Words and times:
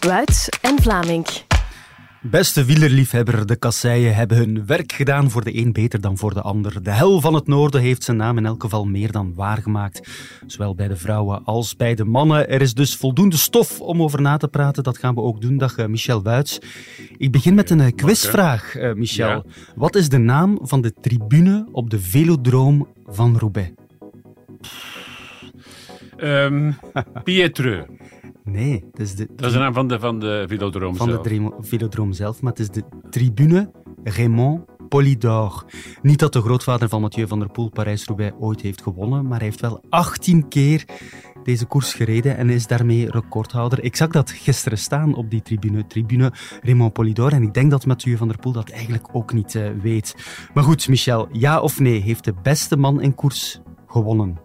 Wuits 0.00 0.48
en 0.48 0.82
Vlaming. 0.82 1.26
Beste 2.22 2.64
wielerliefhebber, 2.64 3.46
de 3.46 3.56
kasseien 3.56 4.14
hebben 4.14 4.36
hun 4.36 4.66
werk 4.66 4.92
gedaan 4.92 5.30
voor 5.30 5.44
de 5.44 5.56
een 5.56 5.72
beter 5.72 6.00
dan 6.00 6.18
voor 6.18 6.34
de 6.34 6.40
ander. 6.40 6.82
De 6.82 6.90
hel 6.90 7.20
van 7.20 7.34
het 7.34 7.46
noorden 7.46 7.80
heeft 7.80 8.02
zijn 8.02 8.16
naam 8.16 8.38
in 8.38 8.46
elk 8.46 8.62
geval 8.62 8.84
meer 8.84 9.12
dan 9.12 9.34
waargemaakt. 9.34 10.08
Zowel 10.46 10.74
bij 10.74 10.88
de 10.88 10.96
vrouwen 10.96 11.44
als 11.44 11.76
bij 11.76 11.94
de 11.94 12.04
mannen. 12.04 12.48
Er 12.48 12.60
is 12.60 12.74
dus 12.74 12.96
voldoende 12.96 13.36
stof 13.36 13.80
om 13.80 14.02
over 14.02 14.20
na 14.20 14.36
te 14.36 14.48
praten. 14.48 14.82
Dat 14.82 14.98
gaan 14.98 15.14
we 15.14 15.20
ook 15.20 15.40
doen. 15.40 15.56
Dag 15.56 15.78
uh, 15.78 15.86
Michel 15.86 16.22
Wuits. 16.22 16.58
Ik 17.16 17.32
begin 17.32 17.54
met 17.54 17.70
een 17.70 17.80
uh, 17.80 17.86
quizvraag, 17.94 18.76
uh, 18.76 18.94
Michel. 18.94 19.28
Ja. 19.28 19.42
Wat 19.74 19.94
is 19.94 20.08
de 20.08 20.18
naam 20.18 20.58
van 20.62 20.80
de 20.80 20.92
tribune 21.00 21.68
op 21.72 21.90
de 21.90 22.00
velodroom 22.00 22.88
van 23.06 23.38
Roubaix? 23.38 23.70
Um, 26.18 26.76
Pietreux. 27.24 27.86
Nee, 28.46 28.84
het 28.90 29.00
is 29.00 29.14
de... 29.14 29.28
Dat 29.36 29.46
is 29.46 29.52
de 29.52 29.58
naam 29.58 29.72
van 29.72 29.88
de, 29.88 29.98
van 29.98 30.18
de 30.18 30.44
velodroom 30.48 30.96
van 30.96 31.08
zelf. 31.08 31.26
de 31.26 31.52
velodroom 31.60 32.12
zelf, 32.12 32.42
maar 32.42 32.52
het 32.52 32.60
is 32.60 32.70
de 32.70 32.82
tribune 33.10 33.70
Raymond 34.04 34.64
Polydor. 34.88 35.64
Niet 36.02 36.18
dat 36.18 36.32
de 36.32 36.40
grootvader 36.40 36.88
van 36.88 37.00
Mathieu 37.00 37.26
van 37.26 37.38
der 37.38 37.50
Poel 37.50 37.70
Parijs-Roubaix 37.70 38.36
ooit 38.38 38.60
heeft 38.60 38.82
gewonnen, 38.82 39.26
maar 39.26 39.38
hij 39.38 39.46
heeft 39.46 39.60
wel 39.60 39.80
18 39.88 40.48
keer 40.48 40.84
deze 41.42 41.66
koers 41.66 41.94
gereden 41.94 42.36
en 42.36 42.50
is 42.50 42.66
daarmee 42.66 43.10
recordhouder. 43.10 43.84
Ik 43.84 43.96
zag 43.96 44.08
dat 44.08 44.30
gisteren 44.30 44.78
staan 44.78 45.14
op 45.14 45.30
die 45.30 45.42
tribune, 45.42 45.86
tribune 45.86 46.32
Raymond 46.62 46.92
Polydor, 46.92 47.32
en 47.32 47.42
ik 47.42 47.54
denk 47.54 47.70
dat 47.70 47.86
Mathieu 47.86 48.16
van 48.16 48.28
der 48.28 48.38
Poel 48.38 48.52
dat 48.52 48.70
eigenlijk 48.70 49.08
ook 49.12 49.32
niet 49.32 49.54
uh, 49.54 49.68
weet. 49.82 50.14
Maar 50.54 50.64
goed, 50.64 50.88
Michel, 50.88 51.28
ja 51.32 51.60
of 51.60 51.80
nee, 51.80 52.00
heeft 52.00 52.24
de 52.24 52.34
beste 52.42 52.76
man 52.76 53.00
in 53.00 53.14
koers 53.14 53.60
gewonnen? 53.86 54.38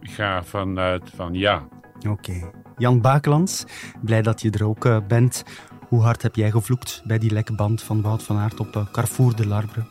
Ik 0.00 0.10
ga 0.10 0.42
vanuit 0.44 1.10
van 1.14 1.34
ja. 1.34 1.68
Oké. 1.98 2.08
Okay. 2.08 2.61
Jan 2.82 3.00
Bakelands, 3.00 3.64
blij 4.00 4.22
dat 4.22 4.40
je 4.40 4.50
er 4.50 4.64
ook 4.64 4.84
uh, 4.84 4.96
bent. 5.08 5.44
Hoe 5.88 6.02
hard 6.02 6.22
heb 6.22 6.36
jij 6.36 6.50
gevloekt 6.50 7.02
bij 7.04 7.18
die 7.18 7.30
lekke 7.30 7.52
band 7.52 7.82
van 7.82 8.02
Wout 8.02 8.22
van 8.22 8.36
Aert 8.36 8.60
op 8.60 8.76
uh, 8.76 8.82
Carrefour 8.92 9.36
de 9.36 9.46
Larbre? 9.46 9.82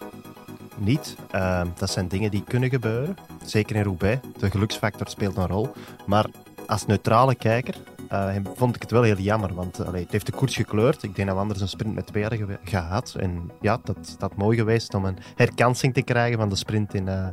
Niet. 0.78 1.16
Uh, 1.36 1.62
dat 1.76 1.90
zijn 1.90 2.08
dingen 2.08 2.32
die 2.32 2.44
kunnen 2.44 2.70
gebeuren. 2.70 3.16
Zeker 3.46 3.76
in 3.76 3.84
Roubaix. 3.84 4.28
De 4.38 4.52
geluksfactor 4.52 5.08
speelt 5.08 5.38
een 5.38 5.48
rol. 5.48 5.74
Maar 6.06 6.26
als 6.68 6.86
neutrale 6.86 7.36
kijker 7.36 7.76
uh, 8.14 8.36
vond 8.56 8.76
ik 8.76 8.82
het 8.82 8.92
wel 8.92 9.04
heel 9.04 9.18
jammer. 9.18 9.54
Want 9.54 9.86
allee, 9.86 10.02
het 10.02 10.12
heeft 10.12 10.26
de 10.26 10.32
koers 10.32 10.56
gekleurd. 10.56 11.04
Ik 11.04 11.16
denk 11.16 11.28
dat 11.28 11.38
we 11.38 11.42
anders 11.42 11.62
een 11.62 11.68
sprint 11.68 11.96
met 11.96 12.08
twee 12.08 12.24
hadden 12.24 12.60
gehad. 12.64 13.16
En 13.20 13.52
ja, 13.62 13.80
dat 13.84 14.16
dat 14.20 14.36
mooi 14.36 14.58
geweest 14.58 14.94
om 14.94 15.06
een 15.06 15.18
herkansing 15.36 15.94
te 15.94 16.02
krijgen 16.02 16.38
van 16.38 16.50
de 16.50 16.56
sprint 16.56 16.94
in, 16.94 17.08
uh, 17.08 17.28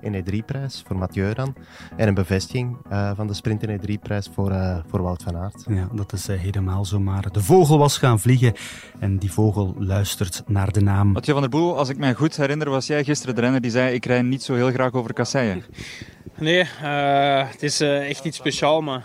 in 0.00 0.24
E3-prijs 0.24 0.82
voor 0.86 0.96
Mathieu 0.96 1.34
dan. 1.34 1.54
En 1.96 2.08
een 2.08 2.14
bevestiging 2.14 2.76
uh, 2.92 3.10
van 3.14 3.26
de 3.26 3.34
sprint 3.34 3.62
in 3.62 3.80
E3-prijs 3.80 4.28
voor, 4.34 4.82
voor 4.88 5.02
Wout 5.02 5.22
van 5.22 5.36
Aert. 5.36 5.64
Ja, 5.68 5.88
dat 5.92 6.12
is 6.12 6.26
helemaal 6.26 6.84
zo. 6.84 7.00
Maar 7.00 7.32
de 7.32 7.42
vogel 7.42 7.78
was 7.78 7.98
gaan 7.98 8.20
vliegen 8.20 8.52
en 8.98 9.18
die 9.18 9.32
vogel 9.32 9.74
luistert 9.78 10.42
naar 10.46 10.72
de 10.72 10.80
naam. 10.80 11.12
Mathieu 11.12 11.32
van 11.32 11.42
der 11.42 11.60
Poel, 11.60 11.78
als 11.78 11.88
ik 11.88 11.98
mij 11.98 12.14
goed 12.14 12.36
herinner, 12.36 12.70
was 12.70 12.86
jij 12.86 13.04
gisteren 13.04 13.34
de 13.34 13.40
renner 13.40 13.60
die 13.60 13.70
zei 13.70 13.94
ik 13.94 14.06
rij 14.06 14.22
niet 14.22 14.42
zo 14.42 14.54
heel 14.54 14.70
graag 14.70 14.92
over 14.92 15.12
kasseien. 15.12 15.64
Nee, 16.38 16.64
het 16.64 17.62
is 17.62 17.80
echt 17.80 18.24
iets 18.24 18.36
speciaals, 18.36 18.84
maar 18.84 19.04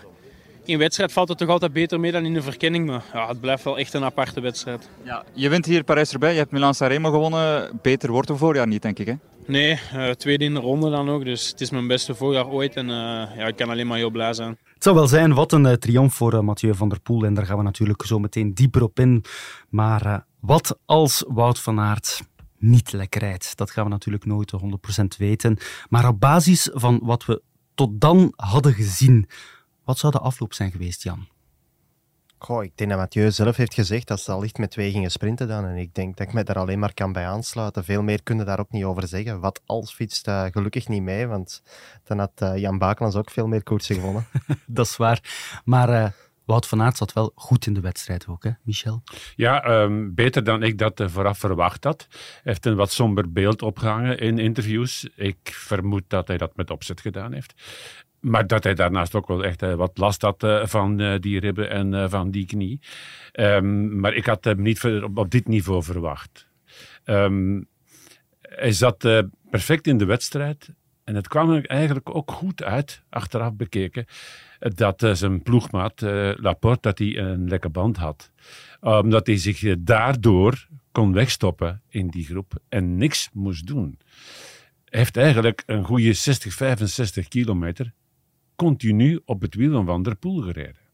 in 0.68 0.78
wedstrijd 0.78 1.12
valt 1.12 1.28
het 1.28 1.38
toch 1.38 1.48
altijd 1.48 1.72
beter 1.72 2.00
mee 2.00 2.12
dan 2.12 2.24
in 2.24 2.34
de 2.34 2.42
verkenning. 2.42 2.86
Maar 2.86 3.04
ja, 3.12 3.28
het 3.28 3.40
blijft 3.40 3.64
wel 3.64 3.78
echt 3.78 3.94
een 3.94 4.04
aparte 4.04 4.40
wedstrijd. 4.40 4.88
Ja, 5.02 5.24
je 5.32 5.48
wint 5.48 5.66
hier 5.66 5.84
Parijs-Roubaix, 5.84 6.34
je 6.34 6.40
hebt 6.40 6.52
Milan-Sanremo 6.52 7.10
gewonnen. 7.10 7.78
Beter 7.82 8.10
wordt 8.10 8.28
het 8.28 8.38
voorjaar 8.38 8.66
niet, 8.66 8.82
denk 8.82 8.98
ik, 8.98 9.06
hè? 9.06 9.14
Nee, 9.46 9.78
uh, 9.94 10.10
tweede 10.10 10.44
in 10.44 10.54
de 10.54 10.60
ronde 10.60 10.90
dan 10.90 11.08
ook. 11.08 11.24
Dus 11.24 11.48
het 11.48 11.60
is 11.60 11.70
mijn 11.70 11.86
beste 11.86 12.14
voorjaar 12.14 12.48
ooit. 12.48 12.76
En 12.76 12.84
uh, 12.84 12.94
ja, 13.36 13.46
ik 13.46 13.56
kan 13.56 13.70
alleen 13.70 13.86
maar 13.86 13.96
heel 13.96 14.10
blij 14.10 14.32
zijn. 14.32 14.58
Het 14.74 14.82
zou 14.82 14.96
wel 14.96 15.06
zijn, 15.06 15.34
wat 15.34 15.52
een 15.52 15.64
uh, 15.64 15.72
triomf 15.72 16.14
voor 16.14 16.44
Mathieu 16.44 16.74
van 16.74 16.88
der 16.88 17.00
Poel. 17.00 17.24
En 17.24 17.34
daar 17.34 17.46
gaan 17.46 17.56
we 17.56 17.62
natuurlijk 17.62 18.02
zo 18.06 18.18
meteen 18.18 18.54
dieper 18.54 18.82
op 18.82 18.98
in. 18.98 19.24
Maar 19.68 20.24
wat 20.40 20.78
als 20.84 21.24
Wout 21.28 21.60
van 21.60 21.80
Aert 21.80 22.20
niet 22.58 22.92
lekker 22.92 23.20
rijdt? 23.20 23.56
Dat 23.56 23.70
gaan 23.70 23.84
we 23.84 23.90
natuurlijk 23.90 24.24
nooit 24.24 24.52
100% 25.00 25.04
weten. 25.18 25.58
Maar 25.88 26.08
op 26.08 26.20
basis 26.20 26.70
van 26.72 27.00
wat 27.02 27.24
we 27.24 27.42
tot 27.74 28.00
dan 28.00 28.32
hadden 28.36 28.72
gezien... 28.72 29.28
Wat 29.88 29.98
zou 29.98 30.12
de 30.12 30.18
afloop 30.18 30.54
zijn 30.54 30.70
geweest, 30.70 31.02
Jan? 31.02 31.28
Goh, 32.38 32.64
ik 32.64 32.72
denk 32.74 32.90
dat 32.90 32.98
Mathieu 32.98 33.30
zelf 33.30 33.56
heeft 33.56 33.74
gezegd 33.74 34.06
dat 34.06 34.20
ze 34.20 34.32
allicht 34.32 34.58
met 34.58 34.70
twee 34.70 34.90
gingen 34.90 35.10
sprinten 35.10 35.48
dan. 35.48 35.64
En 35.64 35.76
ik 35.76 35.94
denk 35.94 36.16
dat 36.16 36.26
ik 36.26 36.32
me 36.32 36.44
daar 36.44 36.58
alleen 36.58 36.78
maar 36.78 36.94
kan 36.94 37.12
bij 37.12 37.26
aansluiten. 37.26 37.84
Veel 37.84 38.02
meer 38.02 38.22
kunnen 38.22 38.46
daar 38.46 38.60
ook 38.60 38.70
niet 38.70 38.84
over 38.84 39.08
zeggen. 39.08 39.40
Wat 39.40 39.62
als 39.66 39.94
fietst 39.94 40.28
uh, 40.28 40.44
gelukkig 40.50 40.88
niet 40.88 41.02
mee, 41.02 41.26
want 41.26 41.62
dan 42.04 42.18
had 42.18 42.32
uh, 42.42 42.56
Jan 42.56 42.78
Bakelans 42.78 43.14
ook 43.14 43.30
veel 43.30 43.46
meer 43.46 43.62
koersen 43.62 43.94
gewonnen. 43.94 44.26
dat 44.66 44.86
is 44.86 44.96
waar. 44.96 45.20
Maar 45.64 45.88
uh, 45.90 46.08
Wout 46.48 46.66
van 46.66 46.82
Aert 46.82 46.96
zat 46.96 47.12
wel 47.12 47.32
goed 47.34 47.66
in 47.66 47.74
de 47.74 47.80
wedstrijd 47.80 48.26
ook, 48.26 48.44
hè, 48.44 48.50
Michel? 48.62 49.02
Ja, 49.36 49.82
um, 49.82 50.14
beter 50.14 50.44
dan 50.44 50.62
ik 50.62 50.78
dat 50.78 51.02
vooraf 51.06 51.38
verwacht 51.38 51.84
had. 51.84 52.06
Hij 52.10 52.40
heeft 52.42 52.66
een 52.66 52.76
wat 52.76 52.92
somber 52.92 53.32
beeld 53.32 53.62
opgehangen 53.62 54.18
in 54.18 54.38
interviews. 54.38 55.08
Ik 55.14 55.38
vermoed 55.42 56.02
dat 56.06 56.28
hij 56.28 56.36
dat 56.36 56.56
met 56.56 56.70
opzet 56.70 57.00
gedaan 57.00 57.32
heeft. 57.32 57.54
Maar 58.20 58.46
dat 58.46 58.64
hij 58.64 58.74
daarnaast 58.74 59.14
ook 59.14 59.28
wel 59.28 59.44
echt 59.44 59.62
uh, 59.62 59.74
wat 59.74 59.98
last 59.98 60.22
had 60.22 60.42
uh, 60.42 60.66
van 60.66 61.00
uh, 61.00 61.18
die 61.20 61.40
ribben 61.40 61.70
en 61.70 62.10
van 62.10 62.30
die 62.30 62.46
knie. 62.46 62.80
Um, 63.32 64.00
maar 64.00 64.14
ik 64.14 64.26
had 64.26 64.44
hem 64.44 64.62
niet 64.62 64.84
op, 64.84 65.18
op, 65.18 65.30
dit 65.30 65.48
niveau 65.48 65.82
verwacht. 65.82 66.48
Um, 67.04 67.68
hij 68.40 68.72
zat 68.72 68.98
perfect 69.50 69.86
in 69.86 69.98
de 69.98 70.04
wedstrijd. 70.04 70.74
En 71.04 71.14
het 71.14 71.28
kwam 71.28 71.50
er 71.50 71.66
eigenlijk 71.66 72.14
ook 72.14 72.30
goed 72.30 72.62
uit, 72.62 73.02
achteraf 73.08 73.54
bekeken, 73.54 74.06
dat 74.58 75.08
zijn 75.12 75.42
ploegmaat 75.42 76.00
Laporte 76.36 76.80
dat 76.80 76.98
hij 76.98 77.16
een 77.16 77.48
lekke 77.48 77.68
band 77.68 77.96
had. 77.96 78.30
Omdat 78.80 79.26
hij 79.26 79.36
zich 79.36 79.74
daardoor 79.78 80.66
kon 80.92 81.12
wegstoppen 81.12 81.82
in 81.88 82.08
die 82.08 82.24
groep 82.24 82.52
en 82.68 82.96
niks 82.96 83.30
moest 83.32 83.66
doen. 83.66 83.98
Hij 84.84 84.98
heeft 84.98 85.16
eigenlijk 85.16 85.62
een 85.66 85.84
goede 85.84 86.12
60, 86.12 86.54
65 86.54 87.28
kilometer 87.28 87.92
continu 88.58 89.20
op 89.24 89.40
het 89.40 89.54
wiel 89.54 89.72
van 89.72 89.86
Van 89.86 90.02
der 90.02 90.16
Poel 90.16 90.42
gereden. 90.42 90.86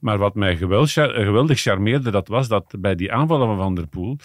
Maar 0.00 0.18
wat 0.18 0.34
mij 0.34 0.56
geweldig 0.56 1.60
charmeerde, 1.60 2.10
dat 2.10 2.28
was 2.28 2.48
dat 2.48 2.74
bij 2.78 2.94
die 2.94 3.12
aanvallen 3.12 3.46
van 3.46 3.56
Van 3.56 3.74
der 3.74 3.86
Poel 3.86 4.16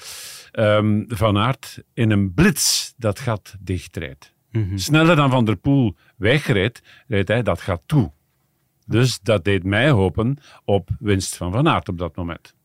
um, 0.51 1.05
Van 1.07 1.37
Aert 1.37 1.83
in 1.93 2.11
een 2.11 2.33
blitz 2.33 2.93
dat 2.97 3.19
gat 3.19 3.55
dichtreed. 3.59 4.33
Mm 4.51 4.67
-hmm. 4.67 4.77
Sneller 4.77 5.15
dan 5.15 5.29
Van 5.29 5.45
der 5.45 5.55
Poel 5.55 5.95
wegreed, 6.17 6.81
reed 7.07 7.27
hij 7.27 7.43
dat 7.43 7.61
gat 7.61 7.81
toe. 7.85 8.11
Dus 8.85 9.19
dat 9.19 9.43
deed 9.43 9.63
mij 9.63 9.89
hopen 9.89 10.37
op 10.65 10.89
winst 10.99 11.35
van 11.35 11.51
Van 11.51 11.67
Aert 11.67 11.89
op 11.89 11.97
dat 11.97 12.15
moment. 12.15 12.55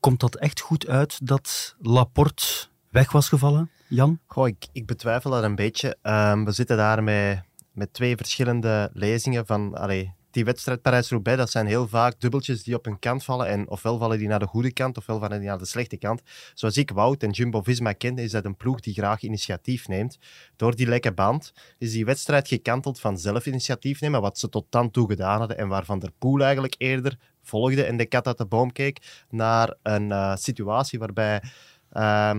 Komt 0.00 0.20
dat 0.20 0.36
echt 0.36 0.60
goed 0.60 0.86
uit 0.86 1.26
dat 1.26 1.76
Laporte 1.80 2.66
weg 2.90 3.12
was 3.12 3.28
gevallen, 3.28 3.70
Jan? 3.88 4.18
Goh, 4.26 4.48
ik, 4.48 4.66
ik 4.72 4.86
betwijfel 4.86 5.30
dat 5.30 5.42
een 5.42 5.54
beetje. 5.54 5.96
Um, 6.02 6.44
we 6.44 6.52
zitten 6.52 6.76
daar 6.76 7.02
met 7.02 7.47
met 7.78 7.92
twee 7.92 8.16
verschillende 8.16 8.90
lezingen 8.92 9.46
van 9.46 9.74
allee, 9.74 10.12
die 10.30 10.44
wedstrijd 10.44 10.82
Parijs-Roubaix. 10.82 11.38
Dat 11.38 11.50
zijn 11.50 11.66
heel 11.66 11.88
vaak 11.88 12.20
dubbeltjes 12.20 12.62
die 12.62 12.74
op 12.74 12.86
een 12.86 12.98
kant 12.98 13.24
vallen. 13.24 13.46
En 13.46 13.68
ofwel 13.68 13.98
vallen 13.98 14.18
die 14.18 14.28
naar 14.28 14.38
de 14.38 14.46
goede 14.46 14.72
kant, 14.72 14.96
ofwel 14.96 15.18
vallen 15.18 15.38
die 15.38 15.48
naar 15.48 15.58
de 15.58 15.66
slechte 15.66 15.96
kant. 15.96 16.22
Zoals 16.54 16.76
ik 16.76 16.90
Wout 16.90 17.22
en 17.22 17.30
Jumbo-Visma 17.30 17.92
kende, 17.92 18.22
is 18.22 18.30
dat 18.30 18.44
een 18.44 18.56
ploeg 18.56 18.80
die 18.80 18.94
graag 18.94 19.22
initiatief 19.22 19.88
neemt. 19.88 20.18
Door 20.56 20.76
die 20.76 20.86
lekke 20.86 21.12
band 21.12 21.52
is 21.78 21.92
die 21.92 22.04
wedstrijd 22.04 22.48
gekanteld 22.48 23.00
van 23.00 23.18
zelf 23.18 23.46
initiatief 23.46 24.00
nemen, 24.00 24.20
wat 24.20 24.38
ze 24.38 24.48
tot 24.48 24.66
dan 24.70 24.90
toe 24.90 25.08
gedaan 25.08 25.38
hadden 25.38 25.58
en 25.58 25.68
waarvan 25.68 25.98
der 25.98 26.12
Poel 26.18 26.40
eigenlijk 26.42 26.74
eerder 26.78 27.18
volgde 27.42 27.84
en 27.84 27.96
de 27.96 28.06
kat 28.06 28.26
uit 28.26 28.38
de 28.38 28.46
boom 28.46 28.72
keek, 28.72 29.24
naar 29.30 29.74
een 29.82 30.10
uh, 30.10 30.36
situatie 30.36 30.98
waarbij 30.98 31.42
uh, 31.92 32.34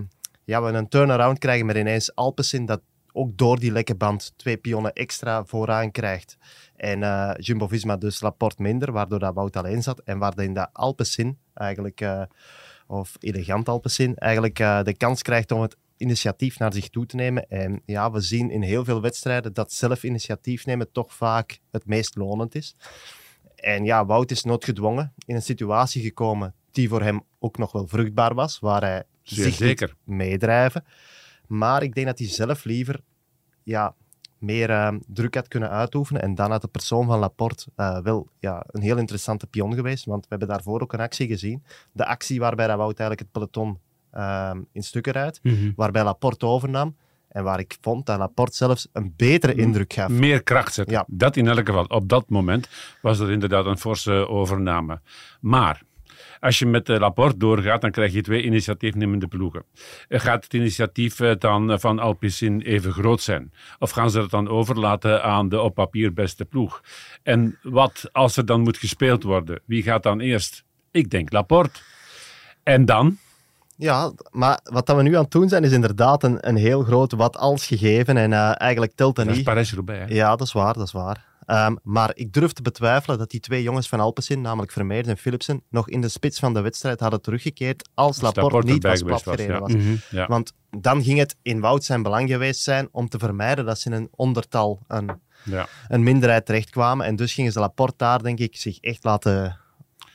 ja, 0.50 0.62
we 0.62 0.72
een 0.72 0.90
turnaround 0.90 1.40
krijgen 1.40 1.66
met 1.66 1.76
ineens 1.76 2.16
Alpecin 2.16 2.66
dat 2.66 2.82
ook 3.14 3.38
door 3.38 3.60
die 3.60 3.72
lekke 3.72 3.96
band 3.96 4.34
twee 4.36 4.58
pionnen 4.58 4.94
extra 4.94 5.46
vooraan 5.46 5.92
krijgt. 5.92 6.38
En 6.76 7.02
uh, 7.02 7.32
Jumbo-Visma 7.38 7.98
dus 7.98 8.22
Laporte 8.22 8.62
minder, 8.62 8.92
waardoor 8.92 9.20
dat 9.20 9.34
Wout 9.34 9.56
alleen 9.58 9.84
zat. 9.84 10.00
En 10.00 10.18
waar 10.18 10.40
in 10.40 10.54
de 10.54 10.74
Alpecin 10.74 11.38
eigenlijk, 11.54 12.02
uh, 12.02 12.22
of 12.88 13.16
elegant 13.20 13.70
Alpecin, 13.70 14.16
eigenlijk 14.16 14.60
uh, 14.60 14.84
de 14.84 14.98
kans 14.98 15.22
krijgt 15.22 15.52
om 15.52 15.62
het 15.62 15.78
initiatief 15.98 16.60
naar 16.60 16.74
zich 16.74 16.90
toe 16.90 17.06
te 17.06 17.16
nemen. 17.16 17.50
En 17.50 17.82
ja, 17.86 18.12
we 18.12 18.22
zien 18.22 18.50
in 18.52 18.62
heel 18.62 18.84
veel 18.84 19.02
wedstrijden 19.02 19.54
dat 19.54 19.74
zelf 19.74 20.04
initiatief 20.04 20.66
nemen 20.66 20.92
toch 20.92 21.14
vaak 21.14 21.60
het 21.72 21.86
meest 21.86 22.16
lonend 22.16 22.56
is. 22.56 22.76
En 23.56 23.84
ja, 23.84 24.06
Wout 24.06 24.32
is 24.32 24.44
noodgedwongen 24.44 25.14
in 25.26 25.36
een 25.36 25.42
situatie 25.42 26.02
gekomen 26.02 26.54
die 26.72 26.90
voor 26.90 27.02
hem 27.02 27.24
ook 27.40 27.58
nog 27.58 27.72
wel 27.72 27.88
vruchtbaar 27.88 28.34
was, 28.34 28.60
waar 28.60 28.82
hij 28.82 29.04
Zeer 29.24 29.44
zich 29.44 29.54
zeker. 29.54 29.96
meedrijven. 30.04 30.86
Maar 31.48 31.84
ik 31.84 31.96
denk 31.96 32.08
dat 32.08 32.20
hij 32.20 32.28
zelf 32.28 32.64
liever 32.64 33.00
ja, 33.70 33.96
meer 34.38 34.70
uh, 34.70 34.94
druk 35.08 35.36
had 35.36 35.48
kunnen 35.48 35.70
uitoefenen. 35.70 36.22
En 36.22 36.36
dan 36.36 36.52
had 36.52 36.62
de 36.62 36.68
persoon 36.68 37.06
van 37.06 37.20
Laporte 37.20 37.66
uh, 37.78 38.00
wel 38.00 38.28
ja, 38.40 38.64
een 38.68 38.82
heel 38.82 38.98
interessante 38.98 39.48
pion 39.48 39.74
geweest. 39.74 40.06
Want 40.06 40.22
we 40.22 40.28
hebben 40.30 40.48
daarvoor 40.48 40.82
ook 40.82 40.94
een 40.94 41.00
actie 41.00 41.28
gezien. 41.28 41.64
De 41.92 42.06
actie 42.06 42.40
waarbij 42.40 42.68
dat 42.68 42.78
Wout 42.78 43.00
eigenlijk 43.00 43.20
het 43.20 43.32
peloton 43.32 43.78
uh, 44.14 44.52
in 44.72 44.84
stukken 44.84 45.14
rijdt. 45.14 45.40
Mhm. 45.44 45.72
Waarbij 45.76 46.04
Laporte 46.04 46.46
overnam. 46.46 46.96
En 47.30 47.44
waar 47.44 47.60
ik 47.60 47.78
vond 47.82 48.06
dat 48.06 48.18
Laporte 48.18 48.56
zelfs 48.56 48.88
een 48.94 49.14
betere 49.16 49.54
indruk 49.54 49.94
gaf. 49.94 50.10
Meer 50.10 50.44
kracht 50.44 50.74
zetten. 50.74 50.96
Ja. 50.96 51.06
Dat 51.08 51.36
in 51.36 51.48
elk 51.48 51.66
geval. 51.66 51.84
Op 51.84 52.10
dat 52.10 52.30
moment 52.30 52.70
was 53.02 53.18
dat 53.18 53.30
inderdaad 53.30 53.66
een 53.66 53.78
forse 53.78 54.28
overname. 54.28 55.02
Maar 55.42 55.82
Als 56.40 56.60
je 56.60 56.66
met 56.66 56.86
de 56.86 56.98
rapport 56.98 57.40
doorgaat, 57.40 57.82
dan 57.82 57.92
krijg 57.92 58.14
je 58.14 58.22
twee 58.22 58.44
initiatiefnemende 58.44 59.28
ploegen. 59.28 59.64
Eh, 60.08 60.20
Gaat 60.20 60.44
het 60.44 60.54
initiatief 60.54 61.20
eh, 61.20 61.32
dan 61.38 61.72
eh, 61.72 61.78
van 61.78 62.00
Alpecin 62.00 62.62
even 62.62 62.92
groot 62.92 63.22
zijn? 63.22 63.54
Of 63.80 63.92
gaan 63.92 64.12
ze 64.12 64.20
het 64.20 64.30
dan 64.30 64.48
overlaten 64.48 65.24
aan 65.24 65.50
de 65.50 65.62
op 65.62 65.74
papier 65.74 66.14
beste 66.14 66.46
ploeg? 66.46 66.82
En 67.24 67.58
wat 67.62 68.10
als 68.12 68.38
er 68.38 68.46
dan 68.46 68.62
moet 68.62 68.78
gespeeld 68.78 69.24
worden? 69.24 69.62
Wie 69.66 69.84
gaat 69.84 70.04
dan 70.04 70.20
eerst? 70.20 70.64
Ik 70.92 71.10
denk 71.10 71.32
Laporte. 71.32 71.80
En 72.64 72.86
dan? 72.86 73.18
Ja, 73.76 74.12
maar 74.32 74.60
wat 74.64 74.86
dat 74.86 74.96
we 74.96 75.02
nu 75.02 75.16
aan 75.16 75.24
het 75.24 75.32
doen 75.32 75.50
zijn, 75.50 75.64
is 75.64 75.72
inderdaad 75.72 76.24
een, 76.24 76.48
een 76.48 76.56
heel 76.56 76.84
groot 76.84 77.12
wat-als 77.12 77.68
gegeven. 77.68 78.18
En 78.18 78.34
eigenlijk 78.58 78.92
telt 78.96 79.16
dat 79.16 79.26
Dat 79.26 79.34
is 79.34 79.40
niet. 79.40 79.50
Parijs-Roubaix. 79.50 80.12
Ja, 80.12 80.36
dat 80.36 80.48
is 80.48 80.54
waar, 80.54 80.74
dat 80.74 80.86
is 80.86 80.92
waar. 80.92 81.29
Ehm, 81.50 81.76
maar 81.84 82.12
ik 82.14 82.34
durf 82.34 82.52
te 82.52 82.62
betwijfelen 82.62 83.18
dat 83.18 83.30
die 83.30 83.40
twee 83.40 83.64
jongens 83.64 83.88
van 83.88 84.00
Alpecin, 84.00 84.42
namelijk 84.42 84.72
Vermeers 84.72 85.08
en 85.08 85.18
Philipsen, 85.18 85.64
nog 85.70 85.90
in 85.90 86.02
de 86.02 86.08
spits 86.08 86.40
van 86.40 86.54
de 86.54 86.62
wedstrijd 86.62 87.00
hadden 87.00 87.22
teruggekeerd 87.22 87.90
als 87.94 88.22
Laporte, 88.22 88.42
Laporte 88.42 88.72
niet 88.72 88.84
was 88.84 89.02
was, 89.02 89.24
platgereden 89.24 89.56
ja. 89.56 89.60
was. 89.62 89.74
Mhm. 89.74 89.96
Ja. 90.10 90.28
Want 90.28 90.54
dan 90.70 91.04
ging 91.04 91.20
het 91.20 91.36
in 91.42 91.60
Wout 91.60 91.84
zijn 91.84 92.04
belang 92.04 92.30
geweest 92.30 92.62
zijn 92.62 92.88
om 92.92 93.10
te 93.10 93.20
vermijden 93.20 93.66
dat 93.66 93.80
ze 93.80 93.90
in 93.90 93.96
een 93.96 94.10
ondertal, 94.16 94.84
een, 94.88 95.20
Ja. 95.44 95.68
een 95.88 96.04
minderheid 96.04 96.46
terechtkwamen. 96.46 97.06
En 97.06 97.16
dus 97.16 97.34
gingen 97.34 97.52
ze 97.52 97.60
Laporte 97.60 97.98
daar, 97.98 98.24
denk 98.24 98.40
ik, 98.40 98.58
zich 98.58 98.80
echt 98.80 99.04
laten... 99.04 99.60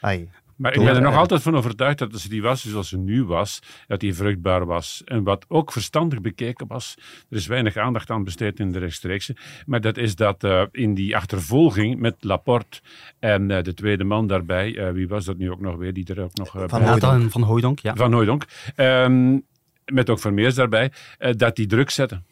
Ai, 0.01 0.31
Maar 0.57 0.75
ik 0.75 0.85
ben 0.85 0.95
er 0.95 1.03
nog 1.03 1.17
altijd 1.17 1.43
van 1.43 1.57
overtuigd 1.57 1.99
dat 1.99 2.13
als 2.13 2.25
die 2.25 2.43
was 2.43 2.63
zoals 2.63 2.89
ze 2.89 2.99
nu 2.99 3.25
was, 3.25 3.59
dat 3.87 4.01
die 4.01 4.15
vruchtbaar 4.15 4.67
was. 4.67 5.03
En 5.05 5.23
wat 5.23 5.45
ook 5.49 5.73
verstandig 5.73 6.21
bekeken 6.21 6.67
was, 6.67 6.95
er 7.31 7.37
is 7.37 7.47
weinig 7.47 7.77
aandacht 7.77 8.11
aan 8.11 8.25
besteed 8.25 8.61
in 8.61 8.73
de 8.73 8.79
rechtstreekse, 8.79 9.37
maar 9.67 9.81
dat 9.81 9.97
is 9.97 10.17
dat 10.17 10.45
eh, 10.45 10.63
in 10.71 10.95
die 10.95 11.17
achtervolging 11.17 11.99
met 11.99 12.17
Laporte 12.21 12.81
en 13.19 13.51
eh, 13.51 13.63
de 13.63 13.75
tweede 13.75 14.05
man 14.05 14.27
daarbij, 14.27 14.77
eh, 14.77 14.93
wie 14.93 15.09
was 15.09 15.25
dat 15.25 15.37
nu 15.37 15.51
ook 15.51 15.61
nog 15.61 15.77
weer, 15.77 15.93
die 15.93 16.15
er 16.15 16.23
ook 16.23 16.35
nog 16.35 16.57
eh, 16.57 16.63
Van 16.67 16.83
en 17.03 17.31
Van 17.31 17.43
Hooijdonk, 17.43 17.79
ja. 17.79 17.95
van 17.95 18.13
Hooijdonk, 18.13 18.45
ehm, 18.75 19.39
met 19.85 20.11
ook 20.11 20.21
Vermeers 20.21 20.55
daarbij, 20.55 20.93
eh, 21.19 21.33
dat 21.37 21.57
die 21.57 21.67
druk 21.67 21.91
zetten. 21.91 22.25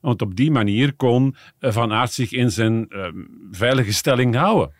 Want 0.00 0.22
op 0.22 0.36
die 0.36 0.50
manier 0.50 0.92
kon 0.94 1.36
Van 1.60 1.92
Aert 1.92 2.12
zich 2.12 2.32
in 2.32 2.50
zijn 2.50 2.88
ehm, 2.88 3.16
veilige 3.50 3.92
stelling 3.92 4.34
houden. 4.34 4.72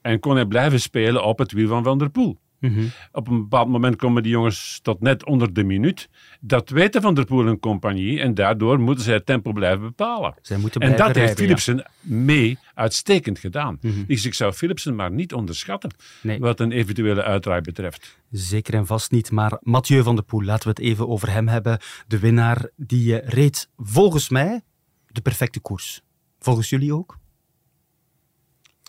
En 0.00 0.20
kon 0.20 0.34
hij 0.34 0.46
blijven 0.46 0.80
spelen 0.80 1.24
op 1.24 1.38
het 1.38 1.52
wiel 1.52 1.68
van 1.68 1.82
Van 1.82 1.98
der 1.98 2.10
Poel. 2.10 2.38
Mhm. 2.60 2.84
Op 3.12 3.28
een 3.28 3.38
bepaald 3.38 3.68
moment 3.68 3.96
komen 3.96 4.22
die 4.22 4.32
jongens 4.32 4.78
tot 4.82 5.00
net 5.00 5.24
onder 5.24 5.52
de 5.52 5.64
minuut. 5.64 6.08
Dat 6.40 6.70
weten 6.70 7.02
Van 7.02 7.14
der 7.14 7.24
Poel 7.24 7.46
en 7.46 7.58
compagnie. 7.58 8.20
En 8.20 8.34
daardoor 8.34 8.80
moeten 8.80 9.04
zij 9.04 9.14
het 9.14 9.26
tempo 9.26 9.52
blijven 9.52 9.80
bepalen. 9.80 10.34
Zij 10.42 10.58
moeten 10.58 10.80
En 10.80 10.96
dat 10.96 11.14
heeft 11.14 11.28
ja. 11.28 11.44
Philipsen 11.44 11.90
mee 12.00 12.58
uitstekend 12.74 13.38
gedaan. 13.38 13.78
Mhm. 13.80 14.04
Dus 14.06 14.26
ik 14.26 14.34
zou 14.34 14.52
Philipsen 14.52 14.94
maar 14.94 15.10
niet 15.10 15.32
onderschatten. 15.32 15.90
Nee. 16.22 16.38
Wat 16.38 16.60
een 16.60 16.72
eventuele 16.72 17.22
uitdraai 17.22 17.60
betreft. 17.60 18.18
Zeker 18.30 18.74
en 18.74 18.86
vast 18.86 19.10
niet. 19.10 19.30
Maar 19.30 19.58
Mathieu 19.60 20.02
van 20.02 20.14
der 20.14 20.24
Poel, 20.24 20.42
laten 20.42 20.62
we 20.62 20.68
het 20.68 20.78
even 20.78 21.08
over 21.08 21.32
hem 21.32 21.48
hebben. 21.48 21.78
De 22.06 22.18
winnaar, 22.18 22.70
die 22.76 23.20
eh, 23.20 23.28
reed 23.28 23.68
volgens 23.76 24.28
mij 24.28 24.60
de 25.06 25.20
perfecte 25.20 25.60
koers. 25.60 26.02
Volgens 26.38 26.68
jullie 26.68 26.94
ook? 26.94 27.18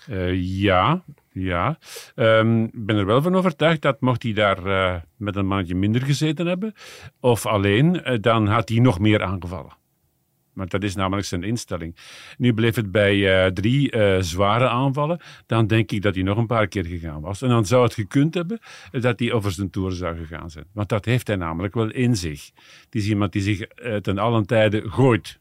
Eh, 0.10 0.34
ja, 0.62 1.04
ja. 1.32 1.78
Ehm, 2.16 2.64
Ik 2.64 2.86
ben 2.86 2.96
er 2.96 3.06
wel 3.06 3.22
van 3.22 3.36
overtuigd 3.36 3.82
dat 3.82 4.02
mocht 4.02 4.24
hij 4.24 4.34
daar 4.34 4.66
eh, 4.66 5.02
met 5.18 5.36
een 5.36 5.46
mannetje 5.48 5.76
minder 5.76 6.02
gezeten 6.02 6.46
hebben, 6.46 6.74
of 7.20 7.46
alleen, 7.46 8.04
eh, 8.04 8.18
dan 8.22 8.48
had 8.48 8.70
hij 8.70 8.80
nog 8.80 9.00
meer 9.00 9.24
aangevallen. 9.24 9.78
Maar 10.54 10.68
dat 10.68 10.84
is 10.84 10.96
namelijk 10.96 11.28
zijn 11.28 11.44
instelling. 11.44 11.96
Nu 12.38 12.54
bleef 12.54 12.76
het 12.76 12.92
bij 12.92 13.52
drie 13.52 13.92
zware 14.24 14.68
aanvallen. 14.68 15.20
Dan 15.46 15.68
denk 15.68 15.92
ik 15.92 16.02
dat 16.02 16.16
hij 16.16 16.24
nog 16.24 16.38
een 16.38 16.48
paar 16.48 16.68
keer 16.68 16.86
gegaan 16.86 17.22
was. 17.22 17.42
En 17.42 17.50
dan 17.50 17.66
zou 17.66 17.84
het 17.84 17.94
gekund 17.94 18.34
hebben 18.34 18.60
dat 18.92 19.20
hij 19.20 19.32
over 19.32 19.52
zijn 19.52 19.70
toer 19.70 19.92
zou 19.92 20.18
gegaan 20.18 20.50
zijn. 20.50 20.66
Want 20.74 20.90
dat 20.90 21.06
heeft 21.06 21.28
hij 21.28 21.36
namelijk 21.36 21.74
wel 21.74 21.92
in 21.92 22.16
zich. 22.16 22.52
Het 22.86 22.96
is 22.96 23.08
iemand 23.08 23.32
die 23.32 23.42
zich 23.42 23.68
ten 24.02 24.18
allen 24.18 24.46
tijde 24.46 24.90
gooit. 24.90 25.39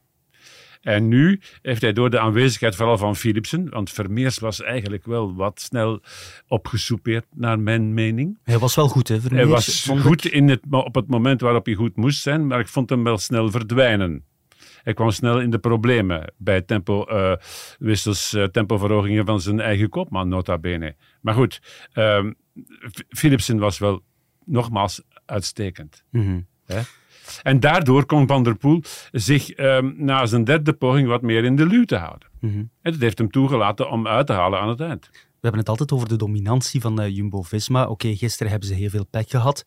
En 0.80 1.08
nu 1.08 1.40
heeft 1.62 1.82
hij 1.82 1.92
door 1.92 2.10
de 2.10 2.18
aanwezigheid 2.18 2.76
vooral 2.76 2.98
van 2.98 3.16
Philipsen, 3.16 3.70
want 3.70 3.90
Vermeers 3.90 4.38
was 4.38 4.62
eigenlijk 4.62 5.04
wel 5.04 5.34
wat 5.34 5.60
snel 5.60 6.00
opgesoupeerd, 6.48 7.24
naar 7.34 7.60
mijn 7.60 7.94
mening. 7.94 8.38
Hij 8.42 8.58
was 8.58 8.74
wel 8.74 8.88
goed, 8.88 9.08
hè? 9.08 9.14
Hij 9.14 9.22
Vermeers, 9.22 9.48
was 9.50 9.82
vond 9.82 9.98
ik. 9.98 10.04
goed 10.04 10.26
in 10.26 10.48
het, 10.48 10.60
op 10.70 10.94
het 10.94 11.08
moment 11.08 11.40
waarop 11.40 11.66
hij 11.66 11.74
goed 11.74 11.96
moest 11.96 12.22
zijn, 12.22 12.46
maar 12.46 12.60
ik 12.60 12.68
vond 12.68 12.90
hem 12.90 13.04
wel 13.04 13.18
snel 13.18 13.50
verdwijnen. 13.50 14.24
Hij 14.82 14.94
kwam 14.94 15.10
snel 15.10 15.40
in 15.40 15.50
de 15.50 15.58
problemen 15.58 16.32
bij 16.36 16.62
tempo-wissels, 16.62 18.36
tempoverhogingen 18.52 19.26
van 19.26 19.40
zijn 19.40 19.60
eigen 19.60 19.88
kopman, 19.88 20.28
nota 20.28 20.58
bene. 20.58 20.96
Maar 21.20 21.34
goed, 21.34 21.60
ehm, 21.92 22.32
Philipsen 23.08 23.58
was 23.58 23.78
wel 23.78 24.02
nogmaals 24.44 25.02
uitstekend. 25.26 26.04
Mhm. 26.10 26.40
En 27.42 27.60
daardoor 27.60 28.06
kon 28.06 28.26
Van 28.26 28.42
der 28.42 28.56
Poel 28.56 28.82
zich 29.12 29.50
ehm, 29.50 29.92
na 29.96 30.26
zijn 30.26 30.44
derde 30.44 30.72
poging 30.72 31.08
wat 31.08 31.22
meer 31.22 31.44
in 31.44 31.56
de 31.56 31.66
luw 31.66 31.84
te 31.84 31.96
houden. 31.96 32.28
Mhm. 32.40 32.58
En 32.58 32.92
dat 32.92 33.00
heeft 33.00 33.18
hem 33.18 33.30
toegelaten 33.30 33.90
om 33.90 34.06
uit 34.06 34.26
te 34.26 34.32
halen 34.32 34.60
aan 34.60 34.68
het 34.68 34.80
eind. 34.80 35.08
We 35.12 35.44
hebben 35.44 35.60
het 35.60 35.68
altijd 35.68 35.92
over 35.92 36.08
de 36.08 36.16
dominantie 36.16 36.80
van 36.80 37.00
eh, 37.00 37.16
Jumbo-Visma. 37.16 37.86
Oké, 37.86 38.16
gisteren 38.16 38.50
hebben 38.50 38.68
ze 38.68 38.74
heel 38.74 38.90
veel 38.90 39.06
pech 39.06 39.28
gehad. 39.28 39.64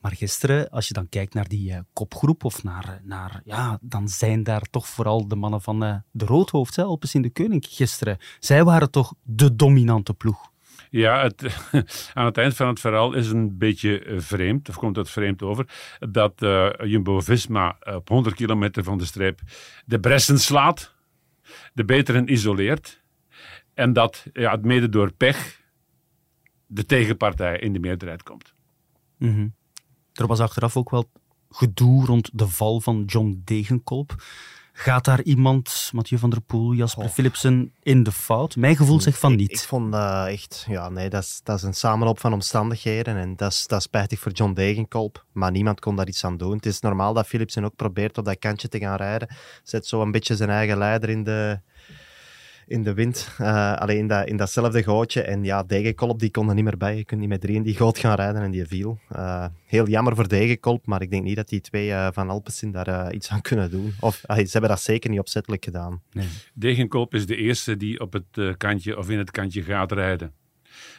Maar 0.00 0.12
gisteren, 0.12 0.70
als 0.70 0.88
je 0.88 0.94
dan 0.94 1.08
kijkt 1.08 1.34
naar 1.34 1.48
die 1.48 1.72
eh, 1.72 1.78
kopgroep, 1.92 2.44
of 2.44 2.62
naar, 2.62 3.00
naar, 3.04 3.40
ja, 3.44 3.78
dan 3.80 4.08
zijn 4.08 4.42
daar 4.42 4.62
toch 4.70 4.88
vooral 4.88 5.28
de 5.28 5.36
mannen 5.36 5.62
van 5.62 5.84
eh, 5.84 5.96
de 6.10 6.24
Roodhoofd, 6.24 6.76
hè, 6.76 6.82
Alpes 6.82 7.14
in 7.14 7.22
de 7.22 7.30
Koning, 7.30 7.66
gisteren. 7.68 8.18
Zij 8.38 8.64
waren 8.64 8.90
toch 8.90 9.14
de 9.22 9.56
dominante 9.56 10.14
ploeg. 10.14 10.50
Ja, 10.90 11.30
aan 12.14 12.24
het 12.24 12.38
eind 12.38 12.56
van 12.56 12.68
het 12.68 12.80
verhaal 12.80 13.12
is 13.12 13.30
een 13.30 13.58
beetje 13.58 14.04
eh, 14.04 14.18
vreemd, 14.18 14.68
of 14.68 14.76
komt 14.76 14.96
het 14.96 15.10
vreemd 15.10 15.42
over, 15.42 15.68
dat 15.98 16.42
eh, 16.42 16.70
Jumbo-Visma 16.84 17.76
op 17.80 18.08
100 18.08 18.34
kilometer 18.34 18.84
van 18.84 18.98
de 18.98 19.04
streep 19.04 19.40
de 19.84 20.00
bressen 20.00 20.38
slaat, 20.38 20.94
de 21.72 21.84
beteren 21.84 22.32
isoleert, 22.32 23.02
en 23.74 23.92
dat 23.92 24.26
ja, 24.32 24.50
het 24.50 24.64
mede 24.64 24.88
door 24.88 25.12
pech 25.12 25.60
de 26.66 26.86
tegenpartij 26.86 27.58
in 27.58 27.72
de 27.72 27.78
meerderheid 27.78 28.22
komt. 28.22 28.54
Mhm. 29.16 29.48
Er 30.12 30.26
was 30.26 30.40
achteraf 30.40 30.76
ook 30.76 30.90
wel 30.90 31.10
gedoe 31.50 32.04
rond 32.04 32.38
de 32.38 32.48
val 32.48 32.80
van 32.80 33.04
John 33.04 33.42
Degenkolb. 33.44 34.22
Gaat 34.80 35.04
daar 35.04 35.22
iemand, 35.22 35.90
Mathieu 35.94 36.18
van 36.18 36.30
der 36.30 36.40
Poel, 36.40 36.72
Jasper 36.72 37.04
Oh. 37.04 37.10
Philipsen, 37.10 37.72
in 37.82 38.02
de 38.02 38.12
fout? 38.12 38.56
Mijn 38.56 38.76
gevoel 38.76 39.00
zegt 39.00 39.18
van 39.18 39.36
niet. 39.36 39.50
ik 39.50 39.58
vond 39.58 39.92
dat 39.92 40.26
echt, 40.26 40.64
ja, 40.68 40.88
nee, 40.88 41.08
dat 41.08 41.22
is, 41.22 41.40
dat 41.44 41.56
is 41.56 41.62
een 41.62 41.74
samenloop 41.74 42.20
van 42.20 42.32
omstandigheden 42.32 43.16
en 43.16 43.36
dat 43.36 43.52
is, 43.52 43.66
dat 43.66 43.78
is 43.78 43.84
spijtig 43.84 44.18
voor 44.20 44.32
John 44.32 44.52
Degenkolb, 44.52 45.24
maar 45.32 45.50
niemand 45.50 45.80
kon 45.80 45.96
daar 45.96 46.08
iets 46.08 46.24
aan 46.24 46.36
doen. 46.36 46.56
Het 46.56 46.66
is 46.66 46.80
normaal 46.80 47.12
dat 47.14 47.26
Philipsen 47.26 47.64
ook 47.64 47.76
probeert 47.76 48.18
op 48.18 48.24
dat 48.24 48.38
kantje 48.38 48.68
te 48.68 48.78
gaan 48.78 48.96
rijden. 48.96 49.28
Zet 49.62 49.86
zo 49.86 50.02
een 50.02 50.10
beetje 50.10 50.36
zijn 50.36 50.50
eigen 50.50 50.78
leider 50.78 51.08
in 51.08 51.24
de, 51.24 51.60
in 52.68 52.82
de 52.82 52.94
wind, 52.94 53.34
Eh 53.38 53.74
alleen 53.74 53.98
in, 53.98 54.06
dat, 54.06 54.26
in 54.26 54.36
datzelfde 54.36 54.82
gootje. 54.82 55.22
En 55.22 55.44
ja, 55.44 55.62
Degenkolb 55.62 56.18
die 56.18 56.30
kon 56.30 56.48
er 56.48 56.54
niet 56.54 56.64
meer 56.64 56.76
bij. 56.76 56.96
Je 56.96 57.04
kunt 57.04 57.20
niet 57.20 57.28
met 57.28 57.40
drie 57.40 57.54
in 57.54 57.62
die 57.62 57.76
goot 57.76 57.98
gaan 57.98 58.14
rijden 58.14 58.42
en 58.42 58.50
die 58.50 58.66
viel. 58.66 58.98
Eh, 59.08 59.46
heel 59.66 59.88
jammer 59.88 60.14
voor 60.14 60.28
Degenkolb, 60.28 60.86
maar 60.86 61.02
ik 61.02 61.10
denk 61.10 61.24
niet 61.24 61.36
dat 61.36 61.48
die 61.48 61.60
twee 61.60 61.92
eh, 61.92 62.08
van 62.12 62.30
Alpecin 62.30 62.70
daar 62.70 63.12
iets 63.12 63.30
aan 63.30 63.40
kunnen 63.40 63.70
doen. 63.70 63.94
Of 64.00 64.22
ze 64.26 64.48
hebben 64.50 64.70
dat 64.70 64.80
zeker 64.80 65.10
niet 65.10 65.18
opzettelijk 65.18 65.64
gedaan. 65.64 66.02
Nee. 66.12 66.28
Degenkolb 66.54 67.14
is 67.14 67.26
de 67.26 67.36
eerste 67.36 67.76
die 67.76 68.00
op 68.00 68.12
het 68.12 68.56
kantje 68.56 68.98
of 68.98 69.10
in 69.10 69.18
het 69.18 69.30
kantje 69.30 69.62
gaat 69.62 69.92
rijden. 69.92 70.32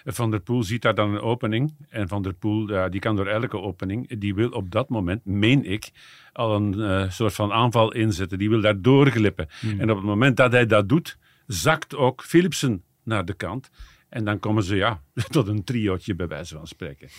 Van 0.05 0.31
der 0.31 0.39
Poel 0.39 0.63
ziet 0.63 0.81
daar 0.81 0.95
dan 0.95 1.13
een 1.13 1.21
opening. 1.21 1.73
En 1.89 2.07
Van 2.07 2.21
der 2.21 2.33
Poel, 2.33 2.69
ja, 2.69 2.89
die 2.89 2.99
kan 2.99 3.15
door 3.15 3.27
elke 3.27 3.59
opening, 3.59 4.19
die 4.19 4.35
wil 4.35 4.49
op 4.49 4.71
dat 4.71 4.89
moment, 4.89 5.25
meen 5.25 5.65
ik, 5.65 5.91
al 6.33 6.55
een 6.55 6.81
eh, 6.81 7.09
soort 7.09 7.33
van 7.33 7.51
aanval 7.51 7.93
inzetten. 7.93 8.37
Die 8.37 8.49
wil 8.49 8.61
daar 8.61 8.81
doorglippen. 8.81 9.47
En 9.77 9.89
op 9.89 9.97
het 9.97 10.05
moment 10.05 10.37
dat 10.37 10.51
hij 10.51 10.65
dat 10.65 10.89
doet, 10.89 11.17
zakt 11.53 11.95
ook 11.95 12.23
Philipsen 12.23 12.83
naar 13.03 13.25
de 13.25 13.33
kant. 13.33 13.69
En 14.09 14.25
dan 14.25 14.39
komen 14.39 14.63
ze 14.63 14.75
ja, 14.75 15.01
tot 15.29 15.47
een 15.47 15.63
triootje 15.63 16.15
bij 16.15 16.27
wijze 16.27 16.55
van 16.55 16.67
spreken. 16.67 17.09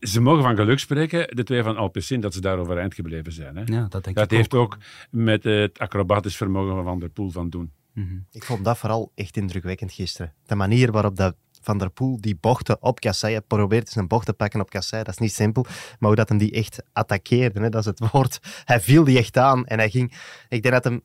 Ze 0.00 0.20
mogen 0.20 0.42
van 0.42 0.56
geluk 0.56 0.78
spreken, 0.78 1.36
de 1.36 1.42
twee 1.42 1.62
van 1.62 1.76
Alpecin, 1.76 2.20
dat 2.20 2.34
ze 2.34 2.40
daar 2.40 2.58
overeind 2.58 2.94
gebleven 2.94 3.32
zijn. 3.32 3.56
Hè? 3.56 3.62
Ja, 3.66 3.86
dat 3.88 4.04
denk 4.04 4.16
Dat 4.16 4.30
ik 4.30 4.36
heeft 4.36 4.54
ook. 4.54 4.74
ook 4.74 4.78
met 5.10 5.44
het 5.44 5.78
acrobatisch 5.78 6.36
vermogen 6.36 6.74
van 6.74 6.84
Van 6.84 6.98
der 6.98 7.08
Poel 7.08 7.30
van 7.30 7.50
doen. 7.50 7.72
Mhm. 7.92 8.18
Ik 8.30 8.44
vond 8.44 8.64
dat 8.64 8.78
vooral 8.78 9.12
echt 9.14 9.36
indrukwekkend 9.36 9.92
gisteren. 9.92 10.32
De 10.46 10.54
manier 10.54 10.92
waarop 10.92 11.16
dat 11.16 11.34
Van 11.60 11.78
der 11.78 11.90
Poel 11.90 12.20
die 12.20 12.36
bochten 12.40 12.82
op 12.82 13.00
Kassei, 13.00 13.32
hij 13.32 13.42
probeert 13.42 13.88
zijn 13.88 14.06
bocht 14.08 14.26
te 14.26 14.32
pakken 14.32 14.60
op 14.60 14.70
Kassei, 14.70 15.02
dat 15.02 15.12
is 15.12 15.18
niet 15.20 15.32
simpel, 15.32 15.62
maar 15.98 16.08
hoe 16.08 16.14
dat 16.14 16.28
hem 16.28 16.38
die 16.38 16.52
echt 16.52 16.82
attaqueerde, 16.92 17.60
hè, 17.60 17.68
dat 17.68 17.80
is 17.80 17.86
het 17.86 18.10
woord. 18.12 18.38
Hij 18.64 18.80
viel 18.80 19.04
die 19.04 19.18
echt 19.18 19.36
aan 19.36 19.66
en 19.66 19.78
hij 19.78 19.90
ging, 19.90 20.12
ik 20.48 20.62
denk 20.62 20.74
dat 20.74 20.84
hem 20.84 21.02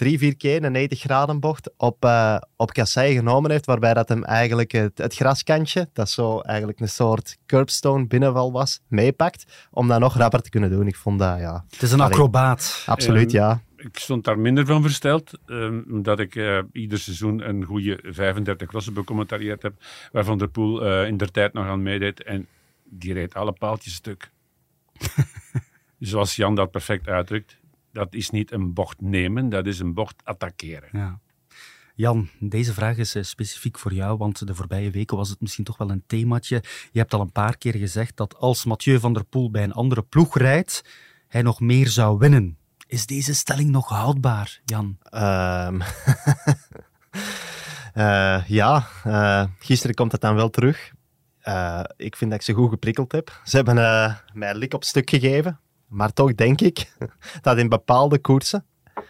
drie, 0.00 0.18
vier 0.18 0.36
keer 0.36 0.64
een 0.64 0.72
90 0.72 1.00
graden 1.00 1.40
bocht 1.40 1.70
op, 1.76 2.04
eh 2.04 2.36
op 2.56 2.72
Kassei 2.72 3.14
genomen 3.14 3.50
heeft, 3.50 3.66
waarbij 3.66 3.94
dat 3.94 4.08
hem 4.08 4.24
eigenlijk 4.24 4.72
het, 4.72 4.98
het 4.98 5.14
graskantje, 5.14 5.88
dat 5.92 6.10
zo 6.10 6.40
eigenlijk 6.40 6.80
een 6.80 6.88
soort 6.88 7.38
curbstone 7.46 8.06
binnenval 8.06 8.52
was, 8.52 8.80
meepakt, 8.88 9.68
om 9.70 9.88
dat 9.88 10.00
nog 10.00 10.16
rapper 10.16 10.42
te 10.42 10.50
kunnen 10.50 10.70
doen. 10.70 10.86
Ik 10.86 10.96
vond 10.96 11.18
dat, 11.18 11.38
ja, 11.38 11.64
Het 11.70 11.82
is 11.82 11.92
een 11.92 12.00
Allee. 12.00 12.12
acrobaat. 12.12 12.82
absoluut 12.86 13.34
Ehm, 13.34 13.42
ja. 13.42 13.60
Ik 13.76 13.98
stond 13.98 14.24
daar 14.24 14.38
minder 14.38 14.66
van 14.66 14.82
versteld, 14.82 15.38
ehm, 15.46 15.80
omdat 15.90 16.18
ik 16.18 16.36
eh, 16.36 16.58
ieder 16.72 16.98
seizoen 16.98 17.48
een 17.48 17.64
goede 17.64 17.98
35 18.02 18.68
crossen 18.68 18.94
becommentarieerd 18.94 19.62
heb, 19.62 19.74
waarvan 20.12 20.38
de 20.38 20.48
Poel 20.48 20.84
eh, 20.84 21.06
in 21.06 21.16
der 21.16 21.30
tijd 21.30 21.52
nog 21.52 21.66
aan 21.66 21.82
meedeed. 21.82 22.22
En 22.22 22.46
die 22.84 23.12
reed 23.12 23.34
alle 23.34 23.52
paaltjes 23.52 23.94
stuk. 23.94 24.30
Zoals 25.98 26.36
Jan 26.36 26.54
dat 26.54 26.70
perfect 26.70 27.08
uitdrukt, 27.08 27.59
dat 27.92 28.14
is 28.14 28.30
niet 28.30 28.52
een 28.52 28.72
bocht 28.72 29.00
nemen, 29.00 29.48
dat 29.48 29.66
is 29.66 29.78
een 29.78 29.94
bocht 29.94 30.24
attackeren. 30.24 30.88
Ja. 30.92 31.20
Jan, 31.94 32.28
deze 32.38 32.72
vraag 32.72 32.96
is 32.96 33.14
eh, 33.14 33.22
specifiek 33.22 33.78
voor 33.78 33.92
jou, 33.92 34.16
want 34.18 34.46
de 34.46 34.54
voorbije 34.54 34.90
weken 34.90 35.16
was 35.16 35.28
het 35.28 35.40
misschien 35.40 35.64
toch 35.64 35.76
wel 35.76 35.90
een 35.90 36.02
themaatje. 36.06 36.62
Je 36.92 36.98
hebt 36.98 37.14
al 37.14 37.20
een 37.20 37.32
paar 37.32 37.56
keer 37.56 37.74
gezegd 37.74 38.16
dat 38.16 38.36
als 38.36 38.64
Mathieu 38.64 38.98
van 39.00 39.12
der 39.12 39.24
Poel 39.24 39.50
bij 39.50 39.62
een 39.62 39.72
andere 39.72 40.02
ploeg 40.02 40.38
rijdt, 40.38 40.84
hij 41.28 41.42
nog 41.42 41.60
meer 41.60 41.88
zou 41.88 42.18
winnen. 42.18 42.56
Is 42.86 43.06
deze 43.06 43.34
stelling 43.34 43.70
nog 43.70 43.88
houdbaar, 43.88 44.60
Jan? 44.64 44.98
Ehm, 45.02 45.80
eh, 47.94 48.44
ja, 48.46 48.88
eh, 49.04 49.44
gisteren 49.58 49.94
komt 49.94 50.12
het 50.12 50.20
dan 50.20 50.34
wel 50.34 50.50
terug. 50.50 50.92
Eh, 51.40 51.82
ik 51.96 52.16
vind 52.16 52.30
dat 52.30 52.40
ik 52.40 52.46
ze 52.46 52.52
goed 52.52 52.70
geprikkeld 52.70 53.12
heb. 53.12 53.40
Ze 53.44 53.56
hebben 53.56 53.78
eh, 53.78 54.14
mij 54.32 54.54
lik 54.54 54.74
op 54.74 54.84
stuk 54.84 55.10
gegeven. 55.10 55.60
Maar 55.90 56.12
toch 56.12 56.34
denk 56.34 56.60
ik 56.60 56.92
dat 57.42 57.58
in 57.58 57.68
bepaalde 57.68 58.18
koersen 58.18 58.66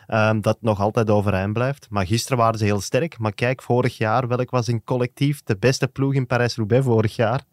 ehm, 0.07 0.41
dat 0.41 0.59
nog 0.61 0.81
altijd 0.81 1.11
overeind 1.11 1.53
blijft. 1.53 1.87
Maar 1.91 2.07
gisteren 2.07 2.39
waren 2.39 2.59
ze 2.59 2.65
heel 2.65 2.81
sterk. 2.81 3.19
Maar 3.19 3.33
kijk, 3.33 3.63
vorig 3.63 3.99
jaar, 3.99 4.29
welk 4.29 4.51
was 4.51 4.69
in 4.69 4.85
collectief 4.85 5.43
de 5.43 5.57
beste 5.57 5.89
ploeg 5.89 6.15
in 6.15 6.27
Parijs-Roubaix 6.27 6.85
vorig 6.85 7.17
jaar? 7.17 7.45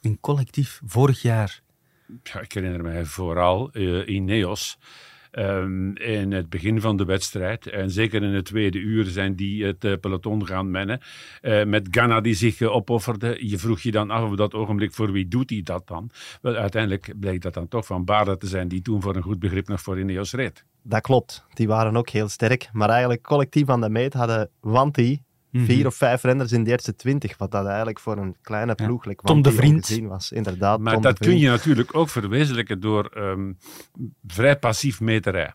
In 0.00 0.20
collectief, 0.20 0.80
vorig 0.84 1.22
jaar. 1.22 1.62
Ja, 2.22 2.40
ik 2.40 2.52
herinner 2.52 2.82
mij 2.82 3.04
vooral 3.04 3.70
uh, 3.72 4.08
Ineos. 4.08 4.78
Um, 5.38 5.96
in 5.96 6.32
het 6.32 6.48
begin 6.48 6.80
van 6.80 6.96
de 6.96 7.04
wedstrijd, 7.04 7.66
en 7.66 7.90
zeker 7.90 8.22
in 8.22 8.34
het 8.34 8.44
tweede 8.44 8.78
uur, 8.78 9.04
zijn 9.04 9.34
die 9.34 9.64
het 9.64 9.84
uh, 9.84 9.92
peloton 10.00 10.46
gaan 10.46 10.70
mennen. 10.70 11.00
Uh, 11.42 11.64
met 11.64 11.88
Ganna 11.90 12.20
die 12.20 12.34
zich 12.34 12.60
uh, 12.60 12.74
opofferde. 12.74 13.48
Je 13.48 13.58
vroeg 13.58 13.80
je 13.80 13.90
dan 13.90 14.10
af 14.10 14.30
op 14.30 14.36
dat 14.36 14.54
ogenblik 14.54 14.92
voor 14.92 15.12
wie 15.12 15.28
doet 15.28 15.50
hij 15.50 15.60
dat 15.62 15.86
dan? 15.86 16.10
Wel, 16.42 16.54
uiteindelijk 16.54 17.12
bleek 17.20 17.40
dat 17.40 17.54
dan 17.54 17.68
toch 17.68 17.86
van 17.86 18.04
Baarda 18.04 18.36
te 18.36 18.46
zijn, 18.46 18.68
die 18.68 18.82
toen 18.82 19.02
voor 19.02 19.16
een 19.16 19.22
goed 19.22 19.38
begrip 19.38 19.68
nog 19.68 19.80
voor 19.80 19.98
Ineos 19.98 20.32
reed. 20.32 20.64
Dat 20.82 21.00
klopt, 21.00 21.44
die 21.54 21.66
waren 21.66 21.96
ook 21.96 22.08
heel 22.08 22.28
sterk. 22.28 22.68
Maar 22.72 22.88
eigenlijk 22.88 23.22
collectief 23.22 23.68
aan 23.68 23.80
de 23.80 23.90
meet 23.90 24.14
hadden 24.14 24.50
Wanti, 24.60 25.22
Mm-hmm. 25.54 25.68
Vier 25.68 25.86
of 25.86 25.94
vijf 25.94 26.22
renners 26.22 26.52
in 26.52 26.64
de 26.64 26.70
eerste 26.70 26.94
twintig, 26.94 27.36
wat 27.38 27.50
dat 27.50 27.66
eigenlijk 27.66 28.00
voor 28.00 28.18
een 28.18 28.36
kleine 28.42 28.74
ploeg 28.74 29.04
ja. 29.04 29.12
Tom 29.14 29.42
de 29.42 29.52
Vriend 29.52 30.00
was. 30.02 30.32
Inderdaad, 30.32 30.80
maar 30.80 30.92
Tom 30.92 31.02
dat 31.02 31.18
kun 31.18 31.38
je 31.38 31.48
natuurlijk 31.48 31.96
ook 31.96 32.08
verwezenlijken 32.08 32.80
door 32.80 33.10
um, 33.16 33.58
vrij 34.26 34.58
passief 34.58 35.00
meterij. 35.00 35.52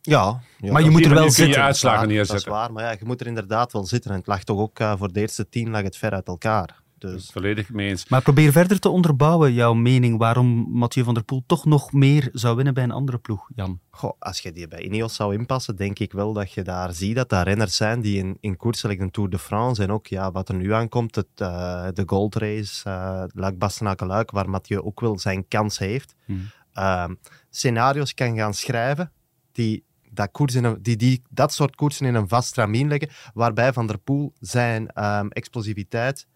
Ja, 0.00 0.40
ja, 0.58 0.72
maar 0.72 0.82
je 0.82 0.90
moet 0.90 1.04
er 1.04 1.14
wel 1.14 1.22
kun 1.22 1.32
zitten. 1.32 1.54
je 1.54 1.62
uitslagen 1.62 2.00
dat 2.00 2.08
neerzetten. 2.08 2.36
is 2.36 2.58
waar, 2.58 2.72
maar 2.72 2.84
ja, 2.84 2.90
je 2.90 3.04
moet 3.04 3.20
er 3.20 3.26
inderdaad 3.26 3.72
wel 3.72 3.84
zitten. 3.84 4.10
En 4.10 4.16
het 4.16 4.26
lag 4.26 4.44
toch 4.44 4.58
ook 4.58 4.80
uh, 4.80 4.94
voor 4.96 5.12
de 5.12 5.20
eerste 5.20 5.48
tien 5.48 5.70
lag 5.70 5.82
het 5.82 5.96
ver 5.96 6.10
uit 6.10 6.26
elkaar. 6.26 6.82
Dus. 7.10 7.30
Volledig 7.30 7.70
mee 7.70 7.88
eens. 7.88 8.08
Maar 8.08 8.22
probeer 8.22 8.52
verder 8.52 8.78
te 8.78 8.88
onderbouwen 8.88 9.52
jouw 9.52 9.74
mening 9.74 10.18
waarom 10.18 10.66
Mathieu 10.70 11.04
van 11.04 11.14
der 11.14 11.24
Poel 11.24 11.42
toch 11.46 11.64
nog 11.64 11.92
meer 11.92 12.28
zou 12.32 12.56
winnen 12.56 12.74
bij 12.74 12.82
een 12.82 12.90
andere 12.90 13.18
ploeg, 13.18 13.48
Jan. 13.54 13.80
Goh, 13.90 14.12
als 14.18 14.40
je 14.40 14.52
die 14.52 14.68
bij 14.68 14.82
Ineos 14.82 15.14
zou 15.14 15.34
inpassen, 15.34 15.76
denk 15.76 15.98
ik 15.98 16.12
wel 16.12 16.32
dat 16.32 16.52
je 16.52 16.62
daar 16.62 16.92
ziet 16.92 17.14
dat 17.14 17.28
daar 17.28 17.44
renners 17.44 17.76
zijn 17.76 18.00
die 18.00 18.18
in, 18.18 18.36
in 18.40 18.56
koersen, 18.56 18.88
like 18.88 19.04
de 19.04 19.10
Tour 19.10 19.30
de 19.30 19.38
France 19.38 19.82
en 19.82 19.90
ook 19.90 20.06
ja, 20.06 20.32
wat 20.32 20.48
er 20.48 20.54
nu 20.54 20.72
aankomt, 20.72 21.14
het, 21.14 21.26
uh, 21.38 21.88
de 21.92 22.02
Gold 22.06 22.34
Race, 22.34 22.88
uh, 22.88 23.24
Luik 23.28 23.58
Bastenaken-Luik, 23.58 24.30
waar 24.30 24.50
Mathieu 24.50 24.82
ook 24.82 25.00
wel 25.00 25.18
zijn 25.18 25.48
kans 25.48 25.78
heeft, 25.78 26.14
hmm. 26.24 26.50
uh, 26.74 27.08
scenario's 27.50 28.14
kan 28.14 28.36
gaan 28.36 28.54
schrijven 28.54 29.12
die 29.52 29.84
dat, 30.10 30.30
koers 30.30 30.54
in 30.54 30.64
een, 30.64 30.82
die, 30.82 30.96
die 30.96 31.22
dat 31.30 31.52
soort 31.52 31.76
koersen 31.76 32.06
in 32.06 32.14
een 32.14 32.28
vast 32.28 32.56
ramien 32.56 32.88
leggen, 32.88 33.10
waarbij 33.34 33.72
Van 33.72 33.86
der 33.86 33.98
Poel 33.98 34.32
zijn 34.40 35.04
um, 35.04 35.30
explosiviteit 35.30 36.26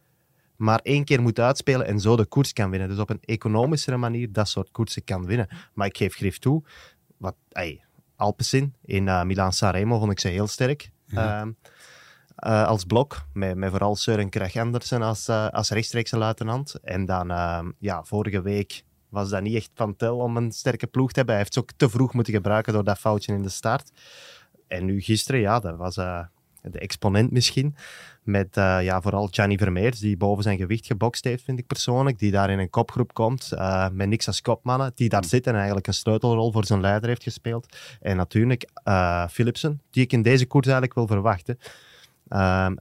maar 0.58 0.80
één 0.82 1.04
keer 1.04 1.22
moet 1.22 1.38
uitspelen 1.38 1.86
en 1.86 2.00
zo 2.00 2.16
de 2.16 2.26
koers 2.26 2.52
kan 2.52 2.70
winnen. 2.70 2.88
Dus 2.88 2.98
op 2.98 3.10
een 3.10 3.22
economischere 3.24 3.96
manier 3.96 4.32
dat 4.32 4.48
soort 4.48 4.70
koersen 4.70 5.04
kan 5.04 5.26
winnen. 5.26 5.48
Maar 5.74 5.86
ik 5.86 5.96
geef 5.96 6.14
grif 6.14 6.38
toe, 6.38 6.62
wat, 7.16 7.34
ey, 7.50 7.84
Alpecin 8.16 8.74
in 8.84 9.06
uh, 9.06 9.22
Milaan-Sanremo 9.22 9.98
vond 9.98 10.12
ik 10.12 10.20
ze 10.20 10.28
heel 10.28 10.46
sterk. 10.46 10.90
Ja. 11.04 11.44
Uh, 11.44 11.50
uh, 12.46 12.66
als 12.66 12.84
blok, 12.84 13.26
met, 13.32 13.56
met 13.56 13.70
vooral 13.70 13.96
Søren 13.96 14.28
Kragh 14.28 14.56
Andersen 14.56 15.02
als, 15.02 15.28
uh, 15.28 15.48
als 15.48 15.70
rechtstreekse 15.70 16.18
luitenant. 16.18 16.74
En 16.74 17.04
dan, 17.04 17.30
ehm, 17.30 17.70
ja, 17.78 18.04
vorige 18.04 18.42
week 18.42 18.82
was 19.08 19.30
dat 19.30 19.42
niet 19.42 19.54
echt 19.54 19.70
van 19.74 19.96
tel 19.96 20.18
om 20.18 20.36
een 20.36 20.52
sterke 20.52 20.86
ploeg 20.86 21.08
te 21.08 21.16
hebben. 21.16 21.34
Hij 21.34 21.42
heeft 21.42 21.54
ze 21.54 21.60
ook 21.60 21.72
te 21.76 21.88
vroeg 21.88 22.12
moeten 22.12 22.32
gebruiken 22.32 22.72
door 22.72 22.84
dat 22.84 22.98
foutje 22.98 23.32
in 23.32 23.42
de 23.42 23.48
start. 23.48 23.90
En 24.66 24.84
nu 24.84 25.00
gisteren, 25.00 25.40
ja, 25.40 25.58
dat 25.58 25.76
was 25.76 25.96
de 26.70 26.78
exponent 26.78 27.30
misschien. 27.30 27.74
Met 28.22 28.56
uh, 28.56 28.78
ja, 28.82 29.00
vooral 29.00 29.28
Gianni 29.30 29.56
Vermeers, 29.58 29.98
die 29.98 30.16
boven 30.16 30.42
zijn 30.42 30.58
gewicht 30.58 30.86
gebokst 30.86 31.24
heeft, 31.24 31.44
vind 31.44 31.58
ik 31.58 31.66
persoonlijk. 31.66 32.18
Die 32.18 32.30
daar 32.30 32.50
in 32.50 32.58
een 32.58 32.70
kopgroep 32.70 33.14
komt, 33.14 33.50
uh, 33.54 33.88
met 33.92 34.08
niks 34.08 34.26
als 34.26 34.40
kopmannen. 34.40 34.92
Die 34.94 35.08
daar 35.08 35.24
zit 35.24 35.46
en 35.46 35.54
eigenlijk 35.54 35.86
een 35.86 35.94
sleutelrol 35.94 36.52
voor 36.52 36.64
zijn 36.64 36.80
leider 36.80 37.08
heeft 37.08 37.22
gespeeld. 37.22 37.76
En 38.00 38.16
natuurlijk 38.16 38.70
uh, 38.84 39.26
Philipsen, 39.28 39.82
die 39.90 40.02
ik 40.02 40.12
in 40.12 40.22
deze 40.22 40.46
koers 40.46 40.66
eigenlijk 40.66 40.94
wil 40.94 41.06
verwachten. 41.06 41.58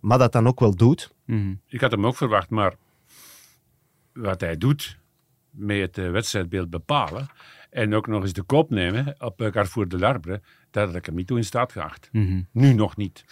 maar 0.01 0.17
dat 0.17 0.32
dan 0.32 0.48
ook 0.48 0.60
wel 0.60 0.75
doet. 0.75 1.13
Mm-hmm. 1.25 1.62
Ik 1.67 1.82
had 1.82 1.91
hem 1.91 2.06
ook 2.06 2.15
verwacht, 2.15 2.50
maar 2.50 2.75
wat 4.13 4.41
hij 4.41 4.58
doet 4.58 4.98
met 5.50 5.96
het 5.96 6.12
wedstrijdbeeld 6.12 6.70
bepalen 6.70 7.27
en 7.70 7.94
ook 7.94 8.08
nog 8.08 8.22
eens 8.22 8.34
de 8.34 8.41
kop 8.41 8.70
nemen 8.70 9.15
op 9.17 9.38
Carrefour 9.38 9.88
de 9.88 10.00
Larbre, 10.00 10.41
daar 10.72 10.86
had 10.86 10.96
ik 10.96 11.06
hem 11.06 11.15
niet 11.15 11.27
toe 11.27 11.38
in 11.38 11.44
staat 11.44 11.72
geacht. 11.72 12.10
Mm-hmm. 12.12 12.48
Nu 12.51 12.74
nog 12.74 12.98
niet. 12.98 13.25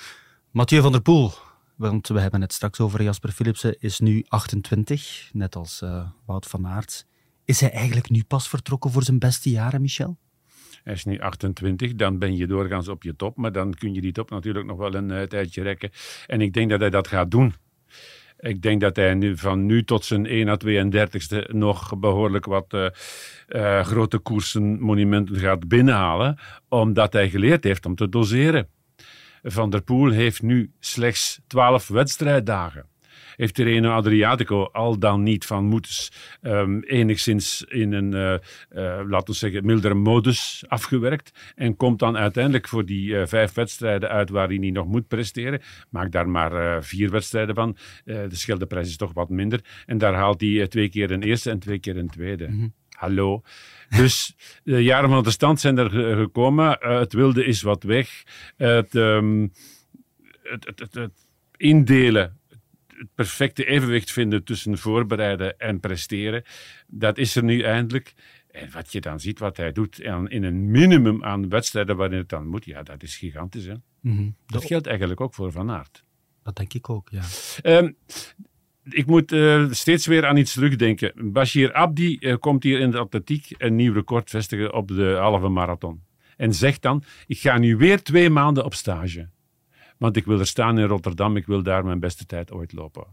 Mathieu 0.56 0.82
van 0.82 0.92
der 0.92 1.02
Poel, 1.02 1.32
want 1.76 2.08
we 2.08 2.20
hebben 2.20 2.42
het 2.42 2.54
straks 2.54 2.80
over 2.80 3.04
Jasper 3.04 3.32
Philipsen, 3.32 3.76
is 3.80 4.00
nu 4.00 4.26
28, 4.28 5.30
net 5.34 5.56
als 5.56 5.82
uh, 5.82 6.08
Wout 6.26 6.46
van 6.46 6.68
Aert. 6.68 7.06
Is 7.46 7.60
hij 7.60 7.72
eigenlijk 7.72 8.10
nu 8.10 8.24
pas 8.24 8.50
vertrokken 8.50 8.92
voor 8.92 9.04
zijn 9.04 9.20
beste 9.20 9.50
jaren, 9.50 9.82
Michel? 9.82 10.18
Hij 10.84 10.94
is 10.94 11.06
nu 11.06 11.20
28, 11.20 11.96
dan 11.96 12.20
ben 12.20 12.38
je 12.38 12.48
doorgaans 12.48 12.88
op 12.88 13.04
je 13.04 13.16
top, 13.16 13.38
maar 13.38 13.52
dan 13.52 13.74
kun 13.74 13.94
je 13.94 14.02
die 14.02 14.12
top 14.12 14.30
natuurlijk 14.30 14.66
nog 14.66 14.78
wel 14.78 14.94
een 14.94 15.10
uh, 15.10 15.22
tijdje 15.22 15.62
rekken. 15.62 15.90
En 16.28 16.42
ik 16.42 16.54
denk 16.54 16.70
dat 16.70 16.80
hij 16.80 16.90
dat 16.90 17.08
gaat 17.08 17.32
doen. 17.32 17.54
Ik 18.40 18.62
denk 18.62 18.82
dat 18.82 18.96
hij 18.96 19.14
nu, 19.14 19.38
van 19.38 19.66
nu 19.66 19.84
tot 19.84 20.06
zijn 20.06 20.26
1 20.26 20.48
à 20.50 20.58
32ste 20.66 21.48
nog 21.48 22.00
behoorlijk 22.00 22.46
wat 22.46 22.74
uh, 23.48 23.82
grote 23.84 24.18
koersen, 24.18 24.80
monumenten 24.82 25.36
gaat 25.36 25.68
binnenhalen, 25.68 26.40
omdat 26.68 27.14
hij 27.14 27.30
geleerd 27.30 27.64
heeft 27.64 27.86
om 27.86 27.96
te 27.96 28.10
doseren. 28.10 28.68
Van 29.48 29.70
der 29.70 29.82
Poel 29.82 30.12
heeft 30.12 30.42
nu 30.42 30.72
slechts 30.80 31.40
12 31.48 31.88
wedstrijddagen. 31.88 32.86
Heeft 33.36 33.54
Tirreno 33.54 33.92
Adriatico 33.92 34.64
al 34.64 35.00
dan 35.00 35.24
niet 35.24 35.46
van 35.46 35.66
Moetes 35.66 36.12
um, 36.42 36.84
enigszins 36.84 37.64
in 37.68 37.94
een, 37.94 38.12
uh, 38.12 38.34
uh, 38.84 39.02
laten 39.08 39.34
we 39.34 39.34
zeggen, 39.34 39.66
mildere 39.66 39.94
modus 39.94 40.64
afgewerkt. 40.68 41.54
En 41.56 41.76
komt 41.76 42.00
dan 42.00 42.18
uiteindelijk 42.18 42.68
voor 42.68 42.86
die 42.86 43.10
uh, 43.10 43.26
vijf 43.26 43.54
wedstrijden 43.54 44.10
uit 44.10 44.30
waar 44.30 44.48
hij 44.48 44.58
nog 44.58 44.88
moet 44.88 45.08
presteren. 45.08 45.62
Maakt 45.90 46.12
daar 46.12 46.30
maar 46.30 46.84
vier 46.84 47.10
wedstrijden 47.10 47.56
van. 47.56 47.78
de 48.04 48.28
scheldeprijs 48.30 48.88
is 48.88 48.98
toch 48.98 49.14
wat 49.14 49.30
minder. 49.30 49.60
En 49.86 49.98
daar 49.98 50.14
haalt 50.14 50.42
hij 50.42 50.68
twee 50.68 50.90
keer 50.90 51.12
een 51.12 51.24
eerste 51.24 51.50
en 51.50 51.60
twee 51.60 51.80
keer 51.80 51.98
een 51.98 52.10
tweede. 52.10 52.48
Mm-hmm. 52.48 52.74
Hallo. 53.06 53.42
Dus 53.90 54.36
de 54.64 54.84
jaren 54.84 55.10
van 55.10 55.24
de 55.24 55.32
stand 55.32 55.60
zijn 55.60 55.78
er 55.78 55.90
gekomen. 56.18 56.78
Uh, 56.82 57.00
het 57.00 57.14
wilde 57.14 57.46
is 57.46 57.62
wat 57.62 57.84
weg. 57.84 58.24
Het, 58.58 58.96
um, 58.96 59.54
het, 60.44 60.66
het, 60.66 60.94
het, 60.94 61.12
indelen, 61.58 62.40
het 62.88 63.08
perfecte 63.16 63.66
evenwicht 63.66 64.12
vinden 64.12 64.44
tussen 64.44 64.78
voorbereiden 64.78 65.58
en 65.58 65.80
presteren, 65.80 66.44
dat 66.88 67.18
is 67.18 67.36
er 67.36 67.44
nu 67.44 67.62
eindelijk. 67.62 68.14
En 68.52 68.72
wat 68.72 68.92
je 68.92 69.02
dan 69.02 69.20
ziet, 69.20 69.40
wat 69.40 69.58
hij 69.58 69.72
doet 69.72 70.00
in 70.00 70.44
een 70.44 70.72
minimum 70.72 71.24
aan 71.24 71.50
wedstrijden 71.50 71.96
waarin 71.96 72.18
het 72.18 72.30
dan 72.30 72.48
moet, 72.48 72.66
ja, 72.66 72.84
dat 72.84 73.04
is 73.04 73.18
gigantisch. 73.18 73.66
Hè? 73.66 73.76
Mm-hmm. 74.02 74.36
Dat 74.46 74.66
geldt 74.66 74.88
eigenlijk 74.88 75.22
ook 75.22 75.34
voor 75.34 75.52
Van 75.52 75.72
Aert. 75.72 76.04
Dat 76.44 76.56
denk 76.56 76.74
ik 76.74 76.90
ook, 76.90 77.10
ja. 77.10 77.24
Um, 77.64 77.98
ik 78.90 79.06
moet 79.06 79.32
uh, 79.32 79.72
steeds 79.72 80.06
weer 80.06 80.26
aan 80.26 80.38
iets 80.38 80.54
terugdenken. 80.54 81.32
Bashir 81.32 81.74
Abdi 81.74 82.18
uh, 82.20 82.36
komt 82.40 82.64
hier 82.64 82.80
in 82.80 82.92
de 82.92 82.98
atletiek 82.98 83.46
een 83.58 83.76
nieuw 83.76 83.94
record 83.94 84.30
vestigen 84.30 84.74
op 84.74 84.88
de 84.88 85.16
halve 85.20 85.48
marathon. 85.48 86.04
En 86.38 86.54
zegt 86.54 86.82
dan, 86.82 87.04
ik 87.28 87.40
ga 87.40 87.58
nu 87.58 87.76
weer 87.76 88.04
twee 88.04 88.30
maanden 88.30 88.66
op 88.66 88.74
stage. 88.74 89.30
Want 89.98 90.16
ik 90.16 90.26
wil 90.26 90.40
er 90.40 90.48
staan 90.48 90.80
in 90.80 90.86
Rotterdam, 90.86 91.38
ik 91.38 91.46
wil 91.46 91.64
daar 91.64 91.86
mijn 91.86 92.00
beste 92.00 92.26
tijd 92.26 92.52
ooit 92.52 92.74
lopen. 92.74 93.06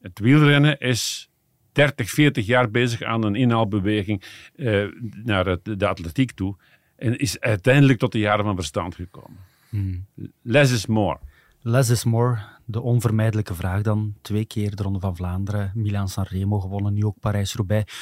Het 0.00 0.18
wielrennen 0.18 0.78
is 0.78 1.30
30, 1.72 2.10
40 2.10 2.46
jaar 2.46 2.70
bezig 2.70 3.02
aan 3.02 3.24
een 3.24 3.34
inhaalbeweging 3.34 4.22
uh, 4.56 4.84
naar 5.24 5.46
het, 5.46 5.78
de 5.78 5.86
atletiek 5.86 6.32
toe. 6.32 6.56
En 6.96 7.18
is 7.18 7.40
uiteindelijk 7.40 7.98
tot 7.98 8.12
de 8.12 8.18
jaren 8.18 8.44
van 8.44 8.54
verstand 8.54 8.94
gekomen. 8.94 9.38
Hmm. 9.68 10.06
Less 10.42 10.72
is 10.72 10.86
more. 10.86 11.18
Less 11.64 11.90
is 11.90 12.04
more, 12.04 12.38
de 12.64 12.80
onvermijdelijke 12.80 13.54
vraag 13.54 13.82
dan. 13.82 14.14
Twee 14.22 14.44
keer 14.44 14.76
de 14.76 14.82
Ronde 14.82 15.00
van 15.00 15.16
Vlaanderen, 15.16 15.70
Milaan-San 15.74 16.24
Remo 16.28 16.60
gewonnen, 16.60 16.92
nu 16.92 17.04
ook 17.04 17.20
Parijs-Roubaix. 17.20 17.92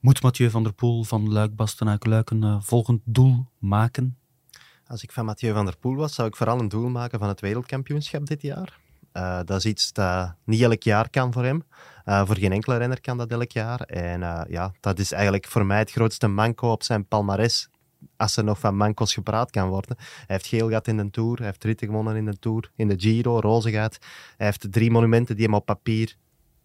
Moet 0.00 0.22
Mathieu 0.22 0.50
van 0.50 0.62
der 0.62 0.72
Poel 0.72 1.04
van 1.04 1.32
Luik-Bastenaak-Luik 1.32 2.30
een 2.30 2.42
uh, 2.42 2.56
volgend 2.60 3.00
doel 3.04 3.46
maken? 3.58 4.16
Als 4.86 5.02
ik 5.02 5.12
van 5.12 5.24
Mathieu 5.24 5.52
van 5.52 5.64
der 5.64 5.76
Poel 5.76 5.94
was, 5.94 6.14
zou 6.14 6.28
ik 6.28 6.36
vooral 6.36 6.60
een 6.60 6.68
doel 6.68 6.88
maken 6.88 7.18
van 7.18 7.28
het 7.28 7.40
wereldkampioenschap 7.40 8.26
dit 8.26 8.42
jaar. 8.42 8.78
Uh, 9.12 9.40
dat 9.44 9.58
is 9.58 9.64
iets 9.64 9.92
dat 9.92 10.34
niet 10.44 10.60
elk 10.60 10.82
jaar 10.82 11.10
kan 11.10 11.32
voor 11.32 11.44
hem. 11.44 11.64
Uh, 12.04 12.26
voor 12.26 12.36
geen 12.36 12.52
enkele 12.52 12.76
renner 12.76 13.00
kan 13.00 13.16
dat 13.16 13.30
elk 13.30 13.50
jaar. 13.50 13.80
En 13.80 14.20
ja, 14.48 14.72
dat 14.80 14.98
is 14.98 15.12
eigenlijk 15.12 15.46
voor 15.46 15.66
mij 15.66 15.78
het 15.78 15.90
grootste 15.90 16.26
manco 16.26 16.70
op 16.70 16.82
zijn 16.82 17.06
palmares. 17.06 17.68
Als 18.16 18.36
er 18.36 18.44
nog 18.44 18.58
van 18.58 18.76
mancos 18.76 19.14
gepraat 19.14 19.50
kan 19.50 19.68
worden. 19.68 19.96
Hij 19.98 20.24
heeft 20.26 20.46
geel 20.46 20.68
gehad 20.68 20.88
in 20.88 20.96
de 20.96 21.10
Tour. 21.10 21.36
Hij 21.36 21.46
heeft 21.46 21.64
ritten 21.64 21.86
gewonnen 21.86 22.16
in 22.16 22.24
de 22.24 22.38
Tour. 22.38 22.70
In 22.76 22.88
de 22.88 22.94
Giro, 22.98 23.40
roze 23.40 23.70
gehad. 23.70 23.98
Hij 24.36 24.46
heeft 24.46 24.72
drie 24.72 24.90
monumenten 24.90 25.36
die 25.36 25.44
hem 25.44 25.54
op 25.54 25.66
papier 25.66 26.16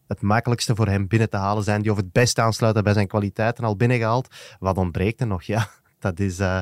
het 0.07 0.21
makkelijkste 0.21 0.75
voor 0.75 0.87
hem 0.87 1.07
binnen 1.07 1.29
te 1.29 1.37
halen 1.37 1.63
zijn. 1.63 1.81
Die 1.81 1.91
of 1.91 1.97
het 1.97 2.11
best 2.11 2.39
aansluiten 2.39 2.83
bij 2.83 2.93
zijn 2.93 3.07
kwaliteiten 3.07 3.63
al 3.63 3.75
binnengehaald. 3.75 4.27
Wat 4.59 4.77
ontbreekt 4.77 5.21
er 5.21 5.27
nog? 5.27 5.43
Ja, 5.43 5.69
dat 5.99 6.19
is... 6.19 6.39
Uh, 6.39 6.59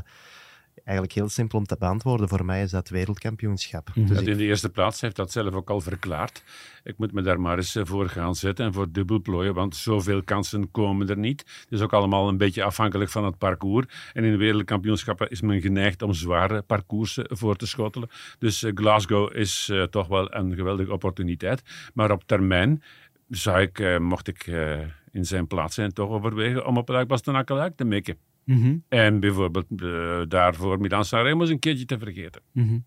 eigenlijk 0.89 1.13
heel 1.13 1.29
simpel 1.29 1.57
om 1.57 1.65
te 1.65 1.75
beantwoorden. 1.79 2.29
Voor 2.29 2.45
mij 2.45 2.61
is 2.61 2.71
dat 2.71 2.89
wereldkampioenschap. 2.89 3.91
Mm 3.95 4.07
dus 4.07 4.21
in 4.21 4.37
de 4.37 4.43
eerste 4.43 4.69
plaats 4.69 5.01
heeft 5.01 5.15
dat 5.15 5.31
zelf 5.31 5.53
ook 5.53 5.69
al 5.69 5.81
verklaard. 5.81 6.43
Ik 6.83 6.97
moet 6.97 7.11
me 7.11 7.21
daar 7.21 7.41
maar 7.41 7.57
eens 7.57 7.75
eh, 7.75 7.85
voor 7.85 8.09
gaan 8.09 8.35
zetten 8.35 8.65
en 8.65 8.73
voor 8.73 8.91
dubbelplooien, 8.91 9.53
want 9.53 9.75
zoveel 9.75 10.23
kansen 10.23 10.71
komen 10.71 11.09
er 11.09 11.17
niet. 11.17 11.39
Het 11.39 11.71
is 11.71 11.81
ook 11.81 11.93
allemaal 11.93 12.27
een 12.27 12.37
beetje 12.37 12.63
afhankelijk 12.63 13.09
van 13.09 13.25
het 13.25 13.37
parcours. 13.37 13.85
En 14.13 14.23
in 14.23 14.31
de 14.31 14.37
wereldkampioenschappen 14.37 15.29
is 15.29 15.41
men 15.41 15.61
geneigd 15.61 16.01
om 16.01 16.13
zware 16.13 16.61
parcoursen 16.61 17.25
voor 17.29 17.55
te 17.55 17.67
schotelen. 17.67 18.09
Dus 18.39 18.63
uh, 18.63 18.71
Glasgow 18.75 19.35
is 19.35 19.69
uh, 19.71 19.83
toch 19.83 20.07
wel 20.07 20.35
een 20.35 20.55
geweldige 20.55 20.91
opportuniteit. 20.91 21.61
Maar 21.93 22.11
op 22.11 22.23
termijn 22.25 22.83
zou 23.29 23.61
ik, 23.61 23.79
uh, 23.79 23.97
mocht 23.97 24.27
ik 24.27 24.47
in 25.11 25.25
zijn 25.25 25.47
plaats 25.47 25.75
zijn, 25.75 25.93
toch 25.93 26.09
overwegen 26.09 26.65
om 26.65 26.77
op 26.77 26.89
Luik 26.89 27.07
Bastenaken 27.07 27.75
te 27.75 27.85
mikken. 27.85 28.17
Mm 28.49 28.61
-hmm. 28.61 28.83
En 28.87 29.19
bijvoorbeeld 29.19 29.65
uh, 29.75 30.21
daarvoor 30.27 30.79
Milan 30.79 31.05
Sanremo 31.05 31.41
eens 31.41 31.49
een 31.49 31.59
keertje 31.59 31.85
te 31.85 31.97
vergeten. 31.97 32.41
Mm 32.51 32.67
-hmm. 32.67 32.85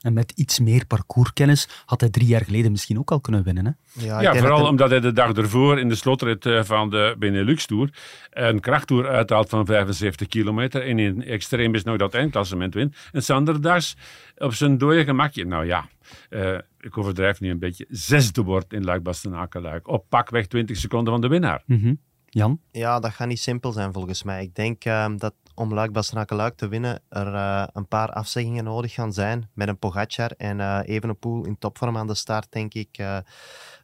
En 0.00 0.12
met 0.12 0.32
iets 0.36 0.60
meer 0.60 0.86
parcourskennis 0.86 1.68
had 1.84 2.00
hij 2.00 2.10
drie 2.10 2.26
jaar 2.26 2.44
geleden 2.44 2.70
misschien 2.70 2.98
ook 2.98 3.10
al 3.10 3.20
kunnen 3.20 3.42
winnen. 3.42 3.64
Hè? 3.64 4.04
Ja, 4.06 4.20
ja 4.20 4.36
vooral 4.36 4.66
omdat 4.66 4.90
hij 4.90 5.00
de 5.00 5.12
dag 5.12 5.32
ervoor 5.32 5.78
in 5.78 5.88
de 5.88 5.94
slotrit 5.94 6.46
eh, 6.46 6.62
van 6.62 6.90
de 6.90 7.16
Benelux 7.18 7.66
Tour 7.66 7.90
een 8.30 8.60
krachttour 8.60 9.08
uithaalt 9.08 9.48
van 9.48 9.66
75 9.66 10.26
kilometer. 10.26 10.82
En 10.82 10.98
in 10.98 11.24
extreem 11.24 11.74
is 11.74 11.82
nog 11.82 11.96
dat 11.96 12.14
eindklassement 12.14 12.74
wint. 12.74 12.96
En 13.12 13.22
Sanderdags 13.22 13.96
op 14.36 14.54
zijn 14.54 14.78
dode 14.78 15.04
gemakje. 15.04 15.44
Nou 15.44 15.66
ja, 15.66 15.88
uh, 16.30 16.58
ik 16.80 16.98
overdrijf 16.98 17.40
nu 17.40 17.50
een 17.50 17.58
beetje. 17.58 17.86
Zesde 17.88 18.42
wordt 18.42 18.72
in 18.72 18.84
Luik. 18.84 19.88
Op 19.88 20.06
pakweg 20.08 20.46
20 20.46 20.76
seconden 20.76 21.12
van 21.12 21.22
de 21.22 21.28
winnaar. 21.28 21.62
Mm 21.66 21.80
-hmm. 21.80 22.00
Jan? 22.34 22.60
Ja, 22.70 23.00
dat 23.00 23.12
gaat 23.12 23.28
niet 23.28 23.40
simpel 23.40 23.72
zijn 23.72 23.92
volgens 23.92 24.22
mij. 24.22 24.42
Ik 24.42 24.54
denk 24.54 24.84
um, 24.84 25.18
dat 25.18 25.34
om 25.54 25.74
Luik 25.74 25.92
Bastenaken 25.92 26.56
te 26.56 26.68
winnen 26.68 27.02
er 27.08 27.26
uh, 27.26 27.66
een 27.72 27.88
paar 27.88 28.12
afzeggingen 28.12 28.64
nodig 28.64 28.92
gaan 28.92 29.12
zijn. 29.12 29.50
Met 29.54 29.68
een 29.68 29.78
Pogacar 29.78 30.30
en 30.30 30.58
uh, 30.58 30.80
Evenepoel 30.84 31.46
in 31.46 31.58
topvorm 31.58 31.96
aan 31.96 32.06
de 32.06 32.14
start, 32.14 32.52
denk 32.52 32.74
ik 32.74 32.98
uh, 32.98 33.18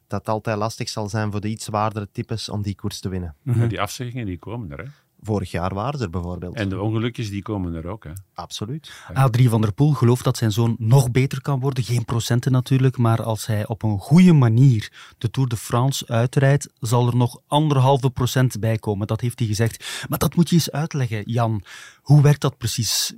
dat 0.07 0.19
het 0.19 0.29
altijd 0.29 0.57
lastig 0.57 0.89
zal 0.89 1.09
zijn 1.09 1.31
voor 1.31 1.41
de 1.41 1.47
iets 1.47 1.65
zwaardere 1.65 2.09
types 2.11 2.49
om 2.49 2.61
die 2.61 2.75
koers 2.75 2.99
te 2.99 3.09
winnen. 3.09 3.35
Mm 3.43 3.53
-hmm. 3.53 3.67
Die 3.67 3.81
afzeggingen 3.81 4.25
die 4.25 4.39
komen 4.39 4.71
er, 4.71 4.77
hè? 4.77 4.85
Vorig 5.21 5.51
jaar 5.51 5.73
waren 5.73 5.99
ze 5.99 6.05
er 6.05 6.11
bijvoorbeeld. 6.11 6.55
En 6.55 6.69
de 6.69 6.79
ongelukjes 6.79 7.29
die 7.29 7.41
komen 7.41 7.73
er 7.73 7.87
ook. 7.87 8.03
Hè? 8.03 8.11
Absoluut. 8.33 8.91
Adrie 9.13 9.49
van 9.49 9.61
der 9.61 9.73
Poel 9.73 9.93
gelooft 9.93 10.23
dat 10.23 10.37
zijn 10.37 10.51
zoon 10.51 10.75
nog 10.79 11.11
beter 11.11 11.41
kan 11.41 11.59
worden. 11.59 11.83
Geen 11.83 12.05
procenten 12.05 12.51
natuurlijk, 12.51 12.97
maar 12.97 13.23
als 13.23 13.45
hij 13.45 13.67
op 13.67 13.83
een 13.83 13.99
goede 13.99 14.33
manier 14.33 14.91
de 15.17 15.29
Tour 15.29 15.49
de 15.49 15.57
France 15.57 16.07
uitrijdt, 16.07 16.69
zal 16.79 17.07
er 17.07 17.15
nog 17.15 17.41
anderhalve 17.47 18.09
procent 18.09 18.59
bij 18.59 18.77
komen. 18.77 19.07
Dat 19.07 19.21
heeft 19.21 19.39
hij 19.39 19.47
gezegd. 19.47 20.05
Maar 20.09 20.19
dat 20.19 20.35
moet 20.35 20.49
je 20.49 20.55
eens 20.55 20.71
uitleggen, 20.71 21.23
Jan. 21.25 21.63
Hoe 22.01 22.21
werkt 22.21 22.41
dat 22.41 22.57
precies? 22.57 23.13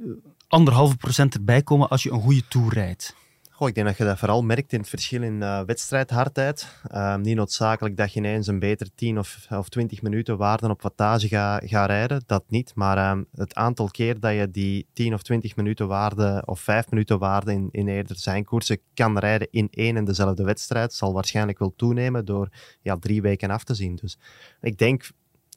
Anderhalve 0.48 0.98
procent 0.98 1.34
erbij 1.34 1.62
komen 1.62 1.90
als 1.90 2.04
je 2.04 2.12
een 2.12 2.22
goede 2.22 2.48
Tour 2.48 2.74
rijdt. 2.74 3.16
Ik 3.68 3.76
denk 3.76 3.88
dat 3.88 3.98
je 3.98 4.04
dat 4.04 4.20
vooral 4.20 4.44
merkt 4.44 4.74
in 4.74 4.80
het 4.80 4.90
verschil 4.90 5.22
in 5.22 5.42
uh, 5.42 5.62
wedstrijdhardheid. 5.66 6.68
Uh, 6.92 7.16
niet 7.16 7.36
noodzakelijk 7.36 7.98
dat 7.98 8.14
je 8.14 8.20
ineens 8.20 8.48
een 8.48 8.60
beter 8.60 8.88
10 8.96 9.20
of, 9.20 9.48
of 9.50 9.70
20 9.70 10.02
minuten 10.02 10.38
waarden 10.38 10.70
op 10.70 10.82
wattage 10.82 11.28
gaat 11.28 11.62
ga 11.66 11.86
rijden. 11.86 12.24
Dat 12.26 12.44
niet. 12.48 12.72
Maar 12.76 12.98
uh, 12.98 13.24
het 13.36 13.56
aantal 13.56 13.88
keer 13.88 14.20
dat 14.20 14.34
je 14.34 14.52
die 14.52 14.88
10 14.94 15.14
of 15.14 15.22
20 15.22 15.56
minuten 15.56 15.88
waarde 15.88 16.44
of 16.46 16.60
5 16.60 16.90
minuten 16.90 17.20
waarde 17.20 17.52
in, 17.52 17.70
in 17.72 17.88
eerder 17.88 18.16
zijn 18.16 18.44
koersen 18.44 18.80
kan 18.94 19.18
rijden 19.18 19.48
in 19.52 19.68
één 19.72 19.98
en 19.98 20.06
dezelfde 20.06 20.44
wedstrijd, 20.44 20.94
zal 20.94 21.14
waarschijnlijk 21.14 21.60
wel 21.60 21.74
toenemen 21.76 22.26
door 22.26 22.50
ja, 22.82 22.98
drie 22.98 23.22
weken 23.22 23.50
af 23.50 23.64
te 23.64 23.74
zien. 23.74 23.96
Dus 23.96 24.18
ik 24.62 24.78
denk 24.78 25.10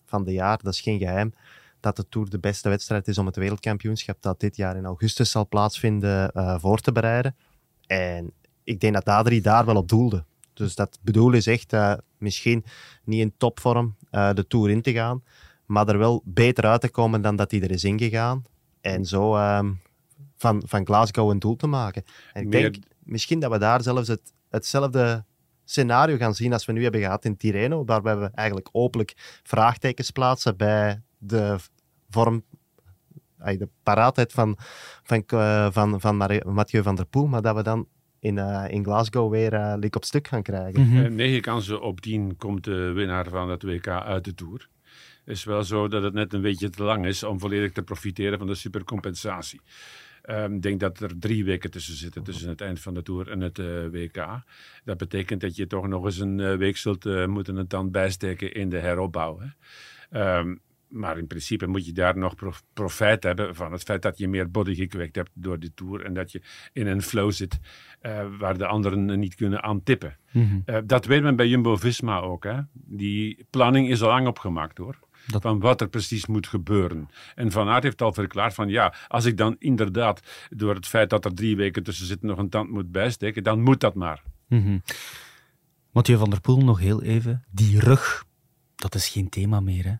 van 0.05 0.25
de 0.25 0.33
jaar, 0.33 0.59
dat 0.63 0.73
is 0.73 0.81
geen 0.81 0.99
geheim 0.99 1.33
dat 1.81 1.97
de 1.97 2.09
Tour 2.09 2.31
de 2.31 2.39
beste 2.39 2.69
wedstrijd 2.69 3.09
is 3.09 3.19
om 3.19 3.27
het 3.27 3.37
wereldkampioenschap 3.37 4.17
dat 4.21 4.41
dit 4.41 4.57
jaar 4.57 4.77
in 4.77 4.85
augustus 4.85 5.31
zal 5.31 5.49
plaatsvinden 5.49 6.31
uh, 6.35 6.59
voor 6.59 6.79
te 6.81 6.93
bereiden. 6.93 7.37
En 7.87 8.33
ik 8.65 8.81
denk 8.81 8.95
dat 8.95 9.05
Adrie 9.05 9.41
daar 9.41 9.65
wel 9.65 9.77
op 9.77 9.89
doelde. 9.89 10.25
Dus 10.55 10.75
dat 10.75 10.99
bedoel 11.03 11.33
is 11.33 11.47
echt 11.47 11.73
uh, 11.73 11.95
misschien 12.19 12.65
niet 13.05 13.21
in 13.21 13.35
topvorm 13.37 13.97
uh, 14.11 14.33
de 14.33 14.47
Tour 14.47 14.71
in 14.71 14.83
te 14.83 14.93
gaan, 14.93 15.23
maar 15.67 15.89
er 15.89 15.99
wel 15.99 16.23
beter 16.25 16.65
uit 16.65 16.81
te 16.81 16.91
komen 16.91 17.23
dan 17.23 17.37
dat 17.37 17.51
hij 17.51 17.63
er 17.63 17.71
is 17.71 17.85
ingegaan. 17.85 18.45
En 18.81 19.05
zo 19.05 19.37
um, 19.37 19.81
van, 20.37 20.63
van 20.67 20.87
Glasgow 20.87 21.31
een 21.31 21.39
doel 21.39 21.57
te 21.57 21.67
maken. 21.67 22.05
En 22.33 22.43
ik 22.43 22.49
Meer... 22.49 22.61
denk 22.61 22.85
misschien 23.03 23.41
dat 23.41 23.51
we 23.51 23.59
daar 23.59 23.83
zelfs 23.83 24.09
het, 24.09 24.33
hetzelfde 24.49 25.25
scenario 25.65 26.17
gaan 26.17 26.35
zien 26.35 26.53
als 26.53 26.65
we 26.65 26.73
nu 26.73 26.83
hebben 26.83 27.01
gehad 27.01 27.25
in 27.25 27.37
Tirreno, 27.37 27.85
waarbij 27.85 28.17
we 28.17 28.31
eigenlijk 28.35 28.69
openlijk 28.73 29.41
vraagtekens 29.43 30.11
plaatsen 30.11 30.57
bij 30.57 31.03
de 31.19 31.57
vorm 32.11 32.45
de 33.45 33.69
paraatheid 33.83 34.33
van, 34.33 34.59
van, 35.03 35.25
uh, 35.35 35.71
van, 35.71 36.01
van 36.01 36.17
Mathieu 36.45 36.83
van 36.83 36.95
der 36.95 37.07
Poel, 37.07 37.27
maar 37.27 37.43
dat 37.43 37.57
we 37.57 37.63
dan 37.63 37.89
in, 38.19 38.37
uh, 38.37 38.65
in 38.69 38.85
Glasgow 38.85 39.31
weer 39.31 39.53
uh, 39.53 39.75
lik 39.77 39.97
op 39.97 40.05
stuk 40.05 40.29
gaan 40.29 40.43
krijgen. 40.43 40.83
Mm 40.83 40.97
-hmm. 40.97 41.15
Negen 41.15 41.41
kansen 41.41 41.81
op 41.81 42.01
tien 42.01 42.37
komt 42.37 42.65
de 42.65 42.93
winnaar 42.93 43.29
van 43.29 43.51
het 43.51 43.63
WK 43.63 43.89
uit 43.89 44.25
de 44.25 44.35
Tour. 44.35 44.69
Het 45.25 45.37
is 45.37 45.45
wel 45.45 45.65
zo 45.65 45.89
dat 45.89 46.03
het 46.03 46.15
net 46.15 46.33
een 46.33 46.43
beetje 46.43 46.71
te 46.71 46.83
lang 46.83 47.07
is 47.07 47.23
om 47.23 47.41
volledig 47.41 47.73
te 47.73 47.83
profiteren 47.83 48.39
van 48.39 48.47
de 48.47 48.55
supercompensatie. 48.55 49.61
Um, 50.31 50.55
ik 50.55 50.63
denk 50.63 50.81
dat 50.81 51.01
er 51.01 51.19
drie 51.19 51.45
weken 51.45 51.71
tussen 51.71 51.95
zitten, 51.95 52.23
tussen 52.23 52.49
het 52.49 52.61
eind 52.61 52.81
van 52.81 52.95
de 52.95 53.03
Tour 53.03 53.31
en 53.31 53.41
het 53.41 53.59
uh, 53.59 53.87
WK. 53.91 54.27
Dat 54.85 54.97
betekent 54.97 55.41
dat 55.41 55.57
je 55.57 55.67
toch 55.67 55.87
nog 55.87 56.05
eens 56.05 56.19
een 56.19 56.39
uh, 56.39 56.57
week 56.57 56.77
zult 56.77 57.07
uh, 57.07 57.27
moeten 57.27 57.57
het 57.57 57.71
dan 57.71 57.91
bijsteken 57.91 58.55
in 58.55 58.69
de 58.69 58.79
heropbouw. 58.79 59.41
Hè. 59.41 60.39
Um, 60.39 60.61
maar 60.95 61.19
in 61.19 61.27
principe 61.27 61.67
moet 61.67 61.87
je 61.87 61.93
daar 61.93 62.19
nog 62.19 62.35
profijt 62.73 63.23
hebben 63.23 63.55
van 63.55 63.73
het 63.73 63.83
feit 63.83 64.03
dat 64.03 64.19
je 64.19 64.29
meer 64.29 64.51
body 64.51 64.75
gekweekt 64.75 65.17
hebt 65.17 65.31
door 65.35 65.59
de 65.59 65.75
Tour 65.75 66.05
en 66.05 66.15
dat 66.15 66.33
je 66.33 66.43
in 66.73 66.87
een 66.87 67.03
flow 67.03 67.33
zit 67.33 67.59
uh, 68.03 68.25
waar 68.39 68.59
de 68.59 68.67
anderen 68.67 69.19
niet 69.19 69.35
kunnen 69.35 69.63
aantippen. 69.63 70.17
Mm 70.33 70.47
-hmm. 70.49 70.63
uh, 70.75 70.79
dat 70.85 71.07
weet 71.07 71.23
men 71.23 71.37
bij 71.37 71.49
Jumbo-Visma 71.49 72.21
ook. 72.21 72.45
Hè? 72.45 72.61
Die 72.73 73.47
planning 73.51 73.89
is 73.89 74.03
al 74.03 74.09
lang 74.09 74.27
opgemaakt 74.27 74.79
hoor. 74.79 74.99
Dat... 75.27 75.43
Van 75.43 75.61
wat 75.61 75.81
er 75.81 75.89
precies 75.89 76.27
moet 76.27 76.47
gebeuren. 76.47 77.09
En 77.35 77.51
Van 77.51 77.69
Aert 77.69 77.83
heeft 77.83 78.03
al 78.03 78.13
verklaard 78.13 78.55
van 78.55 78.69
ja, 78.69 78.95
als 79.09 79.25
ik 79.25 79.37
dan 79.37 79.57
inderdaad 79.59 80.49
door 80.49 80.75
het 80.75 80.87
feit 80.87 81.11
dat 81.11 81.25
er 81.25 81.35
drie 81.35 81.57
weken 81.57 81.83
tussen 81.83 82.07
zitten 82.07 82.29
nog 82.29 82.39
een 82.39 82.49
tand 82.49 82.71
moet 82.71 82.93
bijsteken, 82.93 83.43
dan 83.43 83.61
moet 83.61 83.81
dat 83.81 83.95
maar. 83.95 84.23
Mm 84.49 84.63
-hmm. 84.63 84.83
Mathieu 85.91 86.19
van 86.19 86.31
der 86.31 86.41
Poel 86.41 86.65
nog 86.65 86.79
heel 86.79 87.03
even. 87.03 87.45
Die 87.51 87.81
rug, 87.81 88.25
dat 88.75 88.95
is 88.95 89.09
geen 89.09 89.29
thema 89.29 89.61
meer 89.61 89.85
hè? 89.85 89.95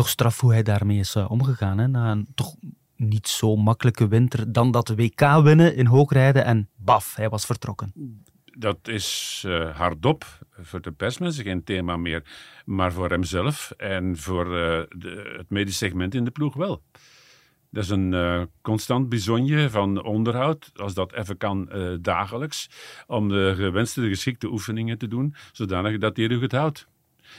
Toch 0.00 0.08
straf 0.08 0.40
hoe 0.40 0.52
hij 0.52 0.62
daarmee 0.62 0.98
is 0.98 1.14
uh, 1.14 1.30
omgegaan. 1.30 1.78
Hè? 1.78 1.88
Na 1.88 2.10
een 2.10 2.26
toch 2.34 2.54
niet 2.96 3.28
zo 3.28 3.56
makkelijke 3.56 4.08
winter 4.08 4.52
dan 4.52 4.70
dat 4.70 4.88
WK 4.88 5.20
winnen 5.42 5.76
in 5.76 5.86
hoogrijden 5.86 6.44
en 6.44 6.68
baf, 6.76 7.14
hij 7.14 7.28
was 7.28 7.44
vertrokken. 7.44 7.92
Dat 8.44 8.88
is 8.88 9.42
uh, 9.46 9.76
hardop 9.76 10.24
voor 10.60 10.80
de 10.80 10.92
persmensen 10.92 11.44
geen 11.44 11.64
thema 11.64 11.96
meer, 11.96 12.22
maar 12.64 12.92
voor 12.92 13.10
hemzelf 13.10 13.72
en 13.76 14.16
voor 14.16 14.46
uh, 14.46 14.52
de, 14.88 15.34
het 15.36 15.50
medisch 15.50 15.78
segment 15.78 16.14
in 16.14 16.24
de 16.24 16.30
ploeg 16.30 16.54
wel. 16.54 16.82
Dat 17.70 17.84
is 17.84 17.90
een 17.90 18.48
constant 18.62 19.08
bijzonje 19.08 19.70
van 19.70 20.04
onderhoud, 20.04 20.70
als 20.74 20.94
dat 20.94 21.12
even 21.12 21.36
kan 21.36 21.70
dagelijks, 22.00 22.68
om 23.06 23.28
de 23.28 23.52
gewenste, 23.56 24.08
geschikte 24.08 24.50
oefeningen 24.50 24.98
te 24.98 25.08
doen, 25.08 25.34
zodanig 25.52 25.98
dat 25.98 26.18
rug 26.18 26.40
het 26.40 26.52
houdt. 26.52 26.88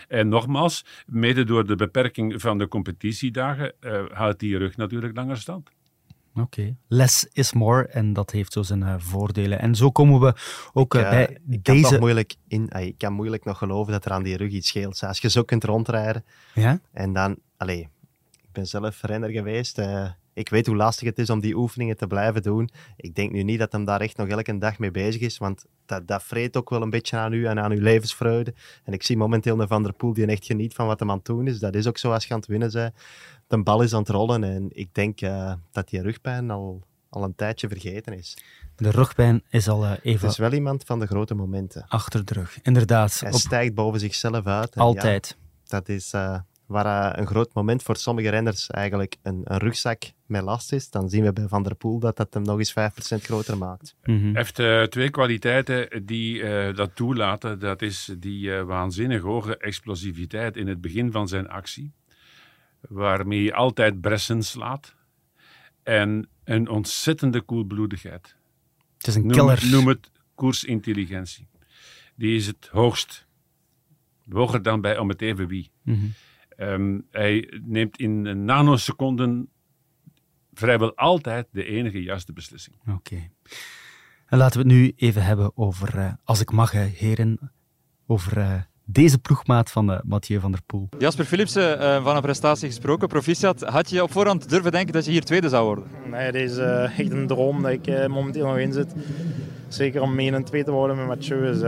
En 0.07 0.27
nogmaals, 0.27 0.85
mede 1.05 1.43
door 1.43 1.67
de 1.67 1.75
beperking 1.75 2.41
van 2.41 2.57
de 2.57 2.67
competitiedagen 2.67 3.73
uh, 3.81 4.03
houdt 4.11 4.39
die 4.39 4.57
rug 4.57 4.77
natuurlijk 4.77 5.15
langer 5.15 5.37
stand. 5.37 5.69
Oké, 6.33 6.41
okay. 6.41 6.75
less 6.87 7.27
is 7.33 7.53
more 7.53 7.87
en 7.87 8.13
dat 8.13 8.31
heeft 8.31 8.53
zo 8.53 8.61
zijn 8.61 8.81
uh, 8.81 8.95
voordelen. 8.97 9.59
En 9.59 9.75
zo 9.75 9.91
komen 9.91 10.19
we 10.19 10.33
ook 10.73 10.95
uh, 10.95 11.09
bij 11.09 11.37
ik 11.49 11.63
deze... 11.63 11.89
Kan 11.89 11.99
moeilijk 11.99 12.35
in, 12.47 12.69
ik 12.69 12.97
kan 12.97 13.13
moeilijk 13.13 13.45
nog 13.45 13.57
geloven 13.57 13.91
dat 13.91 14.05
er 14.05 14.11
aan 14.11 14.23
die 14.23 14.37
rug 14.37 14.51
iets 14.51 14.67
scheelt. 14.67 15.03
Als 15.03 15.19
je 15.19 15.29
zo 15.29 15.43
kunt 15.43 15.63
rondrijden 15.63 16.25
ja? 16.53 16.79
en 16.91 17.13
dan... 17.13 17.37
Allee, 17.57 17.89
ik 18.31 18.51
ben 18.51 18.67
zelf 18.67 19.01
renner 19.01 19.29
geweest. 19.29 19.81
Ik 20.33 20.49
weet 20.49 20.65
hoe 20.65 20.75
lastig 20.75 21.07
het 21.07 21.19
is 21.19 21.29
om 21.29 21.39
die 21.39 21.55
oefeningen 21.55 21.97
te 21.97 22.07
blijven 22.07 22.41
doen. 22.41 22.69
Ik 22.95 23.15
denk 23.15 23.31
nu 23.31 23.43
niet 23.43 23.59
dat 23.59 23.71
hem 23.71 23.85
daar 23.85 24.01
echt 24.01 24.17
nog 24.17 24.27
elke 24.27 24.57
dag 24.57 24.79
mee 24.79 24.91
bezig 24.91 25.21
is, 25.21 25.37
want 25.37 25.65
dat, 25.85 26.07
dat 26.07 26.23
vreet 26.23 26.57
ook 26.57 26.69
wel 26.69 26.81
een 26.81 26.89
beetje 26.89 27.17
aan 27.17 27.33
u 27.33 27.45
en 27.45 27.59
aan 27.59 27.71
uw 27.71 27.81
levensvreugde. 27.81 28.53
En 28.83 28.93
ik 28.93 29.03
zie 29.03 29.17
momenteel 29.17 29.59
een 29.59 29.67
Van 29.67 29.83
der 29.83 29.93
Poel 29.93 30.13
die 30.13 30.25
echt 30.25 30.45
geniet 30.45 30.73
van 30.73 30.87
wat 30.87 30.99
hij 30.99 31.09
aan 31.09 31.15
het 31.15 31.25
doen 31.25 31.47
is. 31.47 31.59
Dat 31.59 31.75
is 31.75 31.87
ook 31.87 31.97
zo 31.97 32.11
als 32.11 32.25
je 32.25 32.33
aan 32.33 32.39
het 32.39 32.47
winnen 32.47 32.71
bent. 32.71 32.93
De 33.47 33.63
bal 33.63 33.81
is 33.81 33.93
aan 33.93 33.99
het 33.99 34.09
rollen 34.09 34.43
en 34.43 34.67
ik 34.69 34.93
denk 34.93 35.21
uh, 35.21 35.53
dat 35.71 35.89
die 35.89 36.01
rugpijn 36.01 36.51
al 36.51 36.83
al 37.11 37.23
een 37.23 37.35
tijdje 37.35 37.67
vergeten 37.67 38.13
is. 38.13 38.37
De 38.75 38.89
rugpijn 38.89 39.43
is 39.49 39.67
al 39.67 39.83
uh, 39.83 39.91
even... 40.01 40.21
Het 40.21 40.31
is 40.31 40.37
wel 40.37 40.53
iemand 40.53 40.83
van 40.83 40.99
de 40.99 41.07
grote 41.07 41.35
momenten. 41.35 41.85
Achter 41.87 42.25
de 42.25 42.33
rug, 42.33 42.59
inderdaad. 42.61 43.19
Hij 43.19 43.31
op... 43.31 43.39
stijgt 43.39 43.73
boven 43.73 43.99
zichzelf 43.99 44.45
uit. 44.45 44.75
Altijd. 44.75 45.37
Ja, 45.39 45.67
dat 45.77 45.89
is 45.89 46.13
uh, 46.13 46.39
waar 46.71 47.19
een 47.19 47.27
groot 47.27 47.53
moment 47.53 47.83
voor 47.83 47.95
sommige 47.95 48.29
renners 48.29 48.69
eigenlijk 48.69 49.15
een, 49.21 49.41
een, 49.43 49.57
rugzak 49.57 50.03
met 50.25 50.43
last 50.43 50.71
is. 50.71 50.89
Dan 50.89 51.09
zien 51.09 51.23
we 51.23 51.33
bij 51.33 51.47
Van 51.47 51.63
der 51.63 51.75
Poel 51.75 51.99
dat 51.99 52.17
dat 52.17 52.33
hem 52.33 52.43
nog 52.43 52.57
eens 52.57 52.71
5% 52.71 52.73
groter 53.21 53.57
maakt. 53.57 53.95
Mm 54.03 54.15
-hmm. 54.15 54.23
Hij 54.23 54.31
heeft 54.33 54.59
uh, 54.59 54.83
twee 54.83 55.09
kwaliteiten 55.09 56.05
die 56.05 56.43
dat 56.73 56.95
toelaten. 56.95 57.59
Dat 57.59 57.81
is 57.81 58.15
die 58.17 58.51
waanzinnig 58.51 59.21
hoge 59.21 59.57
explosiviteit 59.57 60.57
in 60.57 60.67
het 60.67 60.81
begin 60.81 61.11
van 61.11 61.27
zijn 61.27 61.49
actie. 61.49 61.91
Waarmee 62.81 63.41
hij 63.41 63.53
altijd 63.53 64.01
bressen 64.01 64.43
slaat. 64.43 64.95
En 65.83 66.29
een 66.43 66.69
ontzettende 66.69 67.41
koelbloedigheid. 67.41 68.35
Het 68.97 69.07
is 69.07 69.15
een 69.15 69.21
noem, 69.21 69.31
killer. 69.31 69.67
Noem 69.71 69.87
het 69.87 70.11
koersintelligentie. 70.35 71.47
Die 72.15 72.35
is 72.35 72.47
het 72.47 72.67
hoogst. 72.71 73.25
Hoger 74.29 74.61
dan 74.61 74.81
bij 74.81 74.97
om 74.97 75.09
het 75.09 75.21
even 75.21 75.47
wie. 75.47 75.71
Mm 75.83 75.95
-hmm. 75.95 76.13
Um, 76.61 77.07
hij 77.11 77.59
neemt 77.65 77.97
in 77.97 78.45
nanoseconden 78.45 79.49
vrijwel 80.53 80.95
altijd 80.95 81.47
de 81.51 81.65
enige 81.65 82.03
juiste 82.03 82.33
beslissing. 82.33 82.75
Oké. 82.81 82.91
Okay. 82.91 83.31
En 84.25 84.37
laten 84.37 84.61
we 84.61 84.67
het 84.67 84.77
nu 84.77 84.93
even 84.95 85.23
hebben 85.23 85.57
over, 85.57 85.97
uh, 85.97 86.13
als 86.23 86.41
ik 86.41 86.51
mag, 86.51 86.71
heren, 86.71 87.51
over 88.07 88.37
uh, 88.37 88.61
deze 88.85 89.19
ploegmaat 89.19 89.71
van 89.71 89.91
uh, 89.91 89.99
Mathieu 90.03 90.39
van 90.39 90.51
der 90.51 90.61
Poel. 90.65 90.89
Jasper 90.97 91.25
Philipsen, 91.25 91.81
uh, 91.81 92.03
van 92.03 92.15
een 92.15 92.21
prestatie 92.21 92.67
gesproken, 92.67 93.07
proficiat. 93.07 93.61
Had 93.61 93.89
je 93.89 94.03
op 94.03 94.11
voorhand 94.11 94.49
durven 94.49 94.71
denken 94.71 94.93
dat 94.93 95.05
je 95.05 95.11
hier 95.11 95.23
tweede 95.23 95.49
zou 95.49 95.65
worden? 95.65 95.85
Nee, 96.09 96.21
het 96.21 96.35
is 96.35 96.57
uh, 96.57 96.99
echt 96.99 97.11
een 97.11 97.27
droom 97.27 97.61
dat 97.61 97.71
ik 97.71 97.87
uh, 97.87 98.07
momenteel 98.07 98.45
nog 98.45 98.57
in 98.57 98.73
zit. 98.73 98.93
Zeker 99.73 100.01
om 100.01 100.19
1 100.19 100.33
en 100.33 100.43
2 100.43 100.63
te 100.63 100.71
worden 100.71 100.97
met 100.97 101.07
Mathieu 101.07 101.49
is, 101.49 101.59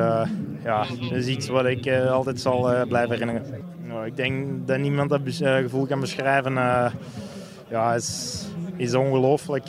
ja, 0.63 0.85
is 1.11 1.27
iets 1.27 1.47
wat 1.47 1.65
ik 1.65 1.89
altijd 1.89 2.39
zal 2.39 2.87
blijven 2.87 3.11
herinneren. 3.11 3.63
Nou, 3.87 4.05
ik 4.05 4.15
denk 4.15 4.67
dat 4.67 4.79
niemand 4.79 5.09
dat 5.09 5.21
gevoel 5.25 5.85
kan 5.85 5.99
beschrijven. 5.99 6.53
ja, 7.69 7.93
is, 7.95 8.41
is 8.77 8.93
ongelooflijk. 8.93 9.65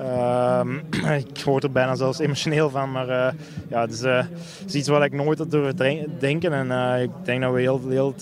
Uh, 0.00 0.60
ik 1.28 1.42
word 1.44 1.64
er 1.64 1.72
bijna 1.72 1.94
zelfs 1.94 2.18
emotioneel 2.18 2.70
van, 2.70 2.92
maar 2.92 3.34
ja, 3.68 3.80
het 3.80 3.92
is, 3.92 4.02
uh, 4.02 4.24
iets 4.72 4.88
wat 4.88 5.02
ik 5.02 5.12
nooit 5.12 5.38
had 5.38 5.50
durven 5.50 6.18
denken. 6.18 6.52
En 6.52 7.00
ik 7.00 7.10
denk 7.24 7.42
dat 7.42 7.52
we 7.52 7.60
heel, 7.60 7.88
heel 7.88 8.14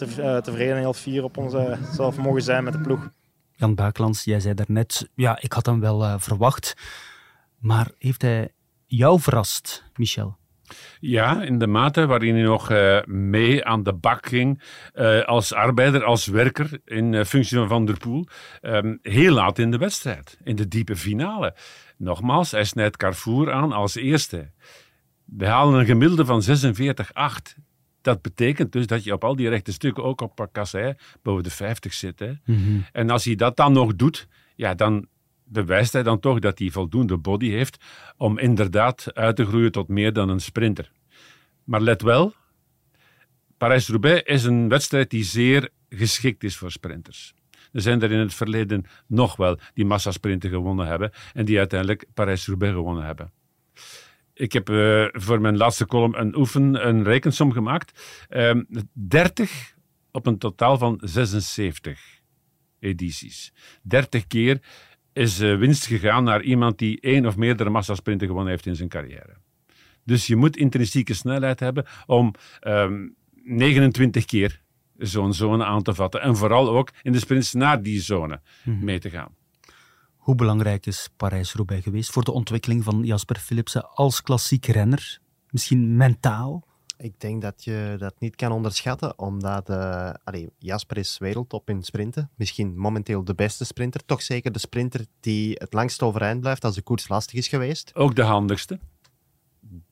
tevreden 0.42 0.74
en 0.74 0.78
heel 0.78 0.92
fier 0.92 1.24
op 1.24 1.36
onszelf 1.36 2.16
mogen 2.16 2.42
zijn 2.42 2.64
met 2.64 2.72
de 2.72 2.80
ploeg. 2.80 3.10
Jan 3.52 3.74
Buiklands, 3.74 4.24
jij 4.24 4.40
zei 4.40 4.54
daarnet, 4.54 5.08
ja, 5.14 5.38
ik 5.40 5.52
had 5.52 5.66
hem 5.66 5.80
wel 5.80 6.18
verwacht. 6.18 6.74
Maar 7.58 7.90
heeft 7.98 8.22
hij 8.22 8.53
jou 8.96 9.20
verrast, 9.20 9.84
Michel? 9.96 10.36
Ja, 11.00 11.42
in 11.42 11.58
de 11.58 11.66
mate 11.66 12.06
waarin 12.06 12.34
hij 12.34 12.44
nog 12.44 12.70
uh, 12.70 13.02
mee 13.04 13.64
aan 13.64 13.82
de 13.82 13.92
bak 13.92 14.26
ging 14.26 14.62
uh, 14.94 15.22
als 15.22 15.52
arbeider, 15.52 16.04
als 16.04 16.26
werker 16.26 16.80
in 16.84 17.12
uh, 17.12 17.24
functie 17.24 17.58
van 17.58 17.68
Van 17.68 17.84
der 17.84 17.98
Poel. 17.98 18.26
Um, 18.62 18.98
heel 19.02 19.32
laat 19.32 19.58
in 19.58 19.70
de 19.70 19.78
wedstrijd, 19.78 20.38
in 20.44 20.56
de 20.56 20.68
diepe 20.68 20.96
finale. 20.96 21.54
Nogmaals, 21.96 22.50
hij 22.50 22.64
snijdt 22.64 22.96
Carrefour 22.96 23.52
aan 23.52 23.72
als 23.72 23.94
eerste. 23.94 24.50
We 25.24 25.46
halen 25.46 25.80
een 25.80 25.86
gemiddelde 25.86 26.24
van 26.24 26.42
46,8. 26.42 27.62
Dat 28.00 28.22
betekent 28.22 28.72
dus 28.72 28.86
dat 28.86 29.04
je 29.04 29.12
op 29.12 29.24
al 29.24 29.36
die 29.36 29.48
rechte 29.48 29.72
stukken, 29.72 30.04
ook 30.04 30.20
op 30.20 30.48
Kassei, 30.52 30.94
boven 31.22 31.42
de 31.42 31.50
50 31.50 31.94
zit. 31.94 32.18
Hè? 32.18 32.32
Mm 32.44 32.64
-hmm. 32.64 32.84
En 32.92 33.10
als 33.10 33.24
hij 33.24 33.34
dat 33.34 33.56
dan 33.56 33.72
nog 33.72 33.96
doet, 33.96 34.28
ja, 34.56 34.74
dan 34.74 35.06
bewijst 35.54 35.92
hij 35.92 36.02
dan 36.02 36.20
toch 36.20 36.38
dat 36.38 36.58
hij 36.58 36.70
voldoende 36.70 37.16
body 37.16 37.50
heeft 37.50 37.84
om 38.16 38.38
inderdaad 38.38 39.14
uit 39.14 39.36
te 39.36 39.44
groeien 39.44 39.72
tot 39.72 39.88
meer 39.88 40.12
dan 40.12 40.28
een 40.28 40.40
sprinter. 40.40 40.90
Maar 41.64 41.80
let 41.80 42.02
wel, 42.02 42.34
Parijs-Roubaix 43.58 44.22
is 44.22 44.44
een 44.44 44.68
wedstrijd 44.68 45.10
die 45.10 45.24
zeer 45.24 45.68
geschikt 45.88 46.44
is 46.44 46.56
voor 46.56 46.70
sprinters. 46.70 47.34
Er 47.72 47.80
zijn 47.80 48.02
er 48.02 48.12
in 48.12 48.18
het 48.18 48.34
verleden 48.34 48.84
nog 49.06 49.36
wel 49.36 49.58
die 49.74 49.84
massasprinten 49.84 50.50
gewonnen 50.50 50.86
hebben 50.86 51.10
en 51.32 51.44
die 51.44 51.58
uiteindelijk 51.58 52.04
Parijs-Roubaix 52.14 52.74
gewonnen 52.74 53.04
hebben. 53.04 53.32
Ik 54.34 54.52
heb 54.52 54.70
uh, 54.70 55.06
voor 55.12 55.40
mijn 55.40 55.56
laatste 55.56 55.86
column 55.86 56.20
een 56.20 56.36
oefen, 56.36 56.88
een 56.88 57.04
rekensom 57.04 57.52
gemaakt. 57.52 58.26
Uh, 58.30 58.60
30 58.92 59.74
op 60.12 60.26
een 60.26 60.38
totaal 60.38 60.78
van 60.78 61.00
76 61.02 62.00
edities. 62.78 63.52
30 63.82 64.26
keer 64.26 64.60
is 65.14 65.40
uh, 65.40 65.58
winst 65.58 65.86
gegaan 65.86 66.24
naar 66.24 66.42
iemand 66.42 66.78
die 66.78 67.00
één 67.00 67.26
of 67.26 67.36
meerdere 67.36 67.70
massasprinten 67.70 68.26
gewonnen 68.26 68.50
heeft 68.50 68.66
in 68.66 68.76
zijn 68.76 68.88
carrière. 68.88 69.36
Dus 70.04 70.26
je 70.26 70.36
moet 70.36 70.56
intrinsieke 70.56 71.14
snelheid 71.14 71.60
hebben 71.60 71.84
om 72.06 72.34
um, 72.62 73.14
29 73.44 74.24
keer 74.24 74.60
zo'n 74.98 75.32
zone 75.34 75.64
aan 75.64 75.82
te 75.82 75.94
vatten. 75.94 76.20
En 76.20 76.36
vooral 76.36 76.68
ook 76.68 76.90
in 77.02 77.12
de 77.12 77.18
sprints 77.18 77.52
naar 77.52 77.82
die 77.82 78.00
zone 78.00 78.40
Mhm. 78.64 78.84
mee 78.84 78.98
te 78.98 79.10
gaan. 79.10 79.34
Hoe 80.16 80.34
belangrijk 80.34 80.86
is 80.86 81.08
Parijs-Roubaix 81.16 81.82
geweest 81.84 82.10
voor 82.10 82.24
de 82.24 82.32
ontwikkeling 82.32 82.84
van 82.84 83.02
Jasper 83.04 83.36
Philipsen 83.38 83.90
als 83.94 84.22
klassiek 84.22 84.66
renner? 84.66 85.18
Misschien 85.50 85.96
mentaal? 85.96 86.66
Ik 86.96 87.20
denk 87.20 87.42
dat 87.42 87.64
je 87.64 87.96
dat 87.98 88.14
niet 88.18 88.36
kan 88.36 88.52
onderschatten, 88.52 89.18
omdat 89.18 89.70
uh, 89.70 90.10
allee, 90.24 90.50
Jasper 90.58 90.96
is 90.96 91.18
wereldtop 91.18 91.68
in 91.70 91.82
sprinten. 91.82 92.30
Misschien 92.36 92.78
momenteel 92.78 93.24
de 93.24 93.34
beste 93.34 93.64
sprinter. 93.64 94.04
Toch 94.04 94.22
zeker 94.22 94.52
de 94.52 94.58
sprinter 94.58 95.06
die 95.20 95.54
het 95.58 95.72
langst 95.72 96.02
overeind 96.02 96.40
blijft 96.40 96.64
als 96.64 96.74
de 96.74 96.82
koers 96.82 97.08
lastig 97.08 97.34
is 97.34 97.48
geweest. 97.48 97.94
Ook 97.94 98.14
de 98.14 98.22
handigste. 98.22 98.78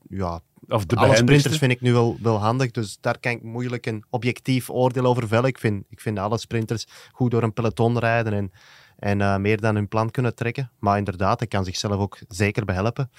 Ja, 0.08 0.40
Of 0.68 0.86
de 0.86 0.96
alle 0.96 1.16
sprinters 1.16 1.58
vind 1.58 1.72
ik 1.72 1.80
nu 1.80 1.92
wel, 1.92 2.16
wel 2.20 2.38
handig, 2.38 2.70
dus 2.70 2.98
daar 3.00 3.18
kan 3.18 3.32
ik 3.32 3.42
moeilijk 3.42 3.86
een 3.86 4.04
objectief 4.10 4.70
oordeel 4.70 5.04
over 5.04 5.28
vellen. 5.28 5.48
Ik 5.48 5.58
vind, 5.58 5.84
ik 5.88 6.00
vind 6.00 6.18
alle 6.18 6.38
sprinters 6.38 6.86
goed 7.12 7.30
door 7.30 7.42
een 7.42 7.52
peloton 7.52 7.98
rijden 7.98 8.32
en, 8.32 8.52
en 9.02 9.20
uh, 9.20 9.36
meer 9.36 9.60
dan 9.60 9.74
hun 9.74 9.88
plan 9.88 10.10
kunnen 10.10 10.34
trekken. 10.34 10.70
Maar 10.78 10.98
inderdaad, 10.98 11.38
hij 11.38 11.48
kan 11.48 11.64
zichzelf 11.64 11.96
ook 11.96 12.18
zeker 12.28 12.64
behelpen 12.64 13.10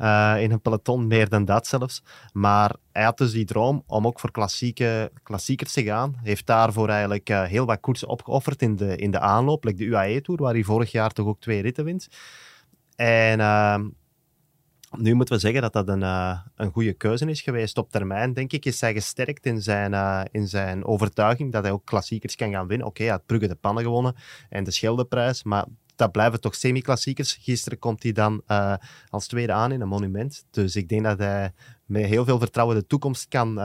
uh, 0.00 0.34
in 0.38 0.50
een 0.50 0.60
peloton, 0.60 1.06
meer 1.06 1.28
dan 1.28 1.44
dat 1.44 1.66
zelfs. 1.66 2.02
Maar 2.32 2.74
hij 2.92 3.04
had 3.04 3.18
dus 3.18 3.32
die 3.32 3.44
droom 3.44 3.82
om 3.86 4.06
ook 4.06 4.20
voor 4.20 4.30
klassieke, 4.30 5.12
klassiekers 5.22 5.72
te 5.72 5.82
gaan. 5.82 6.14
Heeft 6.22 6.46
daarvoor 6.46 6.88
eigenlijk 6.88 7.30
uh, 7.30 7.42
heel 7.42 7.66
wat 7.66 7.80
koersen 7.80 8.08
opgeofferd 8.08 8.62
in 8.62 8.76
de, 8.76 8.96
in 8.96 9.10
de 9.10 9.18
aanloop, 9.18 9.64
like 9.64 9.76
de 9.78 9.84
UAE-tour, 9.84 10.42
waar 10.42 10.52
hij 10.52 10.62
vorig 10.62 10.92
jaar 10.92 11.10
toch 11.10 11.26
ook 11.26 11.40
twee 11.40 11.62
ritten 11.62 11.84
wint. 11.84 12.08
En 12.96 13.40
ehm, 13.40 13.88
nu 14.96 15.14
moeten 15.14 15.34
we 15.34 15.40
zeggen 15.40 15.62
dat 15.62 15.72
dat 15.72 15.88
een, 15.88 16.00
uh, 16.00 16.38
een 16.56 16.70
goede 16.70 16.92
keuze 16.92 17.26
is 17.26 17.40
geweest. 17.40 17.78
Op 17.78 17.90
termijn, 17.90 18.32
denk 18.32 18.52
ik, 18.52 18.64
is 18.64 18.80
hij 18.80 18.92
gesterkt 18.92 19.46
in 19.46 19.62
zijn, 19.62 19.92
uh, 19.92 20.22
in 20.30 20.48
zijn 20.48 20.84
overtuiging 20.84 21.52
dat 21.52 21.62
hij 21.62 21.72
ook 21.72 21.84
klassiekers 21.84 22.36
kan 22.36 22.50
gaan 22.50 22.66
winnen. 22.66 22.86
Oké, 22.86 23.02
hij 23.02 23.10
had 23.10 23.26
Brugge 23.26 23.48
de 23.48 23.54
Pannen 23.54 23.82
gewonnen 23.82 24.14
en 24.48 24.64
de 24.64 24.70
Scheldeprijs, 24.70 25.42
maar 25.42 25.66
dat 25.96 26.12
blijven 26.12 26.40
toch 26.40 26.54
semi-klassiekers. 26.54 27.38
Gisteren 27.40 27.78
komt 27.78 28.02
hij 28.02 28.12
dan 28.12 28.42
uh, 28.48 28.74
als 29.08 29.26
tweede 29.26 29.52
aan 29.52 29.72
in 29.72 29.80
een 29.80 29.88
monument. 29.88 30.44
Dus 30.50 30.76
ik 30.76 30.88
denk 30.88 31.04
dat 31.04 31.18
hij 31.18 31.52
met 31.84 32.04
heel 32.04 32.24
veel 32.24 32.38
vertrouwen 32.38 32.76
de 32.76 32.86
toekomst 32.86 33.28
kan 33.28 33.60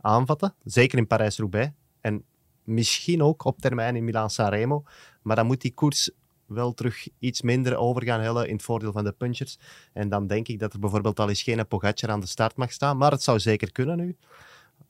aanvatten. 0.00 0.54
Zeker 0.64 0.98
in 0.98 1.06
Parijs-Roubaix. 1.06 1.70
En 2.00 2.24
misschien 2.64 3.22
ook 3.22 3.44
op 3.44 3.60
termijn 3.60 3.96
in 3.96 4.04
Milaan-Sanremo. 4.04 4.82
Maar 5.22 5.36
dan 5.36 5.46
moet 5.46 5.60
die 5.60 5.74
koers 5.74 6.10
wel 6.48 6.74
terug 6.74 7.08
iets 7.18 7.42
minder 7.42 7.76
over 7.76 8.04
gaan 8.04 8.20
hellen 8.20 8.48
in 8.48 8.54
het 8.54 8.62
voordeel 8.62 8.92
van 8.92 9.04
de 9.04 9.12
punchers. 9.12 9.58
En 9.92 10.08
dan 10.08 10.26
denk 10.26 10.48
ik 10.48 10.58
dat 10.58 10.72
er 10.72 10.78
bijvoorbeeld 10.78 11.20
al 11.20 11.28
eens 11.28 11.42
geen 11.42 11.66
Pogacar 11.66 12.10
aan 12.10 12.20
de 12.20 12.26
start 12.26 12.56
mag 12.56 12.72
staan. 12.72 12.96
Maar 12.96 13.10
het 13.10 13.22
zou 13.22 13.38
zeker 13.38 13.72
kunnen 13.72 13.96
nu. 13.96 14.16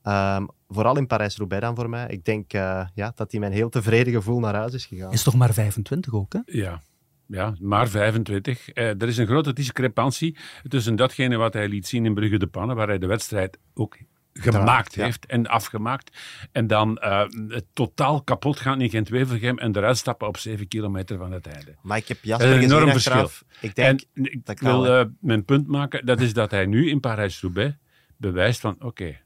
Um, 0.03 0.49
vooral 0.69 0.97
in 0.97 1.07
Parijs-Roubaix 1.07 1.65
dan 1.65 1.75
voor 1.75 1.89
mij. 1.89 2.09
Ik 2.09 2.25
denk 2.25 2.53
uh, 2.53 2.87
ja, 2.95 3.13
dat 3.15 3.31
hij 3.31 3.41
met 3.41 3.51
een 3.51 3.57
heel 3.57 3.69
tevreden 3.69 4.13
gevoel 4.13 4.39
naar 4.39 4.55
huis 4.55 4.73
is 4.73 4.87
gegaan. 4.87 5.13
Is 5.13 5.23
toch 5.23 5.35
maar 5.35 5.53
25 5.53 6.13
ook, 6.13 6.33
hè? 6.33 6.41
Ja. 6.45 6.83
Ja, 7.27 7.55
maar 7.61 7.89
25. 7.89 8.69
Eh, 8.69 8.89
er 8.89 9.09
is 9.09 9.17
een 9.17 9.27
grote 9.27 9.53
discrepantie 9.53 10.37
tussen 10.69 10.97
datgene 10.97 11.37
wat 11.37 11.53
hij 11.53 11.69
liet 11.69 11.87
zien 11.87 12.05
in 12.07 12.15
Brugge 12.15 12.39
de 12.39 12.47
Pannen, 12.47 12.77
waar 12.77 12.89
hij 12.89 12.99
de 12.99 13.07
wedstrijd 13.07 13.59
ook 13.75 13.99
gemaakt 14.41 14.95
ja. 14.95 15.05
heeft 15.05 15.27
en 15.27 15.47
afgemaakt. 15.47 16.17
En 16.53 16.67
dan 16.67 17.01
uh, 17.03 17.23
het 17.49 17.65
totaal 17.73 18.23
kapot 18.23 18.61
gaan 18.61 18.81
in 18.81 18.91
Gent-Wevelgem 18.91 19.59
en 19.59 19.77
eruit 19.77 19.97
stappen 19.97 20.29
op 20.29 20.37
7 20.37 20.69
kilometer 20.69 21.19
van 21.19 21.33
het 21.33 21.47
einde. 21.47 21.75
Maar 21.83 21.97
ik 21.97 22.09
heb 22.09 22.17
Dat 22.17 22.27
Jasper 22.27 22.49
is 22.49 22.55
een 22.55 22.63
enorm 22.63 22.91
gezien 22.91 22.93
verschil. 22.93 23.13
achteraf. 23.13 23.45
Ik 23.61 23.75
denk, 23.75 24.01
en 24.15 24.33
ik 24.33 24.47
dat 24.47 24.61
wil 24.61 24.83
kan, 24.83 24.91
hè. 24.91 25.01
uh, 25.01 25.07
mijn 25.21 25.45
punt 25.45 25.67
maken, 25.67 26.07
dat 26.07 26.21
is 26.21 26.33
dat 26.33 26.51
hij 26.51 26.67
nu 26.67 26.91
in 26.91 27.01
Parijs-Roubaix 27.01 27.75
bewijst 28.17 28.61
van, 28.61 28.75
oké, 28.75 28.87
okay, 28.87 29.21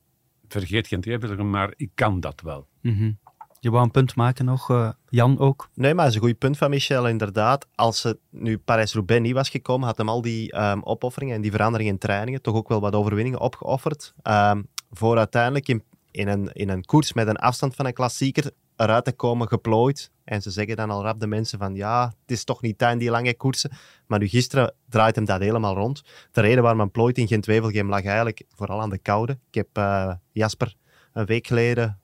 vergeet 0.49 0.87
Gent-Wevelgem, 0.87 1.51
maar 1.51 1.73
ik 1.77 1.91
kan 1.95 2.21
dat 2.21 2.41
wel. 2.41 2.67
Mm 2.81 2.97
-hmm. 2.97 3.21
Je 3.61 3.71
wou 3.71 3.85
een 3.85 3.91
punt 3.91 4.15
maken 4.15 4.45
nog, 4.45 4.71
uh, 4.71 4.91
Jan 5.09 5.39
ook? 5.39 5.69
Nee, 5.75 5.95
maar 5.95 6.05
dat 6.05 6.15
is 6.15 6.21
een 6.21 6.29
goed 6.29 6.39
punt 6.39 6.59
van 6.59 6.71
Michel, 6.71 7.09
inderdaad. 7.09 7.69
Als 7.75 8.03
het 8.03 8.19
nu 8.31 8.59
Parijs-Roubaix 8.59 9.23
niet 9.23 9.35
was 9.35 9.49
gekomen, 9.49 9.87
had 9.87 9.97
hem 9.97 10.09
al 10.09 10.23
die 10.23 10.57
um, 10.61 10.83
opofferingen 10.83 11.35
en 11.35 11.43
die 11.43 11.51
veranderingen 11.51 11.93
in 11.93 11.99
trainingen 11.99 12.43
toch 12.43 12.55
ook 12.55 12.69
wel 12.69 12.81
wat 12.81 12.95
overwinningen 12.95 13.41
opgeofferd. 13.41 14.15
Um, 14.23 14.69
voor 14.93 15.19
uiteindelijk 15.19 15.69
in, 15.69 15.83
in, 16.11 16.29
een, 16.29 16.53
in 16.53 16.69
een 16.69 16.85
koers 16.85 17.13
met 17.13 17.27
een 17.27 17.37
afstand 17.37 17.75
van 17.75 17.87
een 17.87 17.93
klassieker 17.93 18.51
eruit 18.77 19.05
te 19.05 19.13
komen 19.13 19.49
geplooid. 19.49 20.11
En 20.25 20.43
ze 20.43 20.51
zeggen 20.51 20.77
dan 20.77 20.91
al 20.91 21.03
rap 21.03 21.21
de 21.21 21.27
mensen 21.27 21.59
van 21.59 21.75
ja, 21.75 22.07
het 22.07 22.31
is 22.31 22.45
toch 22.45 22.63
niet 22.63 22.79
tijd 22.79 22.99
die 22.99 23.11
lange 23.11 23.35
koersen. 23.35 23.71
Maar 24.07 24.19
nu 24.19 24.27
gisteren 24.27 24.75
draait 24.89 25.15
hem 25.15 25.25
dat 25.25 25.41
helemaal 25.41 25.75
rond. 25.75 26.03
De 26.31 26.41
reden 26.41 26.61
waarom 26.61 26.79
men 26.79 26.91
plooit 26.91 27.19
in 27.19 27.27
Gent-Wevelgem 27.27 27.89
lag 27.89 28.05
eigenlijk 28.05 28.43
vooral 28.49 28.81
aan 28.81 28.91
de 28.91 28.99
koude. 28.99 29.39
Ik 29.51 29.55
heb 29.55 29.69
uh, 29.79 30.15
Jasper 30.33 30.75
een 31.13 31.27
week 31.27 31.47
geleden 31.47 32.01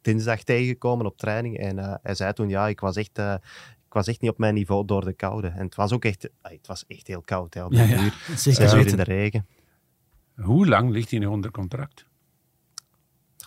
dinsdag 0.00 0.42
tegengekomen 0.42 1.06
op 1.06 1.16
training. 1.16 1.58
En 1.58 1.78
uh, 1.78 1.94
hij 2.02 2.14
zei 2.14 2.32
toen, 2.32 2.48
ja, 2.48 2.68
ik 2.68 2.80
was 2.80 2.96
echt... 2.96 3.18
Uh, 3.18 3.34
ik 3.86 4.00
was 4.00 4.08
echt 4.08 4.20
niet 4.20 4.30
op 4.30 4.38
mijn 4.38 4.54
niveau 4.54 4.84
door 4.84 5.04
de 5.04 5.12
koude. 5.12 5.48
En 5.48 5.64
het 5.64 5.74
was 5.74 5.92
ook 5.92 6.04
echt, 6.04 6.28
het 6.42 6.66
was 6.66 6.84
echt 6.86 7.06
heel 7.06 7.22
koud. 7.22 7.54
Hè, 7.54 7.64
op 7.64 7.70
de 7.70 7.76
ja, 7.76 7.84
ja. 7.84 8.36
Zes 8.36 8.58
uur 8.58 8.86
in 8.86 8.96
de 8.96 9.02
regen. 9.02 9.46
Hoe 10.36 10.66
lang 10.66 10.90
ligt 10.90 11.10
hij 11.10 11.18
nog 11.18 11.32
onder 11.32 11.50
contract? 11.50 12.06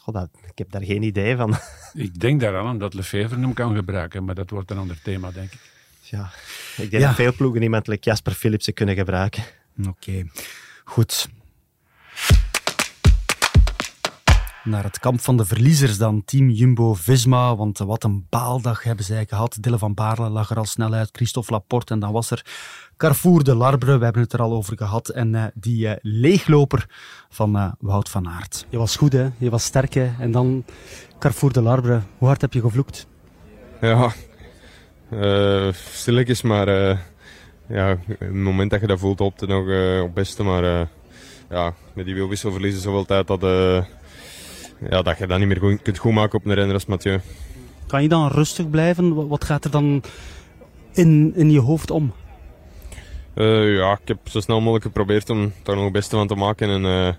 God, 0.07 0.15
dat, 0.15 0.29
ik 0.49 0.57
heb 0.57 0.71
daar 0.71 0.83
geen 0.83 1.03
idee 1.03 1.35
van. 1.35 1.55
Ik 1.93 2.19
denk 2.19 2.39
daaraan 2.39 2.77
dat 2.77 2.93
Lefevre 2.93 3.39
hem 3.39 3.53
kan 3.53 3.75
gebruiken, 3.75 4.25
maar 4.25 4.35
dat 4.35 4.49
wordt 4.49 4.71
een 4.71 4.77
ander 4.77 5.01
thema, 5.03 5.31
denk 5.31 5.51
ik. 5.51 5.59
Ja, 6.01 6.31
ik 6.77 6.91
denk 6.91 7.03
dat 7.03 7.15
veel 7.15 7.33
ploegen 7.33 7.61
iemand 7.61 7.87
like 7.87 8.09
Jasper 8.09 8.33
Philipsen 8.33 8.73
kunnen 8.73 8.95
gebruiken. 8.95 9.43
Oké, 9.79 9.89
okay. 9.89 10.31
goed. 10.83 11.29
Naar 14.67 14.83
het 14.83 14.99
kamp 14.99 15.21
van 15.21 15.37
de 15.37 15.45
verliezers 15.45 15.97
dan, 15.97 16.23
team 16.25 16.49
Jumbo-Visma. 16.49 17.55
Want 17.55 17.77
wat 17.77 18.03
een 18.03 18.25
baaldag 18.29 18.83
hebben 18.83 19.05
zij 19.05 19.25
gehad. 19.25 19.57
Dille 19.59 19.77
van 19.77 19.93
Baarle 19.93 20.29
lag 20.29 20.49
er 20.49 20.57
al 20.57 20.65
snel 20.65 20.93
uit, 20.93 21.09
Christophe 21.11 21.51
Laporte. 21.51 21.93
En 21.93 21.99
dan 21.99 22.11
was 22.11 22.31
er 22.31 22.45
Carrefour 22.97 23.43
de 23.43 23.55
Larbre, 23.55 23.97
we 23.97 24.03
hebben 24.03 24.21
het 24.21 24.33
er 24.33 24.41
al 24.41 24.51
over 24.53 24.77
gehad. 24.77 25.09
En 25.09 25.33
uh, 25.33 25.43
die 25.53 25.87
uh, 25.87 25.91
leegloper 26.01 26.89
van 27.29 27.55
uh, 27.55 27.71
Wout 27.79 28.09
van 28.09 28.27
Aert. 28.27 28.65
Je 28.69 28.77
was 28.77 28.95
goed, 28.95 29.13
hè? 29.13 29.29
Je 29.37 29.49
was 29.49 29.63
sterk, 29.63 29.93
hè? 29.93 30.11
En 30.19 30.31
dan 30.31 30.65
Carrefour 31.19 31.53
de 31.53 31.61
Larbre. 31.61 32.01
Hoe 32.17 32.27
hard 32.27 32.41
heb 32.41 32.53
je 32.53 32.61
gevloekt? 32.61 33.07
Ja, 33.81 34.13
stilletjes, 35.71 36.41
maar 36.41 36.67
ja, 37.67 37.97
het 38.19 38.33
moment 38.33 38.71
dat 38.71 38.81
je 38.81 38.87
dat 38.87 38.99
voelt, 38.99 39.21
op 39.21 39.39
het 39.39 39.49
nog 39.49 40.01
op 40.01 40.15
beste. 40.15 40.43
Maar 40.43 40.89
ja, 41.49 41.73
met 41.93 42.05
die 42.05 42.13
wielwissel 42.13 42.51
verliezen 42.51 42.81
zoveel 42.81 43.05
tijd 43.05 43.27
dat 43.27 43.41
ja, 44.89 45.01
dat 45.01 45.17
je 45.17 45.27
dat 45.27 45.39
niet 45.39 45.47
meer 45.47 45.59
goed, 45.59 45.81
kunt 45.81 45.97
goed 45.97 46.13
maken 46.13 46.39
op 46.39 46.45
een 46.45 46.53
renner 46.53 46.73
als 46.73 46.85
Mathieu. 46.85 47.19
Kan 47.87 48.01
je 48.01 48.09
dan 48.09 48.27
rustig 48.27 48.69
blijven? 48.69 49.27
Wat 49.27 49.43
gaat 49.43 49.65
er 49.65 49.71
dan 49.71 50.03
in, 50.93 51.33
in 51.35 51.51
je 51.51 51.59
hoofd 51.59 51.91
om? 51.91 52.13
Uh, 53.35 53.75
ja, 53.77 53.91
ik 53.91 54.07
heb 54.07 54.17
zo 54.23 54.39
snel 54.39 54.59
mogelijk 54.59 54.85
geprobeerd 54.85 55.29
om 55.29 55.51
daar 55.63 55.75
nog 55.75 55.83
het 55.83 55.93
beste 55.93 56.15
van 56.15 56.27
te 56.27 56.35
maken. 56.35 56.69
En 56.69 56.83
uh, 56.83 57.13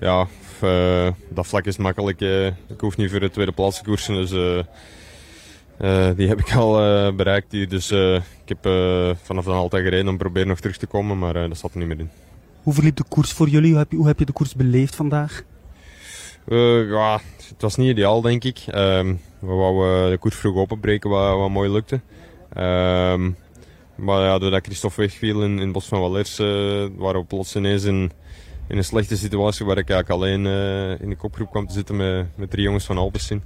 ja, 0.00 0.26
uh, 0.62 1.12
dat 1.28 1.46
vlak 1.46 1.64
is 1.64 1.76
makkelijk. 1.76 2.20
ik 2.68 2.80
hoef 2.80 2.96
niet 2.96 3.10
voor 3.10 3.20
de 3.20 3.30
tweede 3.30 3.52
plaats 3.52 3.76
te 3.76 3.84
koersen. 3.84 4.14
Dus 4.14 4.30
die 6.16 6.28
heb 6.28 6.40
ik 6.40 6.54
al 6.54 6.72
bereikt 7.14 7.52
hier. 7.52 7.68
Dus 7.68 7.90
ik 7.90 8.48
heb 8.62 8.62
vanaf 9.22 9.44
dan 9.44 9.54
altijd 9.54 9.84
gereden 9.84 10.08
om 10.08 10.16
proberen 10.16 10.48
nog 10.48 10.60
terug 10.60 10.76
te 10.76 10.86
komen. 10.86 11.18
Maar 11.18 11.32
dat 11.32 11.58
zat 11.58 11.72
er 11.72 11.78
niet 11.78 11.88
meer 11.88 11.98
in. 11.98 12.10
Hoe 12.62 12.74
verliep 12.74 12.96
de 12.96 13.04
koers 13.08 13.32
voor 13.32 13.48
jullie? 13.48 13.70
Hoe 13.70 13.78
heb 13.78 13.90
je, 13.90 13.96
hoe 13.96 14.06
heb 14.06 14.18
je 14.18 14.24
de 14.24 14.32
koers 14.32 14.54
beleefd 14.54 14.94
vandaag? 14.94 15.44
Uh, 16.48 16.90
ja, 16.90 17.20
het 17.48 17.62
was 17.62 17.76
niet 17.76 17.90
ideaal, 17.90 18.20
denk 18.20 18.44
ik. 18.44 18.64
Um, 18.74 19.20
we 19.38 19.52
wouden 19.52 20.10
de 20.10 20.18
koers 20.18 20.36
vroeg 20.36 20.56
openbreken, 20.56 21.10
wat, 21.10 21.36
wat 21.36 21.50
mooi 21.50 21.70
lukte. 21.70 22.00
Um, 22.56 23.36
maar 23.94 24.20
ja, 24.24 24.38
doordat 24.38 24.64
Christophe 24.64 25.00
wegviel 25.00 25.42
in, 25.42 25.58
in 25.58 25.72
Bos 25.72 25.86
van 25.86 26.00
Wallers, 26.00 26.40
uh, 26.40 26.46
waren 26.96 27.20
we 27.20 27.26
plots 27.26 27.56
ineens 27.56 27.84
in, 27.84 28.12
in 28.68 28.76
een 28.76 28.84
slechte 28.84 29.16
situatie 29.16 29.66
waar 29.66 29.78
ik 29.78 29.90
eigenlijk 29.90 30.22
alleen 30.22 30.46
in 31.00 31.08
de 31.08 31.16
kopgroep 31.16 31.50
kwam 31.50 31.66
te 31.66 31.72
zitten 31.72 31.96
met, 31.96 32.26
met 32.34 32.50
drie 32.50 32.64
jongens 32.64 32.84
van 32.84 32.98
Alpecin. 32.98 33.42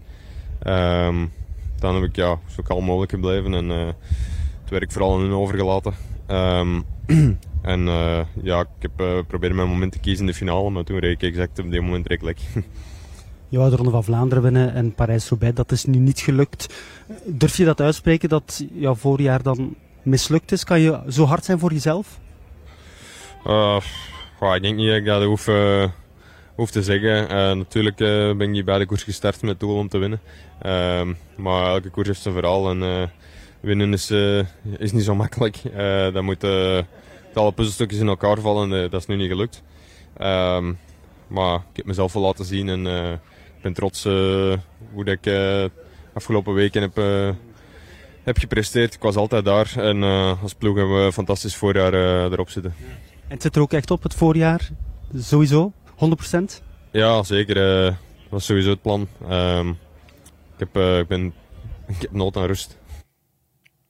Um, 0.66 1.32
dan 1.78 1.94
heb 1.94 2.04
ik 2.04 2.16
ja, 2.16 2.38
zo 2.46 2.62
kalm 2.62 2.84
mogelijk 2.84 3.10
gebleven 3.10 3.54
en 3.54 3.68
het 3.68 4.70
werk 4.70 4.92
vooral 4.92 5.14
aan 5.14 5.20
hun 5.20 5.32
overgelaten. 5.32 5.94
en 7.62 7.86
ja, 8.42 8.60
ik 8.60 8.66
heb 8.78 8.92
geprobeerd 8.96 9.54
mijn 9.54 9.68
moment 9.68 9.92
te 9.92 9.98
kiezen 9.98 10.26
in 10.26 10.30
de 10.32 10.38
finale, 10.38 10.70
maar 10.70 10.84
toen 10.84 10.98
reed 10.98 11.22
ik 11.22 11.28
exact 11.28 11.58
op 11.58 11.70
dit 11.70 11.82
moment 11.82 12.22
lek. 12.22 12.38
Je 13.48 13.58
wou 13.58 13.70
de 13.70 13.76
Ronde 13.76 13.90
van 13.90 14.04
Vlaanderen 14.04 14.42
winnen 14.42 14.74
en 14.74 14.94
Parijs-Roubaix, 14.94 15.54
dat 15.54 15.72
is 15.72 15.84
nu 15.84 15.98
niet 15.98 16.20
gelukt. 16.20 16.74
Durf 17.24 17.56
je 17.56 17.64
dat 17.64 17.80
uitspreken 17.80 18.28
dat 18.28 18.64
jouw 18.72 18.94
voorjaar 18.94 19.42
dan 19.42 19.74
mislukt 20.02 20.52
is? 20.52 20.64
Kan 20.64 20.80
je 20.80 21.00
zo 21.08 21.24
hard 21.24 21.44
zijn 21.44 21.58
voor 21.58 21.72
jezelf? 21.72 22.18
Uh, 23.46 23.82
ik 24.54 24.62
denk 24.62 24.76
niet 24.76 24.88
dat 24.88 24.96
ik 24.96 25.04
dat 25.04 25.22
hoef, 25.22 25.46
uh, 25.46 25.84
hoef 26.54 26.70
te 26.70 26.82
zeggen. 26.82 27.22
Uh, 27.22 27.28
natuurlijk 27.52 27.96
ben 27.96 28.40
ik 28.40 28.48
niet 28.48 28.64
bij 28.64 28.78
de 28.78 28.86
koers 28.86 29.02
gestart 29.02 29.42
met 29.42 29.60
doel 29.60 29.76
om 29.76 29.88
te 29.88 29.98
winnen. 29.98 30.20
Ehm, 30.62 31.12
maar 31.36 31.66
elke 31.66 31.90
koers 31.90 32.06
heeft 32.06 32.22
zijn 32.22 32.34
verhaal 32.34 32.70
en 32.70 33.10
winnen 33.60 33.92
is, 33.92 34.10
is 34.78 34.92
niet 34.92 35.04
zo 35.04 35.14
makkelijk. 35.24 35.62
dan 36.12 36.24
moeten 36.24 36.86
alle 37.34 37.52
puzzelstukjes 37.52 38.00
in 38.00 38.08
elkaar 38.08 38.40
vallen 38.40 38.72
en 38.72 38.90
dat 38.90 39.00
is 39.00 39.06
nu 39.06 39.16
niet 39.16 39.30
gelukt. 39.30 39.62
Ehm, 40.16 40.72
maar 41.26 41.54
ik 41.54 41.76
heb 41.76 41.86
mezelf 41.86 42.12
wel 42.12 42.22
laten 42.22 42.44
zien 42.44 42.68
en 42.68 42.86
ik 43.56 43.62
ben 43.62 43.72
trots 43.72 44.04
uh, 44.04 44.12
hoe 44.92 45.04
dat 45.04 45.14
ik 45.14 45.26
uh, 45.26 45.64
afgelopen 46.14 46.54
weken 46.54 46.82
heb, 46.82 46.96
heb 48.22 48.38
gepresteerd. 48.38 48.94
Ik 48.94 49.02
was 49.02 49.16
altijd 49.16 49.44
daar 49.44 49.72
en 49.76 50.02
als 50.42 50.54
ploeg 50.54 50.76
hebben 50.76 50.98
we 50.98 51.04
een 51.04 51.12
fantastisch 51.12 51.56
voorjaar 51.56 51.94
erop 52.32 52.50
zitten. 52.50 52.74
En 53.28 53.32
het 53.32 53.42
zit 53.42 53.56
er 53.56 53.62
ook 53.62 53.72
echt 53.72 53.90
op, 53.90 54.02
het 54.02 54.14
voorjaar? 54.14 54.70
Sowieso? 55.16 55.72
100%? 55.92 56.62
Ja, 56.90 57.22
zeker. 57.22 57.54
dat 57.54 57.94
was 58.28 58.44
sowieso 58.44 58.70
het 58.70 58.82
plan. 58.82 59.08
Um, 59.30 59.78
ik, 60.56 60.68
heb, 60.72 60.76
ik, 60.76 61.08
ben, 61.08 61.26
ik 61.96 62.00
heb 62.00 62.12
nood 62.12 62.36
aan 62.36 62.46
rust. 62.46 62.78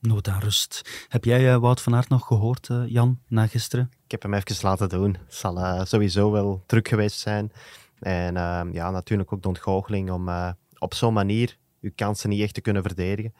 Nood 0.00 0.28
aan 0.28 0.40
rust. 0.40 1.06
Heb 1.08 1.24
jij 1.24 1.58
Wout 1.58 1.80
van 1.80 1.94
Aert 1.94 2.08
nog 2.08 2.26
gehoord, 2.26 2.68
Jan, 2.86 3.20
na 3.28 3.46
gisteren? 3.46 3.90
Ik 4.06 4.12
heb 4.12 4.22
hem 4.22 4.34
even 4.34 4.56
laten 4.60 4.88
doen. 4.88 5.16
Het 5.24 5.34
zal 5.34 5.86
sowieso 5.86 6.30
wel 6.30 6.62
druk 6.66 6.88
geweest 6.88 7.18
zijn. 7.18 7.52
En 7.98 8.34
uh, 8.34 8.60
ja, 8.72 8.90
natuurlijk 8.90 9.32
ook 9.32 9.42
de 9.42 9.48
ontgoocheling 9.48 10.10
om 10.10 10.28
uh, 10.28 10.50
op 10.78 10.94
zo'n 10.94 11.12
manier 11.12 11.56
uw 11.80 11.90
kansen 11.94 12.28
niet 12.28 12.42
echt 12.42 12.54
te 12.54 12.60
kunnen 12.60 12.82
verdedigen. 12.82 13.34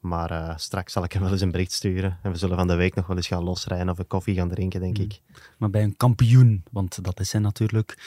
Maar 0.00 0.30
uh, 0.30 0.56
straks 0.56 0.92
zal 0.92 1.04
ik 1.04 1.12
hem 1.12 1.22
wel 1.22 1.32
eens 1.32 1.40
een 1.40 1.50
bericht 1.50 1.72
sturen. 1.72 2.18
En 2.22 2.32
we 2.32 2.38
zullen 2.38 2.56
van 2.56 2.66
de 2.66 2.74
week 2.74 2.94
nog 2.94 3.06
wel 3.06 3.16
eens 3.16 3.26
gaan 3.26 3.44
losrijden 3.44 3.88
of 3.88 3.98
een 3.98 4.06
koffie 4.06 4.34
gaan 4.34 4.48
drinken, 4.48 4.80
denk 4.80 4.98
mm. 4.98 5.04
ik. 5.04 5.20
Maar 5.58 5.70
bij 5.70 5.82
een 5.82 5.96
kampioen, 5.96 6.64
want 6.70 7.04
dat 7.04 7.20
is 7.20 7.32
hij 7.32 7.40
natuurlijk. 7.40 7.98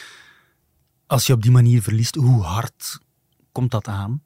Als 1.07 1.27
je 1.27 1.33
op 1.33 1.41
die 1.41 1.51
manier 1.51 1.81
verliest, 1.81 2.15
hoe 2.15 2.41
hard 2.41 2.99
komt 3.51 3.71
dat 3.71 3.87
aan? 3.87 4.21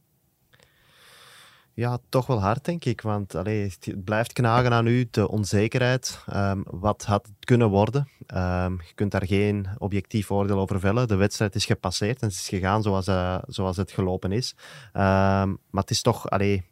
Ja, 1.79 1.97
toch 2.09 2.25
wel 2.25 2.41
hard, 2.41 2.65
denk 2.65 2.85
ik. 2.85 3.01
Want 3.01 3.35
allee, 3.35 3.63
het 3.63 4.03
blijft 4.03 4.33
knagen 4.33 4.73
aan 4.73 4.87
u, 4.87 5.07
de 5.11 5.29
onzekerheid. 5.29 6.23
Um, 6.33 6.63
wat 6.65 7.03
had 7.05 7.25
het 7.25 7.45
kunnen 7.45 7.69
worden? 7.69 8.09
Um, 8.35 8.81
je 8.87 8.93
kunt 8.95 9.11
daar 9.11 9.25
geen 9.25 9.67
objectief 9.77 10.31
oordeel 10.31 10.59
over 10.59 10.79
vellen. 10.79 11.07
De 11.07 11.15
wedstrijd 11.15 11.55
is 11.55 11.65
gepasseerd 11.65 12.21
en 12.21 12.27
is 12.27 12.47
gegaan 12.47 12.81
zoals, 12.81 13.07
uh, 13.07 13.37
zoals 13.47 13.77
het 13.77 13.91
gelopen 13.91 14.31
is. 14.31 14.55
Um, 14.93 15.01
maar 15.69 15.81
het 15.81 15.89
is 15.89 16.01
toch... 16.01 16.29
Allee, 16.29 16.63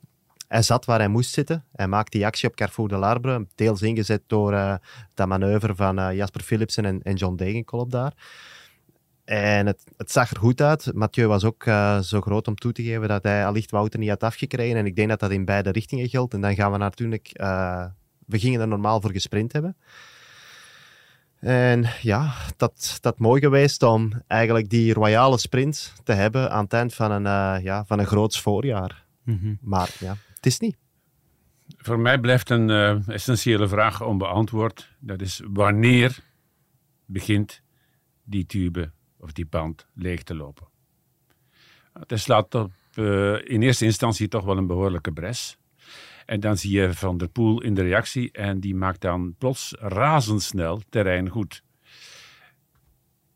hij 0.48 0.62
zat 0.62 0.86
waar 0.86 1.00
hij 1.00 1.08
moest 1.08 1.34
zitten. 1.34 1.66
Hij 1.72 1.88
maakt 1.88 2.12
die 2.12 2.26
actie 2.26 2.50
op 2.50 2.56
Carrefour 2.56 2.90
de 2.90 2.98
Larbre. 2.98 3.48
Deels 3.56 3.82
ingezet 3.82 4.22
door 4.28 4.54
uh, 4.54 4.76
dat 5.14 5.28
manoeuvre 5.28 5.76
van 5.76 6.00
uh, 6.00 6.16
Jasper 6.16 6.42
Philipsen 6.42 6.86
en, 6.86 7.02
en 7.02 7.16
John 7.16 7.36
Degenkolb 7.36 7.92
daar. 7.92 8.14
En 9.28 9.66
het, 9.66 9.84
het, 9.98 10.12
zag 10.12 10.32
er 10.32 10.38
goed 10.38 10.62
uit. 10.62 10.94
Mathieu 10.94 11.28
was 11.28 11.44
ook 11.44 11.66
uh, 11.66 12.00
zo 12.00 12.22
groot 12.22 12.48
om 12.48 12.56
toe 12.56 12.72
te 12.72 12.84
geven 12.84 13.08
dat 13.08 13.24
hij 13.24 13.46
allicht 13.46 13.72
Wouter 13.72 14.00
niet 14.00 14.10
had 14.10 14.24
afgekregen. 14.24 14.78
En 14.78 14.86
ik 14.86 14.96
denk 14.96 15.10
dat 15.10 15.20
dat 15.20 15.32
in 15.32 15.46
beide 15.46 15.72
richtingen 15.72 16.10
geldt. 16.10 16.34
En 16.34 16.42
dan 16.42 16.56
gaan 16.56 16.72
we 16.72 16.78
natuurlijk... 16.78 17.32
Uh, 17.34 17.86
we 18.26 18.40
gingen 18.40 18.62
er 18.62 18.68
normaal 18.68 19.02
voor 19.02 19.12
gesprint 19.12 19.54
hebben. 19.54 19.78
En 21.40 21.86
ja, 22.02 22.34
dat, 22.58 22.98
dat 23.02 23.20
mooi 23.20 23.42
geweest 23.42 23.84
om 23.84 24.12
eigenlijk 24.28 24.70
die 24.70 24.94
royale 24.94 25.38
sprint 25.38 25.94
te 26.04 26.14
hebben 26.14 26.52
aan 26.52 26.64
het 26.64 26.74
eind 26.74 26.94
van 26.94 27.12
een, 27.12 27.26
uh, 27.58 27.64
ja, 27.64 27.86
van 27.86 28.00
een 28.00 28.06
groots 28.06 28.42
voorjaar. 28.42 29.06
Mm 29.24 29.40
-hmm. 29.42 29.58
Maar 29.62 29.90
ja, 30.00 30.16
het 30.36 30.46
is 30.46 30.60
niet. 30.60 30.78
Voor 31.78 32.00
mij 32.00 32.20
blijft 32.20 32.50
een 32.50 32.70
uh, 32.70 33.08
essentiële 33.08 33.68
vraag 33.68 34.04
onbeantwoord. 34.04 34.96
Dat 35.00 35.22
is 35.22 35.42
wanneer 35.46 36.20
begint 37.06 37.62
die 38.24 38.46
tube 38.46 38.96
of 39.28 39.34
die 39.34 39.46
band 39.46 39.86
leeg 39.94 40.24
te 40.24 40.36
lopen. 40.36 40.68
Het 41.94 42.20
slaat 42.20 42.56
op, 42.56 42.72
uh, 42.96 43.50
in 43.50 43.62
eerste 43.62 43.86
instantie 43.86 44.28
toch 44.28 44.46
wel 44.46 44.58
een 44.58 44.68
behoorlijke 44.68 45.12
bres. 45.12 45.58
En 46.26 46.40
dan 46.40 46.58
zie 46.58 46.72
je 46.72 46.94
Van 46.94 47.18
der 47.18 47.28
Poel 47.28 47.62
in 47.62 47.74
de 47.74 47.82
reactie 47.82 48.32
en 48.32 48.60
die 48.60 48.76
maakt 48.76 49.02
dan 49.02 49.36
plots 49.38 49.76
razendsnel 49.80 50.82
terrein 50.90 51.30
goed. 51.30 51.64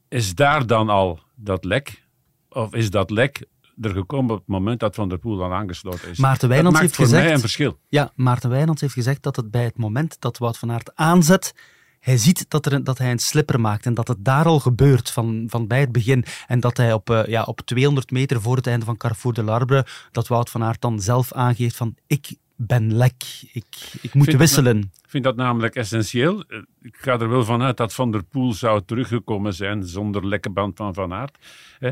Is 0.08 0.36
daar 0.36 0.66
dan 0.66 0.90
al 0.90 1.20
dat 1.36 1.64
lek? 1.64 2.04
Of 2.50 2.74
is 2.74 2.90
dat 2.90 3.10
lek 3.10 3.46
er 3.82 3.90
gekomen 3.90 4.32
op 4.32 4.38
het 4.38 4.48
moment 4.48 4.80
dat 4.80 4.96
Van 4.96 5.10
der 5.10 5.18
Poel 5.18 5.44
al 5.44 5.54
aangesloten 5.54 6.10
is? 6.10 6.18
Maarten 6.18 6.50
Wijnands 6.50 6.80
heeft 6.80 6.96
voor 6.96 7.06
gezegd, 7.06 7.24
mij 7.24 7.34
een 7.34 7.40
verschil. 7.40 7.80
Ja, 7.88 8.12
Maarten 8.16 8.50
Wijnands 8.50 8.82
heeft 8.82 8.94
gezegd 8.94 9.24
dat 9.24 9.36
het 9.36 9.52
bij 9.52 9.64
het 9.64 9.78
moment 9.78 10.22
dat 10.22 10.38
Wout 10.38 10.58
van 10.58 10.72
Aert 10.72 10.96
aanzet, 10.96 11.54
hij 12.02 12.18
ziet 12.18 12.50
dat, 12.50 12.66
er, 12.66 12.84
dat 12.84 12.98
hij 12.98 13.12
een 13.12 13.20
slipper 13.20 13.60
maakt 13.60 13.86
en 13.86 13.94
dat 13.94 14.08
het 14.08 14.26
daar 14.26 14.46
al 14.46 14.60
gebeurt 14.60 15.12
van, 15.12 15.46
van 15.48 15.68
bij 15.68 15.80
het 15.80 15.92
begin. 15.92 16.26
En 16.48 16.60
dat 16.60 16.78
hij 16.78 16.94
op, 16.94 17.10
eh, 17.10 17.26
ja, 17.26 17.44
op 17.44 17.62
200 17.62 18.12
meter 18.12 18.42
voor 18.42 18.56
het 18.56 18.68
einde 18.68 18.86
van 18.86 18.98
Carrefour 18.98 19.34
de 19.34 19.44
Larbre, 19.44 19.86
dat 20.12 20.28
Wout 20.28 20.50
van 20.50 20.64
Aert 20.64 20.82
dan 20.82 21.00
zelf 21.00 21.34
aangeeft 21.34 21.76
van 21.76 21.96
ik 22.08 22.36
ben 22.56 22.96
lek, 22.96 23.24
ik, 23.52 23.66
ik 24.02 24.14
moet 24.14 24.26
Vind 24.26 24.38
wisselen. 24.38 24.78
Ik 24.78 25.10
vind 25.10 25.24
dat 25.24 25.36
namelijk 25.36 25.76
essentieel. 25.76 26.44
Eh, 26.44 26.60
Ik 26.82 26.98
ga 26.98 27.20
er 27.20 27.30
wel 27.30 27.46
vanuit 27.46 27.78
dat 27.78 27.94
Van 27.94 28.12
der 28.12 28.24
Poel 28.24 28.54
zou 28.54 28.82
teruggekomen 28.86 29.54
zijn 29.54 29.84
zonder 29.84 30.28
lekke 30.28 30.50
band 30.50 30.78
van 30.78 30.94
Van 30.94 31.14
Aert. 31.14 31.38
Hè? 31.80 31.92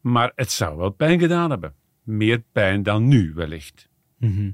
Maar 0.00 0.32
het 0.34 0.52
zou 0.52 0.76
wel 0.76 0.90
pijn 0.90 1.18
gedaan 1.18 1.50
hebben. 1.50 1.74
Meer 2.02 2.42
pijn 2.52 2.82
dan 2.82 3.08
nu 3.08 3.32
wellicht. 3.34 3.88
Mhm. 4.18 4.50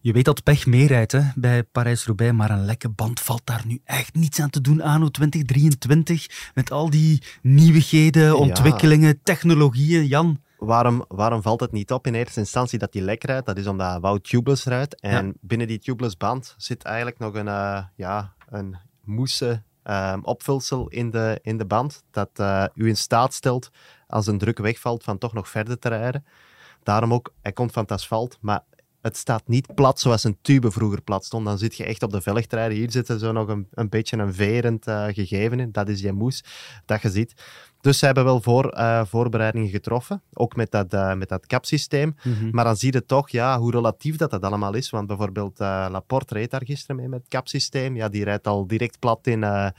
Je 0.00 0.12
weet 0.12 0.24
dat 0.24 0.42
pech 0.42 0.66
meerijdt 0.66 1.12
hè, 1.12 1.20
bij 1.34 1.62
Parijs-Roubaix, 1.62 2.32
maar 2.36 2.50
een 2.50 2.64
lekke 2.64 2.88
band 2.88 3.20
valt 3.20 3.42
daar 3.44 3.62
nu 3.66 3.80
echt 3.84 4.14
niets 4.14 4.40
aan 4.40 4.50
te 4.50 4.60
doen. 4.60 4.80
Anno 4.80 5.08
2023, 5.08 6.50
met 6.54 6.70
al 6.70 6.90
die 6.90 7.22
nieuwigheden, 7.42 8.38
ontwikkelingen, 8.38 9.22
technologieën. 9.22 10.06
Jan, 10.06 10.40
Waarom, 10.58 11.04
waarom 11.08 11.42
valt 11.42 11.60
het 11.60 11.72
niet 11.72 11.92
op 11.92 12.06
in 12.06 12.14
eerste 12.14 12.40
instantie 12.40 12.78
dat 12.78 12.92
hij 12.94 13.02
lek 13.02 13.24
rijdt? 13.24 13.46
Dat 13.46 13.56
is 13.58 13.66
omdat 13.66 14.00
Wout 14.00 14.24
tubeless 14.28 14.64
rijdt. 14.64 15.00
En 15.00 15.26
Ja. 15.26 15.32
binnen 15.40 15.66
die 15.66 15.78
tubeless 15.78 16.16
band 16.16 16.54
zit 16.56 16.82
eigenlijk 16.84 17.18
nog 17.18 17.34
een, 17.34 17.48
eh, 17.48 17.82
ja, 17.96 18.32
een 18.48 18.76
moesse 19.04 19.62
ehm, 19.82 20.20
opvulsel 20.22 20.88
in 20.88 21.10
de, 21.10 21.38
in 21.42 21.56
de 21.58 21.64
band. 21.64 22.02
Dat 22.10 22.30
eh, 22.34 22.64
u 22.74 22.88
in 22.88 22.96
staat 22.96 23.34
stelt, 23.34 23.70
als 24.06 24.26
een 24.26 24.38
druk 24.38 24.58
wegvalt, 24.58 25.02
van 25.04 25.18
toch 25.18 25.32
nog 25.32 25.48
verder 25.48 25.78
te 25.78 25.88
rijden. 25.88 26.24
Daarom 26.82 27.12
ook, 27.12 27.32
hij 27.42 27.52
komt 27.52 27.72
van 27.72 27.82
het 27.82 27.92
asfalt, 27.92 28.38
maar 28.40 28.64
het 29.08 29.16
staat 29.16 29.42
niet 29.46 29.74
plat 29.74 30.00
zoals 30.00 30.24
een 30.24 30.38
tube 30.42 30.70
vroeger 30.70 31.02
plat 31.02 31.24
stond. 31.24 31.44
Dan 31.44 31.58
zit 31.58 31.76
je 31.76 31.84
echt 31.84 32.02
op 32.02 32.10
de 32.10 32.20
velg 32.20 32.46
te 32.46 32.56
rijden. 32.56 32.76
Hier 32.76 32.90
zit 32.90 33.08
er 33.08 33.18
zo 33.18 33.32
nog 33.32 33.48
een, 33.48 33.66
een 33.70 33.88
beetje 33.88 34.16
een 34.16 34.34
verend 34.34 34.86
eh, 34.86 35.04
gegeven 35.06 35.60
in. 35.60 35.72
Dat 35.72 35.88
is 35.88 36.00
die 36.00 36.12
moes 36.12 36.44
dat 36.84 37.02
je 37.02 37.10
ziet. 37.10 37.32
Dus 37.80 37.98
ze 37.98 38.04
hebben 38.04 38.24
wel 38.24 38.40
voor, 38.40 38.68
eh, 38.68 39.04
voorbereidingen 39.04 39.68
getroffen, 39.68 40.22
ook 40.32 40.56
met 40.56 40.70
dat, 40.70 40.92
eh, 40.92 41.14
met 41.14 41.28
dat 41.28 41.46
kapsysteem. 41.46 42.14
Maar 42.50 42.64
dan 42.64 42.76
zie 42.76 42.92
je 42.92 43.04
toch 43.04 43.28
ja, 43.28 43.58
hoe 43.58 43.70
relatief 43.70 44.16
dat, 44.16 44.30
dat 44.30 44.42
allemaal 44.42 44.74
is. 44.74 44.90
Want 44.90 45.06
bijvoorbeeld 45.06 45.58
Laporte 45.58 46.34
reed 46.34 46.50
daar 46.50 46.64
gisteren 46.64 46.96
mee 46.96 47.08
met 47.08 47.18
het 47.18 47.28
kapsysteem. 47.28 47.96
Ja, 47.96 48.08
die 48.08 48.24
rijdt 48.24 48.46
al 48.46 48.66
direct 48.66 48.98
plat 48.98 49.26
in, 49.26 49.72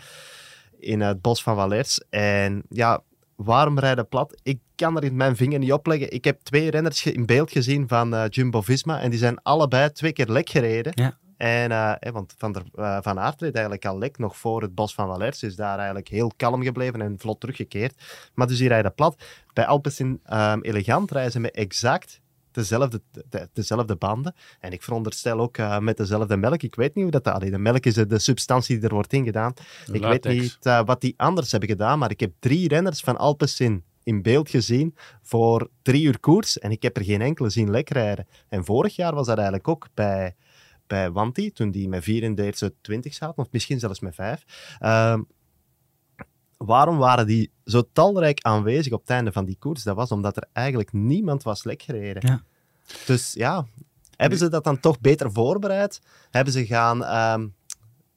in 0.79 1.01
het 1.01 1.21
bos 1.21 1.43
van 1.43 1.55
Valers. 1.55 2.01
En 2.09 2.63
ja, 2.69 3.01
waarom 3.35 3.79
rijden 3.79 4.07
plat? 4.07 4.39
Ik 4.43 4.59
kan 4.79 4.97
er 4.97 5.03
in 5.03 5.15
mijn 5.15 5.35
vinger 5.35 5.59
niet 5.59 5.71
opleggen. 5.73 6.11
Ik 6.11 6.23
heb 6.23 6.39
twee 6.43 6.71
renners 6.71 7.05
in 7.05 7.25
beeld 7.25 7.51
gezien 7.51 7.87
van 7.87 8.13
eh, 8.15 8.23
Jumbo-Visma 8.29 8.99
en 8.99 9.09
die 9.09 9.19
zijn 9.19 9.41
allebei 9.43 9.91
twee 9.91 10.13
keer 10.13 10.27
lek 10.27 10.49
gereden. 10.49 10.91
Ja. 10.95 11.17
En, 11.37 11.71
eh, 11.71 11.93
hè, 11.99 12.11
want 12.11 12.33
Van, 12.37 12.51
der, 12.51 12.63
eh, 12.75 12.97
van 13.01 13.19
Aert 13.19 13.41
reed 13.41 13.53
eigenlijk 13.53 13.85
al 13.85 13.97
lek 13.97 14.17
nog 14.17 14.37
voor 14.37 14.61
het 14.61 14.75
bos 14.75 14.93
van 14.93 15.07
Valers. 15.07 15.43
Is 15.43 15.55
daar 15.55 15.77
eigenlijk 15.77 16.07
heel 16.07 16.31
kalm 16.37 16.63
gebleven 16.63 17.01
en 17.01 17.15
vlot 17.19 17.39
teruggekeerd. 17.39 18.01
Maar 18.33 18.47
dus 18.47 18.57
die 18.57 18.67
rijden 18.67 18.93
plat. 18.93 19.23
Bij 19.53 19.65
Alpecin 19.65 20.19
ehm, 20.23 20.59
Elegant 20.61 21.11
rijden 21.11 21.31
ze 21.31 21.39
met 21.39 21.55
exact 21.55 22.21
dezelfde, 22.51 23.01
de- 23.29 23.49
dezelfde 23.53 23.95
banden. 23.95 24.35
En 24.59 24.71
ik 24.71 24.83
veronderstel 24.83 25.39
ook 25.39 25.57
eh, 25.57 25.79
met 25.79 25.97
dezelfde 25.97 26.37
melk. 26.37 26.63
Ik 26.63 26.75
weet 26.75 26.95
niet 26.95 27.03
hoe 27.03 27.11
dat... 27.21 27.27
allee, 27.27 27.51
de 27.51 27.57
melk 27.57 27.85
is 27.85 27.93
de, 27.93 28.05
de 28.07 28.19
substantie 28.19 28.75
die 28.79 28.87
er 28.87 28.93
wordt 28.93 29.13
ingedaan. 29.13 29.53
Ik 29.91 30.01
Latex. 30.01 30.23
weet 30.33 30.41
niet 30.41 30.57
eh, 30.61 30.81
wat 30.85 31.01
die 31.01 31.13
anders 31.17 31.51
hebben 31.51 31.69
gedaan, 31.69 31.99
maar 31.99 32.11
ik 32.11 32.19
heb 32.19 32.31
drie 32.39 32.67
renners 32.67 32.99
van 32.99 33.17
Alpecin 33.17 33.83
in 34.09 34.21
beeld 34.21 34.49
gezien 34.49 34.95
voor 35.21 35.69
drie 35.81 36.03
uur 36.03 36.19
koers 36.19 36.59
en 36.59 36.71
ik 36.71 36.81
heb 36.81 36.97
er 36.97 37.03
geen 37.03 37.21
enkele 37.21 37.49
zien 37.49 37.69
lek 37.69 37.89
rijden. 37.89 38.27
En 38.47 38.65
vorig 38.65 38.95
jaar 38.95 39.15
was 39.15 39.27
dat 39.27 39.35
eigenlijk 39.35 39.67
ook 39.67 39.87
bij, 39.93 40.35
bij 40.87 41.11
Wanti, 41.11 41.51
toen 41.51 41.71
die 41.71 41.89
met 41.89 42.03
34, 42.03 42.71
20 42.81 43.13
zaten, 43.13 43.37
of 43.37 43.51
misschien 43.51 43.79
zelfs 43.79 43.99
met 43.99 44.15
5. 44.15 44.43
Ehm, 44.79 45.21
waarom 46.57 46.97
waren 46.97 47.27
die 47.27 47.51
zo 47.65 47.83
talrijk 47.93 48.41
aanwezig 48.41 48.93
op 48.93 49.01
het 49.01 49.09
einde 49.09 49.31
van 49.31 49.45
die 49.45 49.57
koers? 49.59 49.83
Dat 49.83 49.95
was 49.95 50.11
omdat 50.11 50.37
er 50.37 50.47
eigenlijk 50.53 50.93
niemand 50.93 51.43
was 51.43 51.63
lek 51.63 51.81
gereden. 51.81 52.27
Ja. 52.27 52.43
Dus 53.05 53.33
ja, 53.33 53.65
hebben 54.15 54.37
ze 54.37 54.49
dat 54.49 54.63
dan 54.63 54.79
toch 54.79 54.99
beter 54.99 55.31
voorbereid? 55.31 56.01
Hebben 56.29 56.53
ze 56.53 56.65
gaan 56.65 57.03
ehm, 57.03 57.47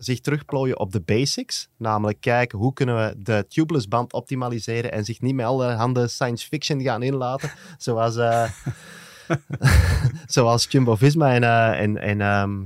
zich 0.05 0.21
terugplooien 0.21 0.79
op 0.79 0.93
de 0.93 1.01
basics? 1.01 1.69
Namelijk 1.77 2.21
kijken 2.21 2.59
hoe 2.59 2.73
kunnen 2.73 2.97
we 2.97 3.23
de 3.23 3.45
tubeless 3.49 3.89
band 3.89 4.13
optimaliseren 4.13 4.93
en 4.93 5.05
zich 5.05 5.21
niet 5.21 5.35
met 5.35 5.47
allerhande 5.47 6.09
science 6.09 6.47
fiction 6.47 6.83
gaan 6.83 7.03
inlaten, 7.03 7.51
zoals, 7.79 8.17
eh 8.17 8.51
zoals 10.27 10.67
Jumbo-Visma 10.69 11.35
en, 11.35 11.43
eh, 11.43 11.81
en, 11.81 11.99
en 11.99 12.21
ehm, 12.21 12.61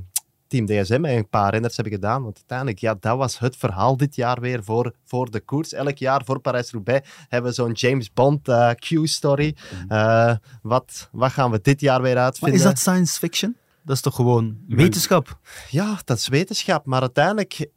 Team 0.46 0.66
DSM 0.66 1.04
en 1.04 1.16
een 1.16 1.28
paar 1.28 1.52
renners 1.52 1.76
hebben 1.76 1.94
gedaan. 1.94 2.22
Want 2.22 2.36
uiteindelijk, 2.36 2.78
ja, 2.78 2.96
dat 3.00 3.16
was 3.16 3.38
het 3.38 3.56
verhaal 3.56 3.96
dit 3.96 4.14
jaar 4.14 4.40
weer 4.40 4.64
voor, 4.64 4.92
voor 5.04 5.30
de 5.30 5.40
koers. 5.40 5.72
Elk 5.72 5.96
jaar 5.98 6.24
voor 6.24 6.40
Parijs-Roubaix 6.40 7.08
hebben 7.28 7.50
we 7.50 7.56
zo'n 7.56 7.72
James 7.72 8.12
Bond 8.12 8.48
eh, 8.48 8.70
Q-story. 8.70 9.56
Eh, 9.88 10.34
wat, 10.62 11.08
wat 11.12 11.32
gaan 11.32 11.50
we 11.50 11.58
dit 11.62 11.80
jaar 11.80 12.02
weer 12.02 12.14
maar 12.14 12.24
uitvinden? 12.24 12.58
is 12.58 12.64
dat 12.64 12.78
science 12.78 13.18
fiction? 13.18 13.56
Dat 13.86 13.96
is 13.96 14.02
toch 14.02 14.14
gewoon 14.14 14.56
wetenschap? 14.68 15.38
Ja, 15.70 15.98
dat 16.04 16.16
is 16.16 16.28
wetenschap. 16.28 16.86
Maar 16.86 17.00
uiteindelijk, 17.00 17.68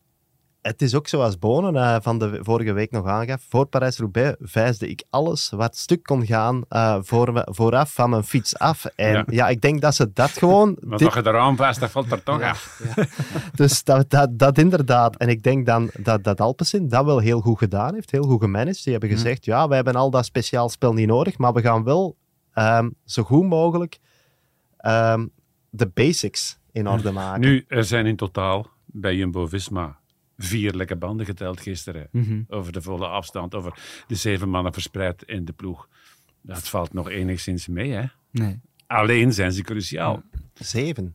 het 0.61 0.81
is 0.81 0.95
ook 0.95 1.07
zoals 1.07 1.39
Bonen 1.39 1.75
eh, 1.75 1.95
van 2.01 2.19
de 2.19 2.39
vorige 2.41 2.71
week 2.71 2.91
nog 2.91 3.05
aangaf. 3.07 3.45
Voor 3.49 3.65
Parijs-Roubaix 3.65 4.35
vijsde 4.39 4.89
ik 4.89 5.03
alles 5.09 5.49
wat 5.49 5.77
stuk 5.77 6.03
kon 6.03 6.25
gaan 6.25 6.63
eh, 6.69 6.97
voor 7.01 7.33
me, 7.33 7.47
vooraf 7.51 7.93
van 7.93 8.09
mijn 8.09 8.23
fiets 8.23 8.57
af. 8.57 8.85
En 8.85 9.11
ja. 9.11 9.23
Ja. 9.27 9.47
ik 9.47 9.61
denk 9.61 9.81
dat 9.81 9.95
ze 9.95 10.13
dat 10.13 10.29
gewoon... 10.29 10.77
Maar 10.87 10.97
dit- 10.97 11.07
als 11.07 11.15
je 11.23 11.27
eraan 11.29 11.55
vast, 11.55 11.79
dat 11.79 11.91
valt 11.91 12.11
er 12.11 12.23
toch 12.23 12.39
Ja, 12.39 12.49
af. 12.49 12.81
dus 13.55 13.83
dat, 13.83 14.09
dat, 14.09 14.39
dat 14.39 14.57
inderdaad. 14.57 15.17
En 15.17 15.27
ik 15.29 15.43
denk 15.43 15.65
dan 15.65 15.89
dat, 15.99 16.23
dat 16.23 16.41
Alpecin 16.41 16.87
dat 16.89 17.05
wel 17.05 17.19
heel 17.19 17.41
goed 17.41 17.57
gedaan 17.57 17.93
heeft, 17.93 18.11
heel 18.11 18.23
goed 18.23 18.41
gemanaged. 18.41 18.83
Die 18.83 18.91
hebben 18.91 19.09
gezegd, 19.09 19.45
ja, 19.45 19.67
wij 19.67 19.75
hebben 19.75 19.95
al 19.95 20.09
dat 20.09 20.25
speciaal 20.25 20.69
spel 20.69 20.93
niet 20.93 21.07
nodig, 21.07 21.37
maar 21.37 21.53
we 21.53 21.61
gaan 21.61 21.83
wel 21.83 22.15
ehm, 22.53 22.89
zo 23.05 23.23
goed 23.23 23.45
mogelijk 23.47 23.99
ehm, 24.77 25.25
de 25.69 25.87
basics 25.87 26.59
in 26.71 26.87
orde 26.87 27.11
maken. 27.11 27.41
Nu, 27.41 27.65
er 27.67 27.83
zijn 27.83 28.05
in 28.05 28.15
totaal 28.15 28.69
bij 28.85 29.15
Jumbo-Visma 29.15 29.99
vier 30.37 30.73
lekke 30.73 30.95
banden 30.95 31.25
geteld 31.25 31.61
gisteren. 31.61 32.07
Mhm. 32.11 32.41
Over 32.47 32.71
de 32.71 32.81
volle 32.81 33.07
afstand, 33.07 33.55
over 33.55 33.73
de 34.07 34.15
zeven 34.15 34.49
mannen 34.49 34.73
verspreid 34.73 35.23
in 35.23 35.45
de 35.45 35.53
ploeg. 35.53 35.87
Dat 36.41 36.69
valt 36.69 36.93
nog 36.93 37.09
enigszins 37.09 37.67
mee, 37.67 37.91
hè? 37.91 38.03
Nee. 38.31 38.59
Alleen 38.87 39.33
zijn 39.33 39.51
ze 39.51 39.61
cruciaal. 39.61 40.21
Zeven. 40.53 41.13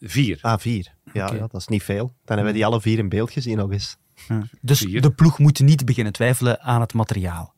Vier. 0.00 0.38
Ah, 0.40 0.58
vier. 0.58 0.94
Ja, 1.12 1.30
dat 1.30 1.54
is 1.54 1.66
niet 1.66 1.82
veel. 1.82 2.06
Dan 2.06 2.36
hebben 2.36 2.46
we 2.46 2.52
die 2.52 2.66
alle 2.66 2.80
vier 2.80 2.98
in 2.98 3.08
beeld 3.08 3.30
gezien 3.30 3.56
nog 3.56 3.72
eens. 3.72 3.96
Ja. 4.28 4.42
Dus 4.60 4.78
Vier. 4.80 5.00
de 5.00 5.10
ploeg 5.10 5.38
moet 5.38 5.60
niet 5.60 5.84
beginnen 5.84 6.12
twijfelen 6.12 6.60
aan 6.60 6.80
het 6.80 6.92
materiaal. 6.92 7.53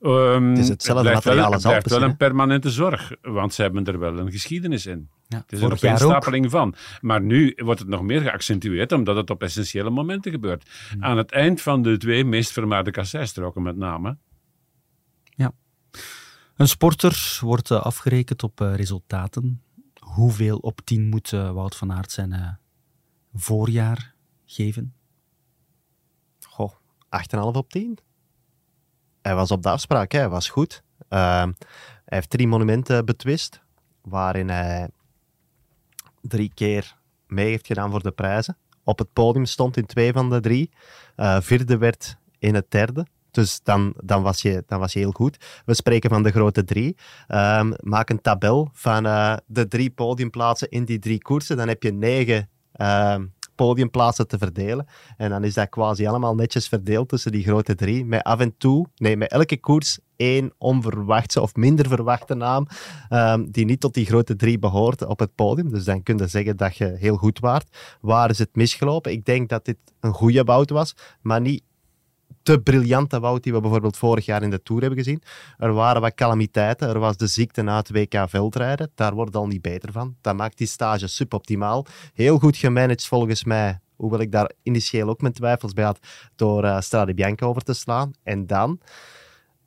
Ehm, 0.00 0.48
Het 0.48 0.58
is 0.58 0.68
hetzelfde 0.68 1.02
blijft 1.02 1.24
wel- 1.24 1.34
materiaal 1.34 1.52
als 1.52 1.62
Het 1.62 1.72
blijft 1.72 1.88
wel 1.88 1.94
Alpecin, 1.94 2.02
een 2.02 2.16
permanente 2.16 2.70
zorg, 2.70 3.12
want 3.22 3.54
ze 3.54 3.62
hebben 3.62 3.84
er 3.84 3.98
wel 3.98 4.18
een 4.18 4.30
geschiedenis 4.30 4.86
in. 4.86 5.08
Ja, 5.28 5.38
Het 5.38 5.52
is 5.52 5.60
een 5.60 5.72
opeenstapeling 5.72 6.50
van. 6.50 6.74
Maar 7.00 7.20
nu 7.20 7.52
wordt 7.56 7.80
het 7.80 7.88
nog 7.88 8.02
meer 8.02 8.20
geaccentueerd, 8.20 8.92
omdat 8.92 9.16
het 9.16 9.30
op 9.30 9.42
essentiële 9.42 9.90
momenten 9.90 10.32
gebeurt. 10.32 10.70
Hmm. 10.90 11.04
Aan 11.04 11.16
het 11.16 11.32
eind 11.32 11.62
van 11.62 11.82
de 11.82 11.96
twee 11.96 12.24
meest 12.24 12.52
vermaarde 12.52 12.90
kasseistroken 12.90 13.62
met 13.62 13.76
name. 13.76 14.16
Een 16.56 16.68
sporter 16.68 17.38
wordt 17.40 17.70
eh, 17.70 17.80
afgerekend 17.82 18.42
op 18.42 18.60
eh, 18.60 18.74
resultaten. 18.74 19.62
Hoeveel 20.00 20.56
op 20.58 20.80
10 20.84 21.08
moet 21.08 21.32
eh, 21.32 21.50
Wout 21.52 21.76
van 21.76 21.92
Aert 21.92 22.12
zijn 22.12 22.32
eh, 22.32 22.48
voorjaar 23.34 24.14
geven? 24.46 24.94
Goh, 26.46 26.72
8,5 27.08 27.56
op 27.56 27.70
10. 27.70 27.98
Hij 29.22 29.34
was 29.34 29.50
op 29.50 29.62
de 29.62 29.70
afspraak, 29.70 30.12
hij 30.12 30.28
was 30.28 30.48
goed. 30.48 30.82
Ehm, 31.08 31.52
hij 32.04 32.18
heeft 32.18 32.30
drie 32.30 32.48
monumenten 32.48 33.04
betwist, 33.04 33.60
waarin 34.02 34.48
hij 34.48 34.88
drie 36.20 36.50
keer 36.54 36.96
mee 37.26 37.48
heeft 37.48 37.66
gedaan 37.66 37.90
voor 37.90 38.02
de 38.02 38.10
prijzen. 38.10 38.56
Op 38.84 38.98
het 38.98 39.12
podium 39.12 39.44
stond 39.44 39.76
in 39.76 39.86
twee 39.86 40.12
van 40.12 40.30
de 40.30 40.40
drie. 40.40 40.70
Eh, 41.16 41.40
vierde 41.40 41.78
werd 41.78 42.16
in 42.38 42.54
het 42.54 42.70
derde. 42.70 43.06
Dus 43.30 43.60
dan, 43.62 43.94
dan, 43.96 44.22
was 44.22 44.42
je, 44.42 44.62
dan 44.66 44.80
was 44.80 44.92
je 44.92 44.98
heel 44.98 45.12
goed. 45.12 45.62
We 45.64 45.74
spreken 45.74 46.10
van 46.10 46.22
de 46.22 46.30
grote 46.30 46.64
drie. 46.64 46.96
Ehm, 47.26 47.72
maak 47.80 48.10
een 48.10 48.20
tabel 48.20 48.70
van 48.72 49.06
eh, 49.06 49.36
de 49.46 49.68
drie 49.68 49.90
podiumplaatsen 49.90 50.68
in 50.68 50.84
die 50.84 50.98
drie 50.98 51.22
koersen. 51.22 51.56
Dan 51.56 51.68
heb 51.68 51.82
je 51.82 51.92
negen 51.92 52.48
ehm, 52.72 53.26
podiumplaatsen 53.64 54.28
te 54.28 54.38
verdelen. 54.38 54.86
En 55.16 55.30
dan 55.30 55.44
is 55.44 55.54
dat 55.54 55.68
quasi 55.68 56.06
allemaal 56.06 56.34
netjes 56.34 56.68
verdeeld 56.68 57.08
tussen 57.08 57.32
die 57.32 57.42
grote 57.42 57.74
drie. 57.74 58.04
Met 58.04 58.22
af 58.22 58.40
en 58.40 58.54
toe, 58.58 58.86
nee, 58.96 59.16
met 59.16 59.30
elke 59.30 59.60
koers 59.60 59.98
één 60.16 60.52
onverwachte 60.58 61.40
of 61.40 61.54
minder 61.54 61.88
verwachte 61.88 62.34
naam 62.34 62.66
ehm, 63.08 63.44
die 63.50 63.64
niet 63.64 63.80
tot 63.80 63.94
die 63.94 64.06
grote 64.06 64.36
drie 64.36 64.58
behoort 64.58 65.04
op 65.04 65.18
het 65.18 65.34
podium. 65.34 65.70
Dus 65.70 65.84
dan 65.84 66.02
kun 66.02 66.16
je 66.18 66.26
zeggen 66.26 66.56
dat 66.56 66.76
je 66.76 66.96
heel 66.98 67.16
goed 67.16 67.38
waart. 67.38 67.76
Waar 68.00 68.30
is 68.30 68.38
het 68.38 68.54
misgelopen? 68.56 69.12
Ik 69.12 69.24
denk 69.24 69.48
dat 69.48 69.64
dit 69.64 69.78
een 70.00 70.12
goede 70.12 70.44
bout 70.44 70.70
was, 70.70 70.94
maar 71.20 71.40
niet 71.40 71.62
de 72.42 72.60
briljante 72.60 73.20
woud 73.20 73.42
die 73.42 73.52
we 73.52 73.60
bijvoorbeeld 73.60 73.96
vorig 73.96 74.24
jaar 74.24 74.42
in 74.42 74.50
de 74.50 74.62
Tour 74.62 74.80
hebben 74.80 74.98
gezien. 74.98 75.22
Er 75.58 75.72
waren 75.72 76.00
wat 76.00 76.14
calamiteiten. 76.14 76.88
Er 76.88 76.98
was 76.98 77.16
de 77.16 77.26
ziekte 77.26 77.62
na 77.62 77.76
het 77.76 77.90
WK 77.90 78.24
veldrijden. 78.28 78.90
Daar 78.94 79.14
wordt 79.14 79.36
al 79.36 79.46
niet 79.46 79.62
beter 79.62 79.92
van. 79.92 80.16
Dat 80.20 80.36
maakt 80.36 80.58
die 80.58 80.66
stage 80.66 81.06
suboptimaal. 81.06 81.86
Heel 82.14 82.38
goed 82.38 82.56
gemanaged 82.56 83.06
volgens 83.06 83.44
mij 83.44 83.80
hoewel 84.00 84.20
ik 84.20 84.32
daar 84.32 84.50
initieel 84.62 85.08
ook 85.08 85.20
mijn 85.20 85.32
twijfels 85.32 85.72
bij 85.72 85.84
had, 85.84 85.98
door 86.36 86.64
uh, 86.64 86.80
Strade 86.80 87.14
Bianca 87.14 87.46
over 87.46 87.62
te 87.62 87.72
slaan. 87.72 88.12
En 88.22 88.46
dan, 88.46 88.80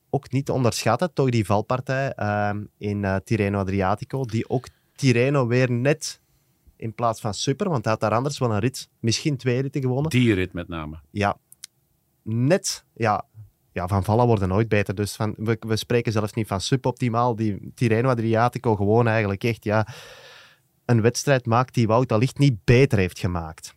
ook 0.10 0.32
niet 0.32 0.46
te 0.46 0.54
onderschatten, 0.54 1.14
toch 1.14 1.30
die 1.30 1.46
valpartij 1.46 2.14
uh, 2.20 2.50
in 2.78 3.04
uh, 3.04 3.16
Tirreno 3.16 3.60
Adriatico, 3.60 4.26
die 4.26 4.50
ook 4.50 4.68
Tirreno 4.96 5.48
weer 5.48 5.72
net 5.72 6.22
in 6.76 6.94
plaats 6.94 7.22
van 7.22 7.34
super, 7.34 7.70
want 7.70 7.84
hij 7.84 7.92
had 7.92 8.02
daar 8.02 8.14
anders 8.14 8.38
wel 8.38 8.52
een 8.52 8.60
rit, 8.60 8.90
misschien 9.00 9.38
twee 9.38 9.62
ritten 9.62 9.82
gewonnen. 9.82 10.10
Die 10.10 10.34
rit 10.34 10.54
met 10.54 10.68
name. 10.68 11.00
Ja, 11.10 11.38
net, 12.24 12.86
ja, 12.94 13.26
ja, 13.72 13.88
van 13.88 14.04
vallen 14.04 14.28
worden 14.28 14.48
nooit 14.48 14.68
beter. 14.68 14.96
Dus 14.96 15.16
van, 15.16 15.34
we, 15.38 15.58
we 15.60 15.76
spreken 15.76 16.12
zelfs 16.12 16.34
niet 16.34 16.48
van 16.48 16.62
suboptimaal. 16.62 17.36
Die 17.36 17.72
Tirreno 17.76 18.10
Adriatico 18.10 18.76
gewoon 18.76 19.08
eigenlijk 19.08 19.44
echt 19.44 19.64
ja, 19.64 19.88
een 20.86 21.02
wedstrijd 21.02 21.46
maakt 21.46 21.74
die 21.74 21.88
Wout 21.88 22.12
allicht 22.12 22.38
niet 22.38 22.64
beter 22.64 22.98
heeft 22.98 23.20
gemaakt. 23.20 23.74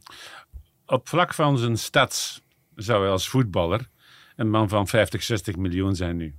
Op 0.86 1.09
vlak 1.09 1.34
van 1.34 1.59
zijn 1.59 1.78
stats 1.78 2.42
zou 2.74 3.03
hij 3.03 3.11
als 3.11 3.28
voetballer 3.28 3.88
een 4.36 4.51
man 4.51 4.68
van 4.68 4.88
50, 4.88 5.22
60 5.22 5.57
miljoen 5.57 5.97
zijn 5.97 6.16
nu. 6.16 6.34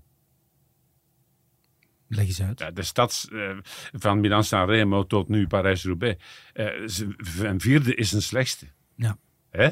Leg 2.08 2.26
eens 2.26 2.42
uit. 2.42 2.60
Ja, 2.60 2.72
de 2.72 2.84
stads 2.84 3.28
uh, 3.32 3.58
van 3.92 4.20
Milan-San 4.20 4.70
Remo 4.70 5.06
tot 5.06 5.28
nu 5.28 5.48
Parijs-Roubaix. 5.48 6.24
Uh, 6.54 6.88
een 7.40 7.62
vierde 7.62 7.96
is 7.96 8.12
een 8.12 8.22
slechtste. 8.22 8.68
Ja. 8.96 9.18
Hè? 9.50 9.70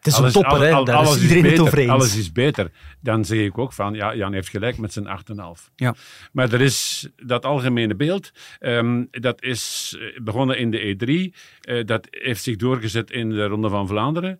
Het 0.00 0.08
is 0.12 0.18
alles, 0.18 0.34
een 0.34 0.42
topper, 0.42 0.60
hè? 0.60 0.84
Daar 0.84 0.96
alles 0.96 1.16
is 1.16 1.22
iedereen 1.22 1.42
beter, 1.42 1.58
het 1.58 1.66
over 1.66 1.78
eens. 1.78 1.90
Alles 1.90 2.16
is 2.16 2.32
beter. 2.32 2.70
Dan 3.00 3.24
zeg 3.24 3.38
ik 3.38 3.58
ook 3.58 3.72
van, 3.72 3.94
ja, 3.94 4.14
Jan 4.14 4.32
heeft 4.32 4.48
gelijk 4.48 4.78
met 4.78 4.92
zijn 4.92 5.06
8,5. 5.06 5.74
Ja. 5.76 5.94
Maar 6.32 6.52
er 6.52 6.60
is 6.60 7.08
dat 7.16 7.44
algemene 7.44 7.94
beeld, 7.94 8.30
um, 8.60 9.08
dat 9.10 9.42
is 9.42 9.96
begonnen 10.22 10.58
in 10.58 10.70
de 10.70 10.96
E3. 10.96 11.36
Uh, 11.68 11.84
dat 11.84 12.06
heeft 12.10 12.42
zich 12.42 12.56
doorgezet 12.56 13.10
in 13.10 13.30
de 13.30 13.46
Ronde 13.46 13.68
van 13.68 13.86
Vlaanderen. 13.86 14.38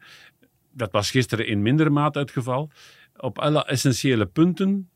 Dat 0.73 0.93
was 0.93 1.11
gisteren 1.11 1.47
in 1.47 1.63
mindere 1.63 1.91
mate 1.91 2.19
het 2.19 2.31
geval. 2.31 2.71
Op 3.17 3.39
alle 3.39 3.65
essentiële 3.65 4.27
punten 4.27 4.91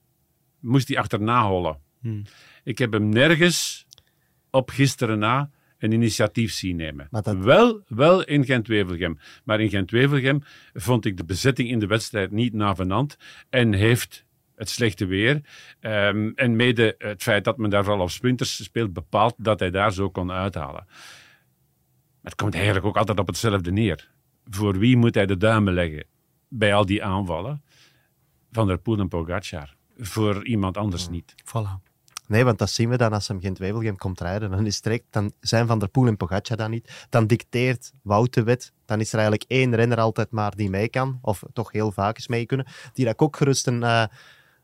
moest 0.61 0.89
hij 0.89 0.99
achterna 0.99 1.47
hollen. 1.47 1.79
Hmm. 2.01 2.23
Ik 2.63 2.79
heb 2.79 2.93
hem 2.93 3.09
nergens 3.09 3.87
op 4.51 4.71
gisteren 4.71 5.19
na 5.19 5.51
een 5.85 5.93
initiatief 5.93 6.53
zien 6.53 6.77
nemen. 6.77 7.09
Dat... 7.11 7.37
Wel, 7.37 7.83
wel 7.89 8.25
in 8.25 8.45
Gent-Wevelgem. 8.45 9.19
Maar 9.45 9.61
in 9.61 9.69
Gent-Wevelgem 9.69 10.43
vond 10.73 11.05
ik 11.05 11.17
de 11.17 11.25
bezetting 11.25 11.69
in 11.69 11.79
de 11.79 11.87
wedstrijd 11.87 12.31
niet 12.31 12.53
navenant 12.53 13.17
en 13.51 13.73
heeft 13.73 14.25
het 14.57 14.71
slechte 14.71 15.07
weer 15.07 15.41
um, 15.81 16.33
en 16.35 16.57
mede 16.57 16.95
het 16.99 17.23
feit 17.23 17.45
dat 17.45 17.59
men 17.59 17.71
daar 17.71 17.85
vooral 17.85 18.03
op 18.03 18.11
sprinters 18.11 18.65
speelt 18.65 18.93
bepaald 18.93 19.35
dat 19.37 19.61
hij 19.61 19.71
daar 19.71 19.93
zo 19.93 20.11
kon 20.11 20.33
uithalen. 20.33 20.87
Het 22.23 22.35
komt 22.35 22.55
eigenlijk 22.55 22.87
ook 22.87 22.97
altijd 22.97 23.19
op 23.19 23.27
hetzelfde 23.27 23.73
neer. 23.73 24.11
Voor 24.45 24.79
wie 24.79 24.97
moet 24.97 25.15
hij 25.15 25.27
de 25.27 25.37
duimen 25.37 25.75
leggen 25.75 26.05
bij 26.49 26.75
al 26.75 26.87
die 26.87 27.05
aanvallen? 27.05 27.63
Van 28.51 28.67
der 28.67 28.79
Poel 28.79 28.99
en 28.99 29.09
Pogacar. 29.09 29.75
Voor 29.99 30.47
iemand 30.47 30.77
anders 30.77 31.09
niet. 31.09 31.35
Voilà. 31.45 31.94
Nee, 32.27 32.45
want 32.45 32.59
dat 32.59 32.71
zien 32.71 32.89
we 32.89 32.97
dan 32.97 33.13
als 33.13 33.29
hem 33.29 33.41
geen 33.41 33.57
Wevelgem 33.59 33.97
komt 33.97 34.21
rijden. 34.21 34.51
Dan, 34.51 34.67
is 34.67 34.81
direct, 34.81 35.05
dan 35.11 35.33
zijn 35.41 35.67
Van 35.67 35.79
der 35.79 35.89
Poel 35.89 36.07
en 36.07 36.17
Pogacar 36.17 36.57
dan 36.57 36.71
niet. 36.71 37.07
Dan 37.09 37.27
dicteert 37.27 37.93
Wout 38.03 38.35
de 38.35 38.43
wet. 38.43 38.73
Dan 38.85 39.01
is 39.01 39.09
er 39.09 39.19
eigenlijk 39.19 39.51
één 39.51 39.75
renner 39.75 39.99
altijd 39.99 40.31
maar 40.31 40.57
die 40.57 40.71
mee 40.71 40.89
kan. 40.89 41.19
Of 41.23 41.43
toch 41.53 41.73
heel 41.73 41.93
vaak 41.93 42.17
eens 42.17 42.29
mee 42.29 42.47
kunnen. 42.47 42.67
Die 42.93 43.05
dat 43.05 43.19
ook 43.19 43.37
gerust 43.37 43.67
een, 43.67 43.83
uh, 43.83 44.05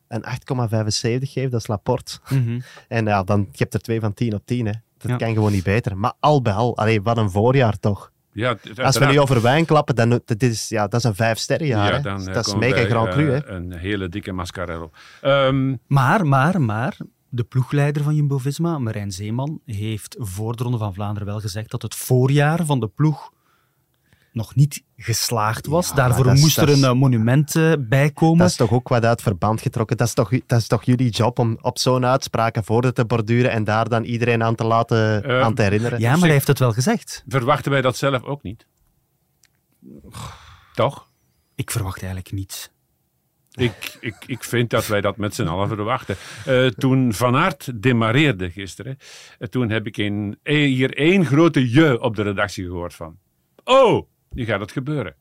een 0.08 0.24
8,75 0.24 1.30
geeft. 1.30 1.50
Dat 1.50 1.60
is 1.60 1.66
Laporte. 1.66 2.18
Mm 2.28 2.44
-hmm. 2.44 2.62
En 2.88 3.04
ja, 3.04 3.22
dan, 3.22 3.40
je 3.40 3.58
hebt 3.58 3.74
er 3.74 3.80
twee 3.80 4.00
van 4.00 4.14
10 4.14 4.34
op 4.34 4.46
10. 4.46 4.66
Hè. 4.66 4.72
Dat 4.96 5.10
ja. 5.10 5.16
kan 5.16 5.34
gewoon 5.34 5.52
niet 5.52 5.64
beter. 5.64 5.96
Maar 5.96 6.12
al 6.20 6.42
bij 6.42 6.52
al, 6.52 6.76
allee, 6.76 7.02
wat 7.02 7.16
een 7.16 7.30
voorjaar 7.30 7.78
toch. 7.78 8.12
Ja, 8.32 8.56
Als 8.76 8.98
we 8.98 9.04
nu 9.04 9.20
over 9.20 9.42
wijn 9.42 9.64
klappen, 9.64 9.94
dan 9.94 10.08
dat 10.24 10.42
is, 10.42 10.68
ja, 10.68 10.86
dat 10.86 11.00
is 11.00 11.04
een 11.04 11.14
vijf 11.14 11.38
sterrenjaar. 11.38 11.92
Ja, 11.92 11.98
dan, 11.98 12.24
dat 12.24 12.46
is 12.46 12.54
mega 12.54 12.84
Grand 12.84 13.08
Cru. 13.08 13.26
Uh, 13.26 13.30
hè. 13.32 13.46
een 13.46 13.72
hele 13.72 14.08
dikke 14.08 14.32
mascarello. 14.32 14.90
Um, 15.22 15.80
maar, 15.86 16.26
maar, 16.26 16.60
maar, 16.60 16.96
de 17.30 17.44
ploegleider 17.44 18.02
van 18.02 18.14
Jumbo-Visma, 18.14 18.78
Marijn 18.78 19.12
Zeeman, 19.12 19.60
heeft 19.64 20.16
voor 20.18 20.56
de 20.56 20.62
Ronde 20.62 20.78
van 20.78 20.94
Vlaanderen 20.94 21.28
wel 21.28 21.40
gezegd 21.40 21.70
dat 21.70 21.82
het 21.82 21.94
voorjaar 21.94 22.64
van 22.64 22.80
de 22.80 22.88
ploeg 22.88 23.32
nog 24.32 24.54
niet 24.54 24.82
geslaagd 24.96 25.66
was. 25.66 25.88
Ja, 25.88 25.94
Daarvoor 25.94 26.32
moest 26.32 26.58
er 26.58 26.68
een 26.84 26.96
monument 26.96 27.54
uh, 27.54 27.72
bij 27.78 28.10
komen. 28.10 28.38
Dat 28.38 28.48
is 28.48 28.56
toch 28.56 28.72
ook 28.72 28.88
wat 28.88 29.04
uit 29.04 29.22
verband 29.22 29.60
getrokken. 29.60 29.96
Dat 29.96 30.06
is 30.06 30.14
toch, 30.14 30.30
dat 30.46 30.60
is 30.60 30.66
toch 30.66 30.82
jullie 30.82 31.10
job 31.10 31.38
om 31.38 31.58
op 31.60 31.78
zo'n 31.78 32.06
uitspraken 32.06 32.64
voor 32.64 32.92
te 32.92 33.04
borduren 33.04 33.50
en 33.50 33.64
daar 33.64 33.88
dan 33.88 34.04
iedereen 34.04 34.42
aan 34.42 34.54
te 34.54 34.64
laten 34.64 35.30
Uh, 35.30 35.40
aan 35.40 35.54
te 35.54 35.62
herinneren? 35.62 36.00
Ja, 36.00 36.10
maar 36.10 36.20
hij 36.20 36.30
heeft 36.30 36.46
het 36.46 36.58
wel 36.58 36.72
gezegd. 36.72 37.24
Verwachten 37.28 37.70
wij 37.70 37.80
dat 37.80 37.96
zelf 37.96 38.22
ook 38.22 38.42
niet? 38.42 38.66
Toch? 40.74 41.08
Ik 41.54 41.70
verwacht 41.70 41.98
eigenlijk 41.98 42.32
niets. 42.32 42.70
Ik, 43.50 43.96
ik, 44.00 44.14
ik 44.26 44.44
vind 44.44 44.70
dat 44.70 44.86
wij 44.86 45.00
dat 45.00 45.16
met 45.16 45.34
z'n 45.34 45.46
allen 45.46 45.68
verwachten. 45.68 46.16
Uh, 46.48 46.66
toen 46.66 47.12
Van 47.12 47.36
Aert 47.36 47.82
demareerde 47.82 48.50
gisteren, 48.50 48.96
uh, 49.38 49.48
toen 49.48 49.70
heb 49.70 49.86
ik 49.86 49.96
in, 49.96 50.38
hier 50.42 50.94
één 50.94 51.26
grote 51.26 51.70
je 51.70 52.00
op 52.00 52.16
de 52.16 52.22
redactie 52.22 52.64
gehoord 52.64 52.94
van. 52.94 53.18
Oh, 53.64 54.08
nu 54.30 54.44
gaat 54.44 54.60
het 54.60 54.72
gebeuren. 54.72 55.16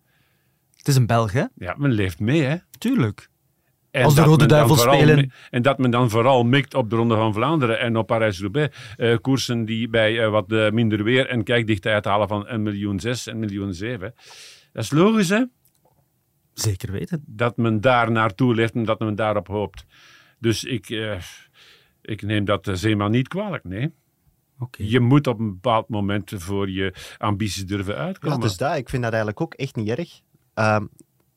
Het 0.76 0.88
is 0.88 0.96
een 0.96 1.06
Belg, 1.06 1.32
hè? 1.32 1.46
Ja, 1.56 1.76
men 1.78 1.92
leeft 1.92 2.20
mee, 2.20 2.42
hè? 2.42 2.56
Tuurlijk. 2.78 3.30
En 3.92 4.04
Als 4.04 4.16
de 4.16 4.22
Rode 4.22 4.48
vooral 4.68 4.96
spelen. 4.96 5.32
En 5.50 5.62
dat 5.62 5.78
men 5.78 5.92
dan 5.92 6.10
vooral 6.10 6.44
mikt 6.44 6.74
op 6.74 6.90
de 6.90 6.96
Ronde 6.96 7.16
van 7.16 7.34
Vlaanderen 7.34 7.80
en 7.80 7.98
op 7.98 8.08
Parijs-Roubaix. 8.08 8.78
eh, 8.98 9.18
koersen 9.22 9.66
die 9.66 9.90
bij 9.90 10.24
eh, 10.24 10.30
wat 10.30 10.52
eh, 10.52 10.70
minder 10.70 11.04
weer 11.04 11.28
en 11.28 11.44
kijkdichtheid 11.44 12.06
halen 12.06 12.28
van 12.28 12.48
1 12.48 12.64
miljoen 12.64 13.00
6 13.00 13.28
en 13.28 13.40
miljoen 13.40 13.74
7. 13.74 14.14
Dat 14.74 14.84
is 14.84 14.92
logisch, 14.92 15.30
hè? 15.30 15.44
Zeker 16.62 16.92
weten. 16.92 17.24
dat 17.26 17.58
men 17.58 17.82
daar 17.82 18.12
naartoe 18.12 18.56
leeft 18.56 18.74
en 18.74 18.84
dat 18.86 19.00
men 19.00 19.16
daarop 19.16 19.48
hoopt. 19.48 19.86
Dus 20.40 20.64
ik, 20.64 20.90
eh, 20.90 21.22
ik 22.02 22.22
neem 22.22 22.46
dat 22.46 22.68
eh, 22.68 22.74
Zeeman 22.76 23.12
niet 23.12 23.28
kwalijk, 23.28 23.64
nee. 23.64 23.94
Oké. 24.60 24.84
Je 24.84 25.00
moet 25.00 25.28
op 25.28 25.40
een 25.40 25.50
bepaald 25.54 25.90
moment 25.90 26.32
voor 26.36 26.70
je 26.70 26.94
ambities 27.18 27.66
durven 27.66 27.94
Ja, 27.94 28.00
uitkomen. 28.00 28.40
dus 28.40 28.58
dat, 28.58 28.76
ik 28.78 28.90
vind 28.90 29.04
dat 29.04 29.12
eigenlijk 29.12 29.42
ook 29.42 29.54
echt 29.54 29.76
niet 29.76 29.88
erg. 29.90 30.20
Ehm, 30.54 30.86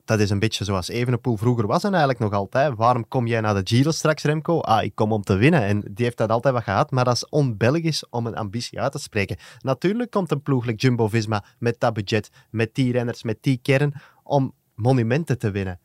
dat 0.04 0.20
is 0.20 0.30
een 0.30 0.38
beetje 0.38 0.64
zoals 0.64 0.88
Evenepoel 0.88 1.36
vroeger 1.36 1.66
was 1.66 1.82
en 1.84 1.90
eigenlijk 1.90 2.18
nog 2.18 2.32
altijd. 2.32 2.74
Waarom 2.76 3.08
kom 3.08 3.26
jij 3.26 3.40
naar 3.40 3.54
de 3.54 3.60
Giro 3.64 3.90
straks, 3.90 4.22
Remco? 4.22 4.60
Ah, 4.60 4.84
ik 4.84 4.94
kom 4.94 5.12
om 5.12 5.22
te 5.22 5.34
winnen. 5.36 5.62
En 5.62 5.80
die 5.80 6.04
heeft 6.04 6.16
dat 6.16 6.30
altijd 6.30 6.54
wat 6.54 6.62
gehad, 6.62 6.90
maar 6.90 7.04
dat 7.04 7.14
is 7.14 7.28
onbelgisch 7.28 8.08
om 8.10 8.26
een 8.26 8.34
ambitie 8.36 8.80
uit 8.80 8.92
te 8.92 8.98
spreken. 8.98 9.36
Natuurlijk 9.58 10.10
komt 10.10 10.30
een 10.30 10.42
ploeg 10.42 10.64
like 10.64 10.78
Jumbo-Visma 10.86 11.44
met 11.58 11.80
dat 11.80 11.92
budget, 11.94 12.30
met 12.50 12.74
die 12.74 12.92
renners, 12.92 13.22
met 13.22 13.38
die 13.40 13.58
kern, 13.62 13.92
om 14.22 14.54
monumenten 14.74 15.38
te 15.38 15.50
winnen. 15.50 15.80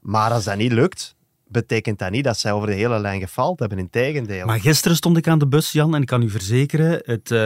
Maar 0.00 0.30
als 0.30 0.44
dat 0.44 0.56
niet 0.56 0.72
lukt, 0.72 1.16
betekent 1.52 1.98
dat 1.98 2.10
niet 2.10 2.24
dat 2.24 2.38
zij 2.38 2.52
over 2.52 2.66
de 2.66 2.74
hele 2.74 2.98
lijn 2.98 3.20
gefaald 3.20 3.58
hebben. 3.58 3.78
Integendeel. 3.78 4.46
Maar 4.46 4.60
gisteren 4.60 4.96
stond 4.96 5.16
ik 5.16 5.28
aan 5.28 5.38
de 5.38 5.46
bus, 5.46 5.72
Jan, 5.72 5.94
en 5.94 6.00
ik 6.00 6.06
kan 6.06 6.22
u 6.22 6.30
verzekeren, 6.30 6.90
het, 7.04 7.30
uh, 7.30 7.38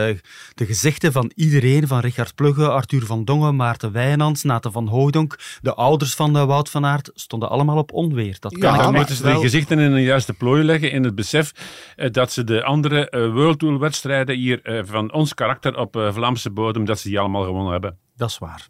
de 0.55 0.67
gezichten 0.67 1.13
van 1.13 1.33
iedereen, 1.35 1.87
van 1.87 2.01
Richard 2.01 2.35
Plugge, 2.35 2.69
Arthur 2.69 3.07
van 3.07 3.25
Dongen, 3.25 3.57
Maarten 3.57 3.93
Wijnands, 3.93 4.43
Nathan 4.43 4.73
van 4.73 4.89
Hooydonk, 4.89 5.39
de 5.63 5.75
ouders 5.75 6.15
van 6.15 6.37
uh, 6.37 6.45
Wout 6.45 6.71
van 6.71 6.87
Aert, 6.87 7.11
stonden 7.15 7.51
allemaal 7.51 7.77
op 7.77 7.93
onweer. 7.93 8.37
Dat 8.41 8.53
kan 8.59 8.71
Ja, 8.71 8.77
ik 8.77 8.83
dan 8.83 8.95
moeten 8.95 9.15
ze 9.15 9.23
de 9.23 9.39
gezichten 9.39 9.79
in 9.79 9.93
een 9.93 10.03
juiste 10.03 10.33
plooi 10.33 10.65
leggen 10.65 10.91
in 10.91 11.05
het 11.05 11.15
besef 11.15 11.53
eh, 11.97 12.11
dat 12.11 12.33
ze 12.33 12.45
de 12.45 12.65
andere 12.65 13.09
eh, 13.09 13.33
World 13.33 13.59
Tour 13.59 13.79
wedstrijden 13.79 14.37
hier 14.37 14.63
eh, 14.63 14.81
van 14.85 15.13
ons 15.13 15.35
karakter 15.35 15.77
op 15.77 15.97
eh, 15.97 16.13
Vlaamse 16.13 16.51
bodem, 16.51 16.85
dat 16.85 16.99
ze 16.99 17.09
die 17.09 17.19
allemaal 17.19 17.45
gewonnen 17.45 17.73
hebben. 17.73 17.99
Dat 18.17 18.29
is 18.29 18.39
waar. 18.39 18.69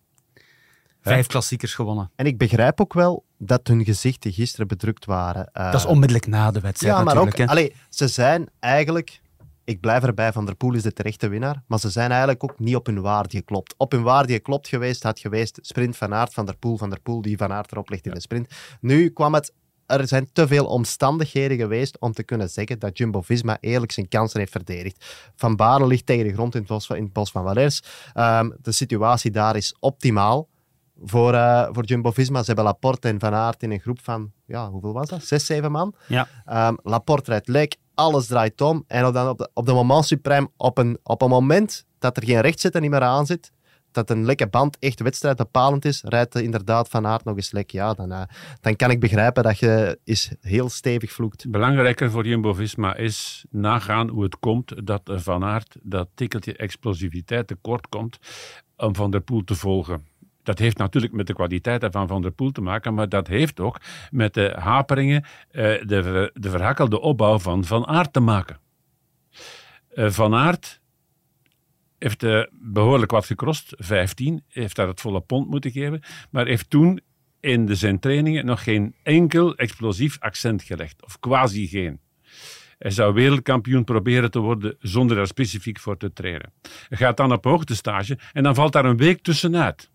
Vijf 1.12 1.26
klassiekers 1.26 1.74
gewonnen. 1.74 2.10
En 2.16 2.26
ik 2.26 2.38
begrijp 2.38 2.80
ook 2.80 2.92
wel 2.92 3.24
dat 3.38 3.66
hun 3.66 3.84
gezichten 3.84 4.32
gisteren 4.32 4.68
bedrukt 4.68 5.04
waren. 5.04 5.50
Uh, 5.54 5.72
Dat 5.72 5.80
is 5.80 5.86
onmiddellijk 5.86 6.26
na 6.26 6.50
de 6.50 6.60
wedstrijd 6.60 6.96
Ja, 6.96 7.02
maar 7.02 7.14
natuurlijk. 7.14 7.40
ook, 7.40 7.48
allee, 7.48 7.74
ze 7.88 8.08
zijn 8.08 8.48
eigenlijk, 8.60 9.20
ik 9.64 9.80
blijf 9.80 10.02
erbij, 10.02 10.32
Van 10.32 10.44
der 10.44 10.54
Poel 10.54 10.74
is 10.74 10.82
de 10.82 10.92
terechte 10.92 11.28
winnaar, 11.28 11.62
maar 11.66 11.78
ze 11.78 11.90
zijn 11.90 12.10
eigenlijk 12.10 12.44
ook 12.44 12.58
niet 12.58 12.76
op 12.76 12.86
hun 12.86 13.00
waarde 13.00 13.36
geklopt. 13.36 13.74
Op 13.76 13.92
hun 13.92 14.02
waarde 14.02 14.32
geklopt 14.32 14.68
geweest 14.68 15.02
had 15.02 15.18
geweest 15.18 15.58
sprint 15.62 15.96
Van 15.96 16.14
Aert, 16.14 16.34
Van 16.34 16.46
der 16.46 16.56
Poel, 16.56 16.76
Van 16.76 16.90
der 16.90 17.00
Poel 17.00 17.22
die 17.22 17.36
Van 17.36 17.52
Aert 17.52 17.72
erop 17.72 17.90
legt 17.90 18.06
in 18.06 18.12
de 18.12 18.20
sprint. 18.20 18.48
Nu 18.80 19.08
kwam 19.08 19.34
het, 19.34 19.52
er 19.86 20.08
zijn 20.08 20.28
te 20.32 20.46
veel 20.46 20.66
omstandigheden 20.66 21.56
geweest 21.56 21.98
om 21.98 22.12
te 22.12 22.22
kunnen 22.22 22.50
zeggen 22.50 22.78
dat 22.78 22.98
Jumbo-Visma 22.98 23.56
eerlijk 23.60 23.92
zijn 23.92 24.08
kansen 24.08 24.40
heeft 24.40 24.52
verdedigd. 24.52 25.04
Van 25.36 25.56
Baarle 25.56 25.86
ligt 25.86 26.06
tegen 26.06 26.24
de 26.24 26.32
grond 26.32 26.54
in 26.54 26.60
het 26.60 26.68
bos 26.68 26.86
van, 26.86 26.96
in 26.96 27.02
het 27.02 27.12
bos 27.12 27.30
van 27.30 27.44
Valers. 27.44 27.82
Um, 28.14 28.56
de 28.62 28.72
situatie 28.72 29.30
daar 29.30 29.56
is 29.56 29.76
optimaal 29.80 30.48
voor, 31.04 31.32
uh, 31.32 31.68
voor 31.72 31.84
Jumbo-Visma. 31.84 32.38
Ze 32.38 32.46
hebben 32.46 32.64
Laporte 32.64 33.08
en 33.08 33.20
Van 33.20 33.34
Aert 33.34 33.62
in 33.62 33.70
een 33.70 33.80
groep 33.80 33.98
van, 34.02 34.32
ja, 34.46 34.70
hoeveel 34.70 34.92
was 34.92 35.08
dat? 35.08 35.24
Zes, 35.24 35.46
zeven 35.46 35.72
man. 35.72 35.94
Ja. 36.06 36.28
Um, 36.68 36.78
Laporte 36.82 37.30
rijdt 37.30 37.48
lek, 37.48 37.76
alles 37.94 38.26
draait 38.26 38.60
om. 38.60 38.84
En 38.86 39.06
op, 39.06 39.14
dan 39.14 39.28
op, 39.28 39.38
de, 39.38 39.50
op 39.54 39.66
de 39.66 39.72
moment 39.72 40.04
suprem, 40.04 40.48
op 40.56 40.78
een, 40.78 40.98
op 41.02 41.22
een 41.22 41.28
moment 41.28 41.84
dat 41.98 42.16
er 42.16 42.24
geen 42.24 42.40
rechtzetter 42.40 42.80
niet 42.80 42.90
meer 42.90 43.02
aan 43.02 43.26
zit, 43.26 43.52
dat 43.92 44.10
een 44.10 44.24
lekke 44.24 44.46
band 44.46 44.78
echt 44.78 45.00
wedstrijdbepalend 45.00 45.84
is, 45.84 46.02
rijdt 46.04 46.34
inderdaad 46.34 46.88
Van 46.88 47.06
Aert 47.06 47.24
nog 47.24 47.36
eens 47.36 47.52
lek. 47.52 47.70
Ja, 47.70 47.94
dan, 47.94 48.12
uh, 48.12 48.22
dan 48.60 48.76
kan 48.76 48.90
ik 48.90 49.00
begrijpen 49.00 49.42
dat 49.42 49.58
je 49.58 49.98
is 50.04 50.32
heel 50.40 50.68
stevig 50.68 51.12
vloekt. 51.12 51.50
Belangrijker 51.50 52.10
voor 52.10 52.26
Jumbo-Visma 52.26 52.96
is 52.96 53.44
nagaan 53.50 54.08
hoe 54.08 54.22
het 54.22 54.38
komt 54.38 54.86
dat 54.86 55.02
Van 55.04 55.44
Aert 55.44 55.76
dat 55.82 56.08
tikkeltje 56.14 56.56
explosiviteit 56.56 57.46
tekort 57.46 57.88
komt 57.88 58.18
om 58.76 58.94
Van 58.94 59.10
der 59.10 59.20
Poel 59.20 59.44
te 59.44 59.54
volgen. 59.54 60.06
Dat 60.46 60.58
heeft 60.58 60.78
natuurlijk 60.78 61.12
met 61.12 61.26
de 61.26 61.34
kwaliteiten 61.34 61.92
van 61.92 62.08
Van 62.08 62.22
der 62.22 62.30
Poel 62.30 62.52
te 62.52 62.60
maken, 62.60 62.94
maar 62.94 63.08
dat 63.08 63.26
heeft 63.26 63.60
ook 63.60 63.80
met 64.10 64.34
de 64.34 64.56
haperingen, 64.58 65.24
eh, 65.50 65.62
de, 65.62 66.30
de 66.34 66.50
verhakkelde 66.50 67.00
opbouw 67.00 67.38
van 67.38 67.64
Van 67.64 67.86
Aert 67.86 68.12
te 68.12 68.20
maken. 68.20 68.58
Eh, 69.88 70.10
van 70.10 70.34
Aert 70.34 70.80
heeft 71.98 72.22
uh, 72.22 72.42
behoorlijk 72.52 73.10
wat 73.10 73.26
gekrost, 73.26 73.74
15, 73.76 74.44
heeft 74.48 74.76
daar 74.76 74.88
het 74.88 75.00
volle 75.00 75.20
pond 75.20 75.48
moeten 75.48 75.70
geven, 75.70 76.02
maar 76.30 76.46
heeft 76.46 76.70
toen 76.70 77.00
in 77.40 77.66
de 77.66 77.74
zijn 77.74 77.98
trainingen 77.98 78.46
nog 78.46 78.62
geen 78.62 78.94
enkel 79.02 79.56
explosief 79.56 80.16
accent 80.20 80.62
gelegd, 80.62 81.04
of 81.04 81.18
quasi 81.18 81.66
geen. 81.66 82.00
Hij 82.78 82.90
zou 82.90 83.14
wereldkampioen 83.14 83.84
proberen 83.84 84.30
te 84.30 84.38
worden 84.38 84.76
zonder 84.78 85.16
daar 85.16 85.26
specifiek 85.26 85.78
voor 85.78 85.96
te 85.96 86.12
trainen. 86.12 86.52
Hij 86.88 86.98
gaat 86.98 87.16
dan 87.16 87.32
op 87.32 87.44
hoogtestage 87.44 88.18
en 88.32 88.42
dan 88.42 88.54
valt 88.54 88.72
daar 88.72 88.84
een 88.84 88.96
week 88.96 89.22
tussenuit. 89.22 89.90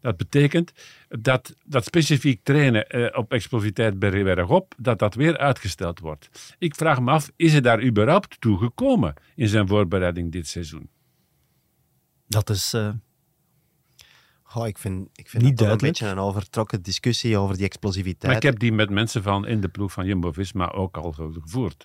Dat 0.00 0.16
betekent 0.16 0.72
dat 1.08 1.56
dat 1.64 1.84
specifiek 1.84 2.40
trainen 2.42 2.88
eh, 2.88 3.18
op 3.18 3.32
explosiviteit 3.32 3.98
bergop, 3.98 4.74
dat 4.76 4.98
dat 4.98 5.14
weer 5.14 5.38
uitgesteld 5.38 6.00
wordt. 6.00 6.54
Ik 6.58 6.74
vraag 6.74 7.00
me 7.00 7.10
af, 7.10 7.30
is 7.36 7.52
hij 7.52 7.60
daar 7.60 7.82
überhaupt 7.82 8.40
toe 8.40 8.58
gekomen 8.58 9.14
in 9.34 9.48
zijn 9.48 9.68
voorbereiding 9.68 10.32
dit 10.32 10.46
seizoen? 10.48 10.88
Dat 12.26 12.50
is 12.50 12.74
uh, 12.74 12.90
Goh, 14.48 14.66
ik 14.66 14.78
vind, 14.78 15.08
ik 15.14 15.28
vind 15.28 15.42
Niet 15.42 15.58
dat 15.58 15.70
een 15.70 15.76
beetje 15.76 16.06
een 16.06 16.18
overtrokken 16.18 16.82
discussie 16.82 17.38
over 17.38 17.56
die 17.56 17.64
explosiviteit. 17.64 18.22
Maar 18.22 18.36
ik 18.36 18.42
heb 18.42 18.58
die 18.58 18.72
met 18.72 18.90
mensen 18.90 19.22
van 19.22 19.46
in 19.46 19.60
de 19.60 19.68
ploeg 19.68 19.92
van 19.92 20.06
Jumbo-Visma 20.06 20.70
ook 20.70 20.96
al 20.96 21.12
gevoerd. 21.12 21.84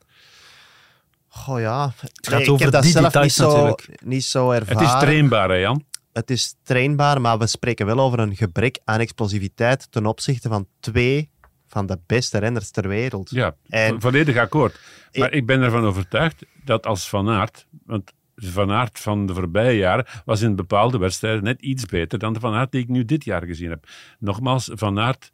Goh 1.27 1.59
ja, 1.59 1.93
gaat 2.21 2.39
Nee, 2.39 2.53
ik 2.53 2.59
heb 2.59 2.71
dat 2.71 2.83
die 2.83 2.91
zelf 2.91 3.13
niet 3.13 3.33
zo, 3.33 3.67
natuurlijk. 3.67 4.03
niet 4.03 4.23
zo 4.23 4.51
Het 4.51 4.67
ervaren. 4.67 4.95
is 4.95 5.01
trainbaar, 5.01 5.49
hè 5.49 5.55
Jan? 5.55 5.85
Het 6.13 6.29
is 6.29 6.55
trainbaar, 6.63 7.21
maar 7.21 7.37
we 7.37 7.47
spreken 7.47 7.85
wel 7.85 7.99
over 7.99 8.19
een 8.19 8.35
gebrek 8.35 8.79
aan 8.83 8.99
explosiviteit 8.99 9.91
ten 9.91 10.05
opzichte 10.05 10.49
van 10.49 10.67
twee 10.79 11.29
van 11.67 11.85
de 11.85 11.99
beste 12.05 12.37
renners 12.37 12.71
ter 12.71 12.87
wereld. 12.87 13.29
Ja, 13.29 13.55
En- 13.69 14.01
volledig 14.01 14.37
akkoord. 14.37 14.79
Maar 15.13 15.27
Ik- 15.27 15.33
ik 15.33 15.45
ben 15.45 15.61
ervan 15.61 15.83
overtuigd 15.85 16.45
dat 16.63 16.85
als 16.85 17.09
Van 17.09 17.29
Aert, 17.29 17.67
want 17.85 18.11
Van 18.35 18.71
Aert 18.71 18.99
van 18.99 19.25
de 19.25 19.33
voorbije 19.33 19.77
jaren 19.77 20.05
was 20.25 20.41
in 20.41 20.55
bepaalde 20.55 20.97
wedstrijden 20.97 21.43
net 21.43 21.61
iets 21.61 21.85
beter 21.85 22.19
dan 22.19 22.33
de 22.33 22.39
Van 22.39 22.53
Aert 22.53 22.71
die 22.71 22.81
ik 22.81 22.87
nu 22.87 23.05
dit 23.05 23.23
jaar 23.23 23.45
gezien 23.45 23.69
heb. 23.69 23.87
Nogmaals, 24.19 24.69
Van 24.73 24.99
Aert 24.99 25.31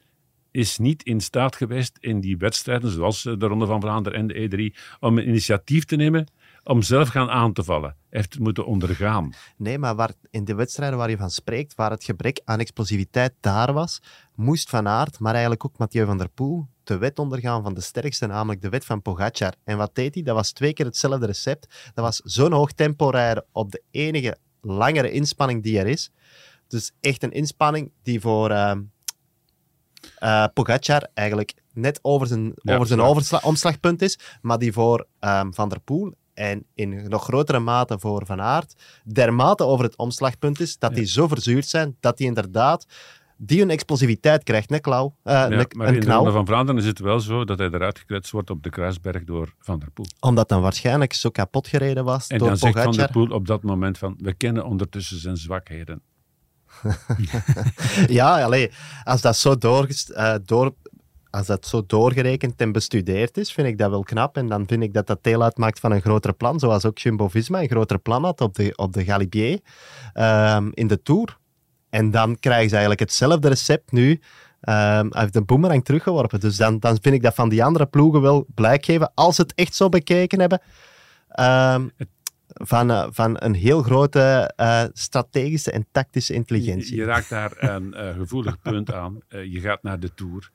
is 0.51 0.77
niet 0.77 1.03
in 1.03 1.19
staat 1.21 1.55
geweest 1.55 1.97
in 1.99 2.19
die 2.19 2.37
wedstrijden, 2.37 2.91
zoals 2.91 3.21
de 3.21 3.35
Ronde 3.45 3.65
van 3.65 3.81
Vlaanderen 3.81 4.19
en 4.19 4.27
de 4.27 4.33
E3, 4.73 4.75
om 4.99 5.17
een 5.17 5.27
initiatief 5.27 5.85
te 5.85 5.95
nemen 5.95 6.27
om 6.69 6.81
zelf 6.81 7.07
gaan 7.07 7.29
aan 7.29 7.53
te 7.53 7.63
vallen. 7.63 7.95
Heeft 8.09 8.33
het 8.33 8.41
moeten 8.41 8.65
ondergaan. 8.65 9.33
Nee, 9.57 9.77
maar 9.77 9.95
waar, 9.95 10.13
in 10.29 10.45
de 10.45 10.55
wedstrijden 10.55 10.97
waar 10.97 11.09
je 11.09 11.17
van 11.17 11.29
spreekt, 11.29 11.75
waar 11.75 11.91
het 11.91 12.03
gebrek 12.03 12.41
aan 12.45 12.59
explosiviteit 12.59 13.33
daar 13.39 13.73
was, 13.73 14.01
moest 14.35 14.69
Van 14.69 14.87
Aert, 14.87 15.19
maar 15.19 15.31
eigenlijk 15.31 15.65
ook 15.65 15.77
Mathieu 15.77 16.05
van 16.05 16.17
der 16.17 16.29
Poel, 16.29 16.67
de 16.83 16.97
wet 16.97 17.19
ondergaan 17.19 17.63
van 17.63 17.73
de 17.73 17.81
sterkste, 17.81 18.27
namelijk 18.27 18.61
de 18.61 18.69
wet 18.69 18.85
van 18.85 19.01
Pogacar. 19.01 19.53
En 19.63 19.77
wat 19.77 19.95
deed 19.95 20.13
hij? 20.13 20.23
Dat 20.23 20.35
was 20.35 20.51
twee 20.51 20.73
keer 20.73 20.85
hetzelfde 20.85 21.25
recept. 21.25 21.91
Dat 21.93 22.05
was 22.05 22.21
zo'n 22.23 22.51
hoog 22.51 22.71
tempo 22.71 23.09
rijden 23.09 23.45
op 23.51 23.71
de 23.71 23.81
enige 23.91 24.37
langere 24.61 25.11
inspanning 25.11 25.63
die 25.63 25.79
er 25.79 25.87
is. 25.87 26.11
Dus 26.67 26.91
echt 26.99 27.23
een 27.23 27.31
inspanning 27.31 27.91
die 28.03 28.19
voor 28.19 28.51
ehm 28.51 28.81
eh, 30.19 30.45
Pogacar 30.53 31.07
eigenlijk 31.13 31.53
net 31.73 31.99
over 32.01 32.27
zijn, 32.27 32.51
Ja, 32.55 32.75
over 32.75 32.87
zijn 32.87 32.99
ja. 32.99 33.39
omslagpunt 33.43 34.01
is, 34.01 34.19
maar 34.41 34.57
die 34.57 34.73
voor 34.73 35.07
ehm, 35.19 35.51
Van 35.51 35.69
der 35.69 35.79
Poel 35.79 36.13
en 36.39 36.65
in 36.73 37.05
nog 37.07 37.23
grotere 37.23 37.59
mate 37.59 37.99
voor 37.99 38.25
Van 38.25 38.41
Aert 38.41 38.73
dermate 39.03 39.63
over 39.63 39.85
het 39.85 39.97
omslagpunt 39.97 40.59
is 40.59 40.77
dat 40.77 40.89
Ja. 40.89 40.95
die 40.95 41.05
zo 41.05 41.27
verzuurd 41.27 41.65
zijn 41.67 41.95
dat 41.99 42.17
die 42.17 42.27
inderdaad 42.27 42.85
die 43.41 43.61
een 43.61 43.69
explosiviteit 43.69 44.43
krijgt, 44.43 44.79
klauw, 44.81 45.15
eh, 45.23 45.33
Ja, 45.33 45.65
maar 45.75 45.93
in 45.93 45.99
de 45.99 46.11
Ronde 46.13 46.31
van 46.31 46.45
Vlaanderen 46.45 46.81
is 46.81 46.87
het 46.87 46.99
wel 46.99 47.19
zo 47.19 47.45
dat 47.45 47.57
hij 47.59 47.67
eruit 47.67 47.99
gekletst 47.99 48.31
wordt 48.31 48.49
op 48.49 48.63
de 48.63 48.69
Kruisberg 48.69 49.23
door 49.23 49.53
Van 49.59 49.79
der 49.79 49.91
Poel. 49.91 50.05
omdat 50.19 50.49
dan 50.49 50.61
waarschijnlijk 50.61 51.13
zo 51.13 51.29
kapot 51.29 51.67
gereden 51.67 52.03
was 52.03 52.27
En 52.27 52.37
door 52.37 52.47
dan 52.47 52.57
zegt 52.57 52.81
Van 52.81 52.91
der 52.95 53.11
Poel 53.11 53.27
op 53.29 53.47
dat 53.47 53.63
moment 53.63 53.97
van, 53.97 54.15
we 54.17 54.33
kennen 54.33 54.65
ondertussen 54.65 55.19
zijn 55.19 55.37
zwakheden. 55.37 56.01
Ja, 58.07 58.43
allee, 58.43 58.71
als 59.03 59.21
dat 59.21 59.37
zo 59.37 59.53
eh, 59.53 60.35
door, 60.45 60.73
als 61.29 61.47
dat 61.47 61.67
zo 61.67 61.83
doorgerekend 61.87 62.61
en 62.61 62.71
bestudeerd 62.71 63.37
is, 63.37 63.53
vind 63.53 63.67
ik 63.67 63.77
dat 63.77 63.89
wel 63.89 64.03
knap. 64.03 64.37
En 64.37 64.47
dan 64.47 64.67
vind 64.67 64.83
ik 64.83 64.93
dat 64.93 65.07
dat 65.07 65.23
deel 65.23 65.43
uitmaakt 65.43 65.79
van 65.79 65.91
een 65.91 66.01
groter 66.01 66.33
plan, 66.33 66.59
zoals 66.59 66.85
ook 66.85 66.97
Jumbo-Visma 66.97 67.61
een 67.61 67.69
groter 67.69 67.99
plan 67.99 68.23
had 68.23 68.41
op 68.41 68.55
de, 68.55 68.73
op 68.75 68.93
de 68.93 69.03
Galibier 69.03 69.59
ehm, 70.13 70.69
in 70.73 70.87
de 70.87 71.01
Tour. 71.01 71.37
En 71.89 72.11
dan 72.11 72.39
krijgen 72.39 72.65
ze 72.65 72.71
eigenlijk 72.71 72.99
hetzelfde 72.99 73.47
recept 73.47 73.91
nu. 73.91 74.19
ehm 74.61 75.07
hij 75.09 75.21
heeft 75.21 75.33
de 75.33 75.41
boemerang 75.41 75.85
teruggeworpen. 75.85 76.39
Dus 76.39 76.57
dan, 76.57 76.79
dan 76.79 76.97
vind 77.01 77.15
ik 77.15 77.21
dat 77.21 77.35
van 77.35 77.49
die 77.49 77.63
andere 77.63 77.85
ploegen 77.85 78.21
wel 78.21 78.45
blijk 78.55 78.85
geven, 78.85 79.11
als 79.13 79.35
ze 79.35 79.41
het 79.41 79.53
echt 79.55 79.75
zo 79.75 79.89
bekeken 79.89 80.39
hebben, 80.39 80.61
ehm, 81.29 81.87
van, 82.53 82.91
eh, 82.91 83.07
van 83.11 83.35
een 83.39 83.53
heel 83.53 83.81
grote 83.81 84.53
eh, 84.55 84.83
strategische 84.93 85.71
en 85.71 85.85
tactische 85.91 86.33
intelligentie. 86.33 86.95
Je, 86.95 87.01
je 87.01 87.07
raakt 87.07 87.29
daar 87.29 87.51
een 87.57 87.93
eh, 87.93 88.15
gevoelig 88.15 88.61
punt 88.61 88.93
aan. 88.93 89.19
Je 89.27 89.59
gaat 89.59 89.83
naar 89.83 89.99
de 89.99 90.13
Tour. 90.13 90.51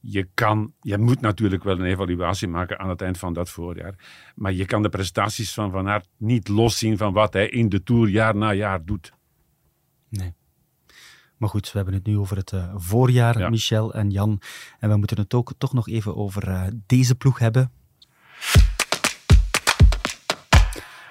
Je, 0.00 0.28
kan, 0.34 0.72
je 0.80 0.98
moet 0.98 1.20
natuurlijk 1.20 1.64
wel 1.64 1.78
een 1.78 1.84
evaluatie 1.84 2.48
maken 2.48 2.78
aan 2.78 2.88
het 2.88 3.02
eind 3.02 3.18
van 3.18 3.32
dat 3.32 3.50
voorjaar. 3.50 3.94
Maar 4.34 4.52
je 4.52 4.64
kan 4.64 4.82
de 4.82 4.88
prestaties 4.88 5.54
van 5.54 5.70
Van 5.70 5.88
Aert 5.88 6.08
niet 6.16 6.48
loszien 6.48 6.96
van 6.96 7.12
wat 7.12 7.32
hij 7.32 7.48
in 7.48 7.68
de 7.68 7.82
Tour 7.82 8.08
jaar 8.08 8.36
na 8.36 8.52
jaar 8.52 8.84
doet. 8.84 9.12
Nee. 10.08 10.34
Maar 11.36 11.48
goed, 11.48 11.72
we 11.72 11.76
hebben 11.76 11.94
het 11.94 12.06
nu 12.06 12.18
over 12.18 12.36
het 12.36 12.52
eh, 12.52 12.74
voorjaar, 12.76 13.38
Ja. 13.38 13.48
Michel 13.48 13.94
en 13.94 14.10
Jan. 14.10 14.40
En 14.78 14.90
we 14.90 14.96
moeten 14.96 15.18
het 15.18 15.34
ook 15.34 15.52
toch 15.58 15.72
nog 15.72 15.88
even 15.88 16.16
over 16.16 16.48
eh, 16.48 16.66
deze 16.86 17.14
ploeg 17.14 17.38
hebben. 17.38 17.72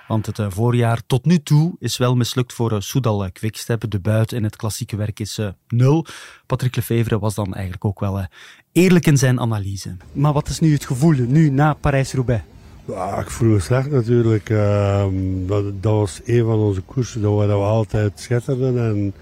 Want 0.07 0.25
het 0.25 0.39
eh, 0.39 0.47
voorjaar 0.49 1.01
tot 1.07 1.25
nu 1.25 1.39
toe 1.43 1.75
is 1.79 1.97
wel 1.97 2.15
mislukt 2.15 2.53
voor 2.53 2.71
uh, 2.71 2.79
Soudal 2.79 3.23
uh, 3.23 3.31
Quickstep. 3.31 3.89
De 3.89 3.99
buit 3.99 4.31
in 4.31 4.43
het 4.43 4.55
klassieke 4.55 4.95
werk 4.95 5.19
is 5.19 5.37
uh, 5.37 5.47
nul. 5.67 6.05
Patrick 6.45 6.75
Lefevre 6.75 7.19
was 7.19 7.35
dan 7.35 7.53
eigenlijk 7.53 7.85
ook 7.85 7.99
wel 7.99 8.19
uh, 8.19 8.25
eerlijk 8.71 9.05
in 9.05 9.17
zijn 9.17 9.39
analyse. 9.39 9.97
Maar 10.11 10.33
wat 10.33 10.47
is 10.47 10.59
nu 10.59 10.73
het 10.73 10.85
gevoel, 10.85 11.13
nu 11.13 11.49
na 11.49 11.73
Parijs-Roubaix? 11.73 12.43
Ja, 12.85 13.19
ik 13.19 13.29
voel 13.29 13.49
me 13.49 13.59
slecht 13.59 13.91
natuurlijk. 13.91 14.49
Uh, 14.49 15.05
dat, 15.45 15.63
dat, 15.81 15.93
was 15.93 16.21
een 16.25 16.45
van 16.45 16.59
onze 16.59 16.81
koersen 16.81 17.35
waar 17.35 17.47
we 17.47 17.53
altijd 17.53 18.19
schetterden. 18.19 18.79
En 18.79 19.13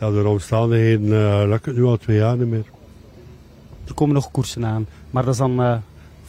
ja, 0.00 0.10
door 0.10 0.24
omstandigheden 0.24 1.06
uh, 1.06 1.42
lukt 1.48 1.66
het 1.66 1.76
nu 1.76 1.84
al 1.84 1.96
twee 1.96 2.16
jaar 2.16 2.36
niet 2.36 2.48
meer. 2.48 2.64
Er 3.86 3.94
komen 3.94 4.14
nog 4.14 4.30
koersen 4.30 4.66
aan, 4.66 4.86
maar 5.10 5.24
dat 5.24 5.32
is 5.32 5.38
dan 5.38 5.60
uh, 5.60 5.76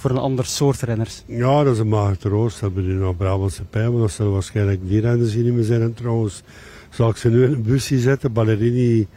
voor 0.06 0.16
een 0.16 0.22
ander 0.22 0.46
soort 0.46 0.82
renners. 0.82 1.24
Ja, 1.26 1.64
dat 1.64 1.74
is 1.74 1.80
een 1.80 1.88
mager 1.88 2.18
troost. 2.18 2.60
Dat 2.60 2.62
hebben 2.62 2.88
we 2.88 2.94
nu 2.94 3.00
nog 3.00 3.18
Brabantse 3.18 3.64
pijn, 3.64 3.92
maar 3.92 4.02
dat 4.02 4.12
zullen 4.12 4.32
waarschijnlijk 4.32 4.80
die 4.88 5.02
renners 5.02 5.32
die 5.32 5.44
niet 5.44 5.54
meer 5.54 5.64
zijn. 5.64 5.82
En 5.82 5.94
trouwens, 5.94 6.42
zal 6.90 7.10
ik 7.10 7.16
ze 7.16 7.30
nu 7.30 7.44
in 7.44 7.52
een 7.52 7.64
busje 7.64 8.00
zetten? 8.00 8.34
Ballerini, 8.34 9.08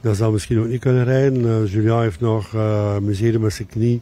dat 0.00 0.16
zal 0.16 0.32
misschien 0.32 0.58
ook 0.58 0.66
niet 0.66 0.80
kunnen 0.80 1.04
rijden. 1.04 1.40
Uh, 1.42 1.72
Julian 1.72 2.00
heeft 2.00 2.20
nog 2.20 2.52
uh, 2.54 2.98
miserie 2.98 3.38
met 3.38 3.52
zijn 3.52 3.68
knie. 3.68 4.00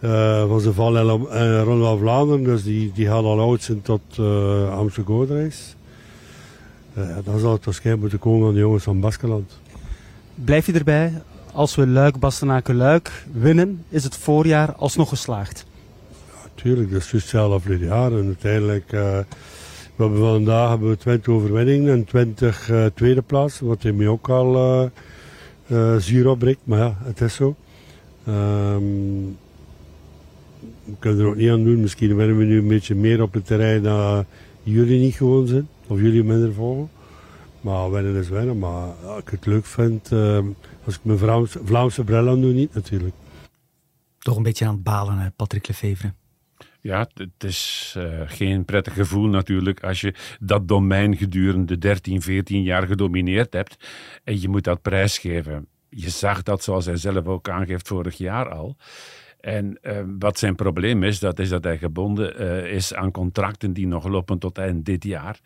Uh, 0.00 0.48
van 0.48 0.60
zijn 0.60 0.74
val 0.74 0.98
in 0.98 1.26
uh, 1.32 1.62
Ronde 1.62 1.96
Vlaanderen, 1.98 2.44
dus 2.44 2.62
die, 2.62 2.92
die 2.94 3.06
gaat 3.06 3.24
al 3.24 3.40
oud 3.40 3.62
zijn 3.62 3.82
tot 3.82 4.00
uh. 4.20 4.26
Uh, 6.98 7.16
dan 7.24 7.38
zal 7.38 7.52
het 7.52 7.64
waarschijnlijk 7.64 8.00
moeten 8.00 8.18
komen 8.18 8.48
aan 8.48 8.54
de 8.54 8.60
jongens 8.60 8.84
van 8.84 9.00
Baskeland. 9.00 9.58
Blijf 10.34 10.66
je 10.66 10.72
erbij? 10.72 11.22
Als 11.54 11.74
we 11.74 11.86
Luik, 11.86 12.18
Bastenaken, 12.18 12.76
Luik 12.76 13.24
winnen, 13.32 13.84
is 13.88 14.04
het 14.04 14.16
voorjaar 14.16 14.72
alsnog 14.72 15.08
geslaagd? 15.08 15.66
Ja, 16.10 16.50
tuurlijk, 16.54 16.92
dat 16.92 17.00
is 17.00 17.12
hetzelfde 17.12 17.60
vorig 17.60 17.80
jaar. 17.80 18.12
En 18.12 18.24
uiteindelijk, 18.24 18.92
uh, 18.92 19.00
we 19.96 20.02
hebben 20.02 20.18
vandaag 20.18 20.68
hebben 20.68 20.88
we 20.88 20.96
20 20.96 21.34
overwinningen 21.34 21.92
en 21.92 22.04
20 22.04 22.70
uh, 22.70 22.86
tweede 22.94 23.22
plaats, 23.22 23.60
wat 23.60 23.82
hij 23.82 23.92
mij 23.92 24.08
ook 24.08 24.28
al 24.28 24.90
uh, 25.66 25.96
zuur 25.96 26.28
opbrengt. 26.28 26.60
Maar 26.64 26.78
ja, 26.78 26.96
het 27.02 27.20
is 27.20 27.34
zo. 27.34 27.54
Um, 28.28 29.36
we 30.84 30.94
kunnen 30.98 31.20
er 31.20 31.26
ook 31.26 31.36
niet 31.36 31.50
aan 31.50 31.64
doen. 31.64 31.80
Misschien 31.80 32.16
winnen 32.16 32.38
we 32.38 32.44
nu 32.44 32.58
een 32.58 32.68
beetje 32.68 32.94
meer 32.94 33.22
op 33.22 33.32
het 33.32 33.46
terrein 33.46 33.82
dat 33.82 34.24
jullie 34.62 35.00
niet 35.00 35.14
gewoon 35.14 35.46
zijn. 35.46 35.68
Of 35.86 36.00
jullie 36.00 36.24
minder 36.24 36.52
volgen. 36.52 36.88
Maar 37.64 37.90
winnen 37.90 38.14
is 38.16 38.28
winnen. 38.28 38.58
Maar 38.58 38.88
als 38.88 39.20
ik 39.20 39.28
het 39.28 39.46
leuk 39.46 39.64
vind, 39.64 40.10
uh, 40.10 40.38
als 40.84 40.94
ik 40.94 41.00
mijn 41.04 41.18
Vlaamse, 41.18 41.60
Vlaamse 41.64 42.04
bril 42.04 42.28
aan 42.28 42.40
doe, 42.40 42.52
niet 42.52 42.74
natuurlijk. 42.74 43.14
Toch 44.18 44.36
een 44.36 44.42
beetje 44.42 44.66
aan 44.66 44.74
het 44.74 44.82
balen, 44.82 45.18
hè, 45.18 45.30
Patrick 45.30 45.68
Lefevre. 45.68 46.12
Ja, 46.80 47.08
het 47.14 47.44
is 47.44 47.94
uh, 47.98 48.20
geen 48.26 48.64
prettig 48.64 48.94
gevoel 48.94 49.26
natuurlijk 49.26 49.84
als 49.84 50.00
je 50.00 50.14
dat 50.40 50.68
domein 50.68 51.16
gedurende 51.16 51.78
13, 51.78 52.22
14 52.22 52.62
jaar 52.62 52.86
gedomineerd 52.86 53.52
hebt 53.52 53.88
en 54.24 54.40
je 54.40 54.48
moet 54.48 54.64
dat 54.64 54.82
prijsgeven. 54.82 55.66
Je 55.88 56.10
zag 56.10 56.42
dat, 56.42 56.62
zoals 56.62 56.84
hij 56.84 56.96
zelf 56.96 57.26
ook 57.26 57.48
aangeeft, 57.48 57.88
vorig 57.88 58.16
jaar 58.16 58.48
al. 58.48 58.76
En 59.40 59.78
uh, 59.82 60.00
wat 60.18 60.38
zijn 60.38 60.54
probleem 60.54 61.02
is, 61.02 61.18
dat 61.18 61.38
is 61.38 61.48
dat 61.48 61.64
hij 61.64 61.78
gebonden 61.78 62.42
uh, 62.42 62.72
is 62.72 62.94
aan 62.94 63.10
contracten 63.10 63.72
die 63.72 63.86
nog 63.86 64.06
lopen 64.06 64.38
tot 64.38 64.58
eind 64.58 64.84
dit 64.84 65.04
jaar. 65.04 65.40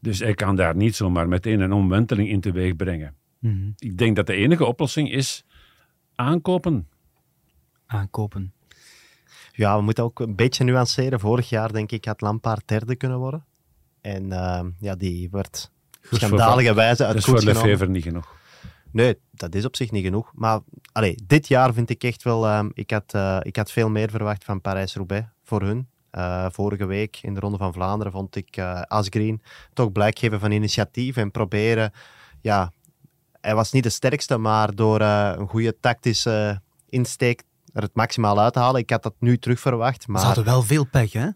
Dus 0.00 0.18
hij 0.18 0.34
kan 0.34 0.56
daar 0.56 0.76
niet 0.76 0.96
zomaar 0.96 1.28
meteen 1.28 1.60
een 1.60 1.72
omwenteling 1.72 2.28
in 2.28 2.40
teweeg 2.40 2.76
brengen. 2.76 3.14
Mhm. 3.38 3.70
Ik 3.78 3.98
denk 3.98 4.16
dat 4.16 4.26
de 4.26 4.34
enige 4.34 4.64
oplossing 4.64 5.12
is 5.12 5.44
aankopen. 6.14 6.88
Aankopen. 7.86 8.52
Ja, 9.52 9.76
we 9.76 9.82
moeten 9.82 10.04
ook 10.04 10.20
een 10.20 10.36
beetje 10.36 10.64
nuanceren. 10.64 11.20
Vorig 11.20 11.48
jaar, 11.48 11.72
denk 11.72 11.92
ik, 11.92 12.04
had 12.04 12.20
Lampaard 12.20 12.68
derde 12.68 12.96
kunnen 12.96 13.18
worden. 13.18 13.44
En 14.00 14.32
ehm, 14.32 14.70
ja, 14.78 14.94
die 14.94 15.28
werd 15.30 15.70
schandalige 16.02 16.74
wijze 16.74 17.04
uit 17.04 17.12
Dat 17.14 17.22
is 17.22 17.28
koers 17.28 17.44
voor. 17.44 17.52
Lefevre 17.52 17.88
niet 17.88 18.02
genoeg. 18.02 18.38
Nee, 18.92 19.18
dat 19.30 19.54
is 19.54 19.64
op 19.64 19.76
zich 19.76 19.90
niet 19.90 20.04
genoeg. 20.04 20.32
Maar 20.34 20.60
allee, 20.92 21.18
dit 21.26 21.48
jaar 21.48 21.74
vind 21.74 21.90
ik 21.90 22.04
echt 22.04 22.22
wel... 22.22 22.46
ehm, 22.46 22.68
ik, 22.72 22.90
had, 22.90 23.14
eh, 23.14 23.38
ik 23.42 23.56
had 23.56 23.70
veel 23.70 23.90
meer 23.90 24.10
verwacht 24.10 24.44
van 24.44 24.60
Parijs-Roubaix 24.60 25.26
voor 25.42 25.62
hun. 25.62 25.88
Eh, 26.10 26.46
vorige 26.50 26.86
week 26.86 27.18
in 27.22 27.34
de 27.34 27.40
Ronde 27.40 27.58
van 27.58 27.72
Vlaanderen 27.72 28.12
vond 28.12 28.36
ik 28.36 28.56
eh 28.56 28.80
Asgreen 28.80 29.42
toch 29.72 29.92
blijk 29.92 30.18
geven 30.18 30.40
van 30.40 30.50
initiatief 30.50 31.16
en 31.16 31.30
proberen... 31.30 31.92
Ja, 32.40 32.72
hij 33.40 33.54
was 33.54 33.72
niet 33.72 33.82
de 33.82 33.88
sterkste, 33.90 34.38
maar 34.38 34.74
door 34.74 35.00
eh, 35.00 35.32
een 35.36 35.48
goede 35.48 35.76
tactische 35.80 36.60
insteek 36.88 37.42
er 37.72 37.82
het 37.82 37.94
maximaal 37.94 38.40
uit 38.40 38.52
te 38.52 38.58
halen. 38.58 38.80
Ik 38.80 38.90
had 38.90 39.02
dat 39.02 39.14
nu 39.18 39.38
terug 39.38 39.60
verwacht, 39.60 40.02
Ze 40.02 40.10
maar... 40.10 40.22
hadden 40.22 40.44
wel 40.44 40.62
veel 40.62 40.84
pech, 40.84 41.12
hè? 41.12 41.28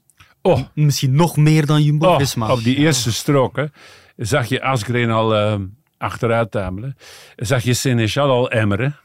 Oh, 0.42 0.60
Misschien 0.74 1.14
nog 1.14 1.36
meer 1.36 1.66
dan 1.66 1.78
oh, 1.78 1.84
Jumbo-Visma. 1.84 2.52
op 2.52 2.62
die 2.62 2.76
eerste 2.76 3.12
strook 3.12 3.56
hè, 3.56 3.64
zag 4.16 4.46
je 4.46 4.62
Asgreen 4.62 5.10
al 5.10 5.34
eh, 5.34 5.56
achteruit 5.98 6.50
tamelen. 6.50 6.96
Zag 7.36 7.62
je 7.62 7.74
Seneschal 7.74 8.30
al 8.30 8.50
emmeren. 8.50 8.96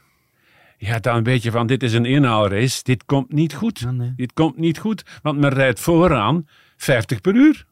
Ja, 0.80 0.98
dan 0.98 1.22
weet 1.22 1.42
je 1.42 1.50
van, 1.50 1.66
dit 1.66 1.82
is 1.82 1.92
een 1.92 2.04
inhaalrace. 2.04 2.80
Dit 2.82 3.04
komt 3.04 3.32
niet 3.32 3.54
goed. 3.54 3.78
Ja, 3.78 3.90
nee. 3.90 4.12
Dit 4.16 4.32
komt 4.32 4.56
niet 4.56 4.78
goed, 4.78 5.04
want 5.22 5.38
men 5.38 5.50
rijdt 5.50 5.80
vooraan 5.80 6.46
50 6.76 7.20
per 7.20 7.34
uur. 7.34 7.66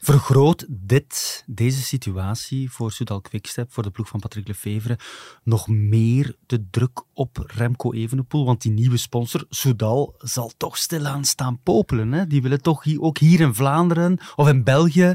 Vergroot 0.00 0.66
dit, 0.68 1.44
deze 1.46 1.82
situatie 1.82 2.70
voor 2.70 2.92
Soudal 2.92 3.20
Quickstep, 3.20 3.72
voor 3.72 3.82
de 3.82 3.90
ploeg 3.90 4.08
van 4.08 4.20
Patrick 4.20 4.48
Lefevre, 4.48 4.98
nog 5.42 5.68
meer 5.68 6.34
de 6.46 6.66
druk 6.70 7.02
op 7.12 7.46
Remco 7.56 7.92
Evenepoel? 7.92 8.44
Want 8.44 8.62
die 8.62 8.72
nieuwe 8.72 8.96
sponsor, 8.96 9.44
Soudal, 9.48 10.14
zal 10.18 10.52
toch 10.56 10.76
stilaan 10.76 11.24
staan 11.24 11.60
popelen. 11.62 12.12
Hè? 12.12 12.26
Die 12.26 12.42
willen 12.42 12.62
toch 12.62 12.82
hier, 12.82 13.00
ook 13.00 13.18
hier 13.18 13.40
in 13.40 13.54
Vlaanderen 13.54 14.18
of 14.36 14.48
in 14.48 14.64
België 14.64 15.14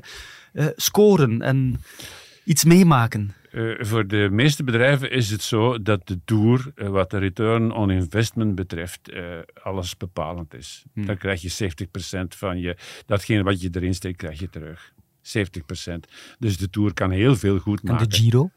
eh, 0.53 0.65
scoren 0.75 1.41
en 1.41 1.81
iets 2.43 2.63
meemaken. 2.63 3.33
Eh, 3.51 3.71
voor 3.79 4.07
de 4.07 4.27
meeste 4.31 4.63
bedrijven 4.63 5.11
is 5.11 5.29
het 5.29 5.41
zo 5.41 5.81
dat 5.81 6.07
de 6.07 6.19
Tour, 6.25 6.71
eh, 6.75 6.87
wat 6.87 7.09
de 7.09 7.17
return 7.17 7.71
on 7.71 7.91
investment 7.91 8.55
betreft, 8.55 9.09
eh, 9.09 9.23
alles 9.63 9.97
bepalend 9.97 10.53
is. 10.53 10.83
Hmm. 10.93 11.05
Dan 11.05 11.17
krijg 11.17 11.41
je 11.41 11.49
70% 11.49 12.35
van 12.35 12.59
je, 12.59 12.77
datgene 13.05 13.43
wat 13.43 13.61
je 13.61 13.69
erin 13.71 13.93
steekt, 13.93 14.17
krijg 14.17 14.39
je 14.39 14.49
terug. 14.49 14.93
70%. 15.21 16.07
Dus 16.39 16.57
de 16.57 16.69
Tour 16.69 16.93
kan 16.93 17.11
heel 17.11 17.35
veel 17.35 17.59
goed 17.59 17.81
En 17.81 17.91
maken. 17.91 18.09
de 18.09 18.15
Giro? 18.15 18.49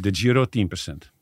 De 0.00 0.08
Giro 0.12 0.44
10%. 0.44 1.12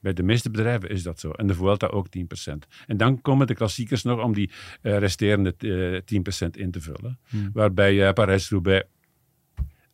Bij 0.00 0.12
de 0.12 0.22
meeste 0.22 0.50
bedrijven 0.50 0.90
is 0.90 1.02
dat 1.02 1.20
zo. 1.20 1.30
En 1.30 1.46
de 1.46 1.54
Vuelta 1.54 1.86
ook 1.86 2.08
10%. 2.08 2.66
En 2.86 2.96
dan 2.96 3.20
komen 3.20 3.46
de 3.46 3.54
klassiekers 3.54 4.02
nog 4.02 4.22
om 4.22 4.34
die 4.34 4.50
resterende 4.82 5.54
eh 5.58 6.00
10% 6.04 6.56
in 6.56 6.70
te 6.70 6.80
vullen. 6.80 7.18
Hmm. 7.28 7.50
Waarbij 7.52 8.12
Parijs-Roubaix 8.12 8.86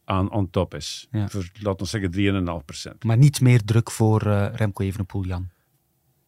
aan 0.09 0.33
on 0.33 0.51
top 0.51 0.75
is. 0.75 1.09
Ja. 1.11 1.29
Voor, 1.29 1.49
laten 1.61 1.83
we 1.83 2.11
zeggen, 2.11 2.95
3,5%. 2.95 2.99
Maar 2.99 3.17
niet 3.17 3.41
meer 3.41 3.65
druk 3.65 3.91
voor 3.91 4.27
eh, 4.27 4.55
Remco 4.55 4.85
Evenepoel, 4.85 5.25
Jan. 5.25 5.49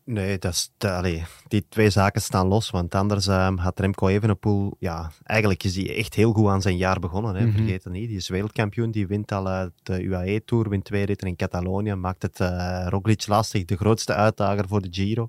Nee, 0.05 0.39
dat 0.39 0.53
is, 0.53 0.71
allee, 0.79 1.25
die 1.49 1.67
twee 1.69 1.91
zaken 1.91 2.23
staan 2.23 2.47
los. 2.47 2.71
Want 2.71 2.95
anders 2.95 3.27
ehm, 3.27 3.57
had 3.57 3.81
Remco 3.81 4.09
Evenepoel... 4.09 4.77
Ja, 4.79 5.11
eigenlijk 5.23 5.65
is 5.65 5.77
hij 5.77 5.97
echt 5.97 6.15
heel 6.15 6.33
goed 6.33 6.49
aan 6.49 6.63
zijn 6.63 6.77
jaar 6.77 6.99
begonnen. 6.99 7.35
Hè. 7.35 7.47
Mhm. 7.47 7.57
Vergeet 7.57 7.85
het 7.85 7.93
niet. 7.93 8.09
Die 8.09 8.17
is 8.17 8.29
wereldkampioen. 8.29 8.91
Die 8.91 9.07
wint 9.07 9.33
al 9.33 9.71
de 9.83 10.03
UAE-tour. 10.03 10.69
Wint 10.69 10.85
twee 10.85 11.05
ritten 11.05 11.29
in 11.29 11.37
Catalonië. 11.37 11.95
Maakt 11.95 12.23
het 12.23 12.41
eh 12.41 12.87
Roglic 12.89 13.27
lastig. 13.27 13.65
De 13.65 13.77
grootste 13.77 14.15
uitdager 14.15 14.69
voor 14.69 14.81
de 14.81 14.89
Giro. 14.91 15.29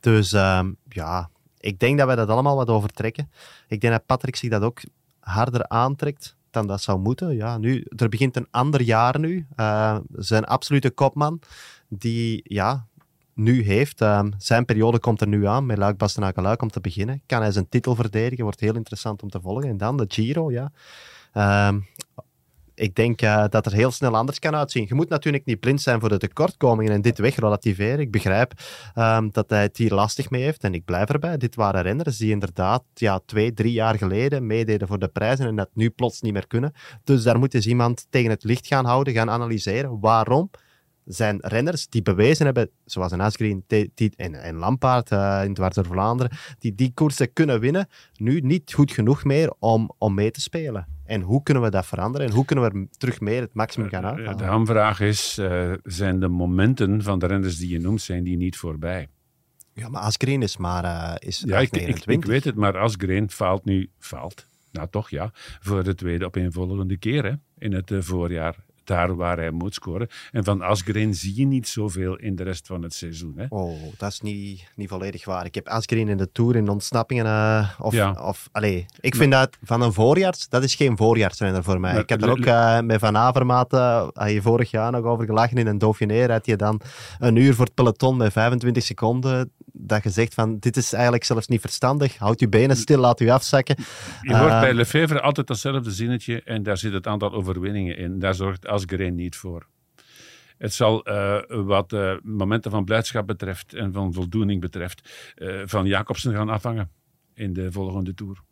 Dus 0.00 0.32
ehm, 0.32 0.72
ja, 0.88 1.30
ik 1.58 1.78
denk 1.78 1.98
dat 1.98 2.06
wij 2.06 2.16
dat 2.16 2.28
allemaal 2.28 2.56
wat 2.56 2.68
overtrekken. 2.68 3.30
Ik 3.68 3.80
denk 3.80 3.92
dat 3.92 4.06
Patrick 4.06 4.36
zich 4.36 4.50
dat 4.50 4.62
ook 4.62 4.80
harder 5.20 5.68
aantrekt 5.68 6.36
dan 6.52 6.66
dat 6.66 6.82
zou 6.82 6.98
moeten. 6.98 7.34
Ja, 7.34 7.58
nu, 7.58 7.86
er 7.96 8.08
begint 8.08 8.36
een 8.36 8.48
ander 8.50 8.82
jaar 8.82 9.18
nu. 9.18 9.46
Eh, 9.56 9.98
zijn 10.12 10.44
absolute 10.44 10.90
kopman, 10.90 11.40
die 11.88 12.40
ja, 12.44 12.86
nu 13.34 13.62
heeft. 13.62 14.00
Ehm, 14.00 14.30
zijn 14.38 14.64
periode 14.64 14.98
komt 14.98 15.20
er 15.20 15.28
nu 15.28 15.46
aan, 15.46 15.66
met 15.66 15.78
Luik 15.78 15.96
Bastenaken 15.96 16.42
Luik 16.42 16.62
om 16.62 16.70
te 16.70 16.80
beginnen. 16.80 17.22
Kan 17.26 17.40
hij 17.40 17.52
zijn 17.52 17.68
titel 17.68 17.94
verdedigen, 17.94 18.44
wordt 18.44 18.60
heel 18.60 18.74
interessant 18.74 19.22
om 19.22 19.30
te 19.30 19.40
volgen. 19.40 19.68
En 19.68 19.76
dan 19.76 19.96
de 19.96 20.04
Giro, 20.08 20.50
ja. 20.50 20.72
Ehm, 21.32 21.80
ik 22.82 22.94
denk 22.94 23.22
eh, 23.22 23.44
dat 23.48 23.66
er 23.66 23.72
heel 23.72 23.90
snel 23.90 24.16
anders 24.16 24.38
kan 24.38 24.54
uitzien. 24.54 24.84
Je 24.88 24.94
moet 24.94 25.08
natuurlijk 25.08 25.44
niet 25.44 25.60
blind 25.60 25.80
zijn 25.80 26.00
voor 26.00 26.08
de 26.08 26.18
tekortkomingen 26.18 26.92
en 26.92 27.02
dit 27.02 27.18
wegrelativeren. 27.18 27.98
Ik 27.98 28.10
begrijp 28.10 28.52
ehm, 28.94 29.28
dat 29.30 29.50
hij 29.50 29.62
het 29.62 29.76
hier 29.76 29.94
lastig 29.94 30.30
mee 30.30 30.42
heeft 30.42 30.64
en 30.64 30.74
ik 30.74 30.84
blijf 30.84 31.08
erbij. 31.08 31.36
Dit 31.36 31.54
waren 31.54 31.82
renners 31.82 32.16
die 32.16 32.30
inderdaad 32.30 32.84
ja, 32.94 33.20
twee, 33.26 33.52
drie 33.52 33.72
jaar 33.72 33.98
geleden 33.98 34.46
meededen 34.46 34.88
voor 34.88 34.98
de 34.98 35.08
prijzen 35.08 35.46
en 35.46 35.56
dat 35.56 35.68
nu 35.74 35.90
plots 35.90 36.20
niet 36.20 36.32
meer 36.32 36.46
kunnen. 36.46 36.72
Dus 37.04 37.22
daar 37.22 37.38
moet 37.38 37.54
eens 37.54 37.66
iemand 37.66 38.06
tegen 38.10 38.30
het 38.30 38.44
licht 38.44 38.66
gaan 38.66 38.84
houden, 38.84 39.12
gaan 39.12 39.30
analyseren. 39.30 40.00
Waarom 40.00 40.50
zijn 41.04 41.38
renners 41.40 41.88
die 41.88 42.02
bewezen 42.02 42.44
hebben, 42.44 42.70
zoals 42.84 43.12
een 43.12 43.20
Asgreen 43.20 43.64
en, 44.16 44.34
en 44.34 44.56
Lampaard 44.56 45.10
eh, 45.10 45.40
in 45.44 45.54
door 45.54 45.72
Vlaanderen, 45.72 46.36
die 46.58 46.74
die 46.74 46.92
koersen 46.94 47.32
kunnen 47.32 47.60
winnen, 47.60 47.88
nu 48.14 48.40
niet 48.40 48.72
goed 48.72 48.92
genoeg 48.92 49.24
meer 49.24 49.52
om, 49.58 49.92
om 49.98 50.14
mee 50.14 50.30
te 50.30 50.40
spelen. 50.40 50.91
En 51.04 51.20
hoe 51.20 51.42
kunnen 51.42 51.62
we 51.62 51.70
dat 51.70 51.86
veranderen? 51.86 52.26
En 52.26 52.32
hoe 52.32 52.44
kunnen 52.44 52.64
we 52.64 52.78
er 52.78 52.86
terug 52.98 53.20
meer 53.20 53.40
het 53.40 53.54
maximum 53.54 53.88
gaan 53.88 54.02
Eh, 54.04 54.08
uithalen? 54.10 54.38
De 54.38 54.44
hamvraag 54.44 55.00
is, 55.00 55.38
eh, 55.38 55.72
zijn 55.82 56.20
de 56.20 56.28
momenten 56.28 57.02
van 57.02 57.18
de 57.18 57.26
renners 57.26 57.58
die 57.58 57.68
je 57.68 57.80
noemt, 57.80 58.00
zijn 58.02 58.24
die 58.24 58.36
niet 58.36 58.56
voorbij? 58.56 59.08
Ja, 59.74 59.88
maar 59.88 60.02
Asgreen 60.02 60.42
is 60.42 60.56
maar 60.56 60.84
eh, 60.84 61.28
is 61.28 61.42
Ja, 61.46 61.58
ik, 61.58 61.62
ik, 61.62 61.74
ik 61.74 61.86
29. 61.86 62.30
weet 62.30 62.44
het, 62.44 62.54
maar 62.54 62.78
Asgreen 62.78 63.30
faalt 63.30 63.64
nu, 63.64 63.90
faalt, 63.98 64.46
nou 64.70 64.88
toch 64.90 65.10
ja, 65.10 65.30
voor 65.60 65.84
de 65.84 65.94
tweede 65.94 66.24
opeenvolgende 66.24 66.96
keer 66.96 67.24
hè, 67.24 67.32
in 67.58 67.72
het 67.72 67.90
eh, 67.90 67.98
voorjaar. 68.00 68.64
Daar 68.84 69.16
waar 69.16 69.36
hij 69.36 69.50
moet 69.50 69.74
scoren. 69.74 70.08
En 70.30 70.44
van 70.44 70.62
Asgreen 70.62 71.14
zie 71.14 71.36
je 71.36 71.46
niet 71.46 71.68
zoveel 71.68 72.16
in 72.16 72.36
de 72.36 72.42
rest 72.42 72.66
van 72.66 72.82
het 72.82 72.94
seizoen. 72.94 73.34
Hè. 73.36 73.44
Oh, 73.48 73.72
dat 73.98 74.10
is 74.10 74.20
niet, 74.20 74.64
niet 74.76 74.88
volledig 74.88 75.24
waar. 75.24 75.44
Ik 75.44 75.54
heb 75.54 75.68
Asgreen 75.68 76.08
in 76.08 76.16
de 76.16 76.32
Tour 76.32 76.56
in 76.56 76.68
ontsnappingen. 76.68 77.26
eh, 77.26 77.68
of, 77.78 77.92
Ja. 77.92 78.12
of, 78.22 78.48
allee, 78.52 78.86
ik 79.00 79.14
vind 79.14 79.32
dat 79.32 79.56
van 79.62 79.80
een 79.82 79.92
voorjaars, 79.92 80.48
dat 80.48 80.62
is 80.62 80.74
geen 80.74 80.96
voorjaarsrenner 80.96 81.62
voor 81.62 81.80
mij. 81.80 81.92
Maar 81.92 82.02
ik 82.02 82.08
heb 82.08 82.22
er 82.22 82.30
ook 82.30 82.44
eh, 82.44 82.80
met 82.80 83.00
Van 83.00 83.16
Avermaat, 83.16 83.72
eh, 83.72 84.08
had 84.12 84.30
je 84.30 84.42
vorig 84.42 84.70
jaar 84.70 84.92
nog 84.92 85.04
over 85.04 85.24
gelachen 85.26 85.56
in 85.56 85.66
een 85.66 85.78
Dauphiné. 85.78 86.26
Had 86.32 86.46
je 86.46 86.56
dan 86.56 86.80
een 87.18 87.36
uur 87.36 87.54
voor 87.54 87.64
het 87.64 87.74
peloton 87.74 88.16
met 88.16 88.32
25 88.32 88.82
seconden. 88.82 89.50
Dat 89.72 90.02
je 90.02 90.10
zegt 90.10 90.34
van, 90.34 90.58
dit 90.58 90.76
is 90.76 90.92
eigenlijk 90.92 91.24
zelfs 91.24 91.46
niet 91.46 91.60
verstandig. 91.60 92.18
Houd 92.18 92.40
je 92.40 92.48
benen 92.48 92.76
stil, 92.76 92.98
laat 92.98 93.20
u 93.20 93.28
afzakken. 93.28 93.76
Je 94.22 94.36
hoort 94.36 94.50
Eh, 94.50 94.60
bij 94.60 94.74
Lefevre 94.74 95.20
altijd 95.20 95.46
datzelfde 95.46 95.90
zinnetje 95.90 96.42
en 96.42 96.62
daar 96.62 96.78
zit 96.78 96.92
het 96.92 97.06
aantal 97.06 97.32
overwinningen 97.32 97.96
in. 97.96 98.18
Daar 98.18 98.34
zorgt 98.34 98.66
Asgreen 98.66 99.14
niet 99.14 99.36
voor. 99.36 99.66
Het 100.58 100.72
zal 100.72 101.04
eh, 101.04 101.40
wat 101.48 101.92
eh, 101.92 102.14
momenten 102.22 102.70
van 102.70 102.84
blijdschap 102.84 103.26
betreft 103.26 103.74
en 103.74 103.92
van 103.92 104.12
voldoening 104.12 104.60
betreft 104.60 105.32
van 105.64 105.86
Jacobsen 105.86 106.34
gaan 106.34 106.48
afhangen 106.48 106.90
in 107.34 107.52
de 107.52 107.72
volgende 107.72 108.14
Tour. 108.14 108.42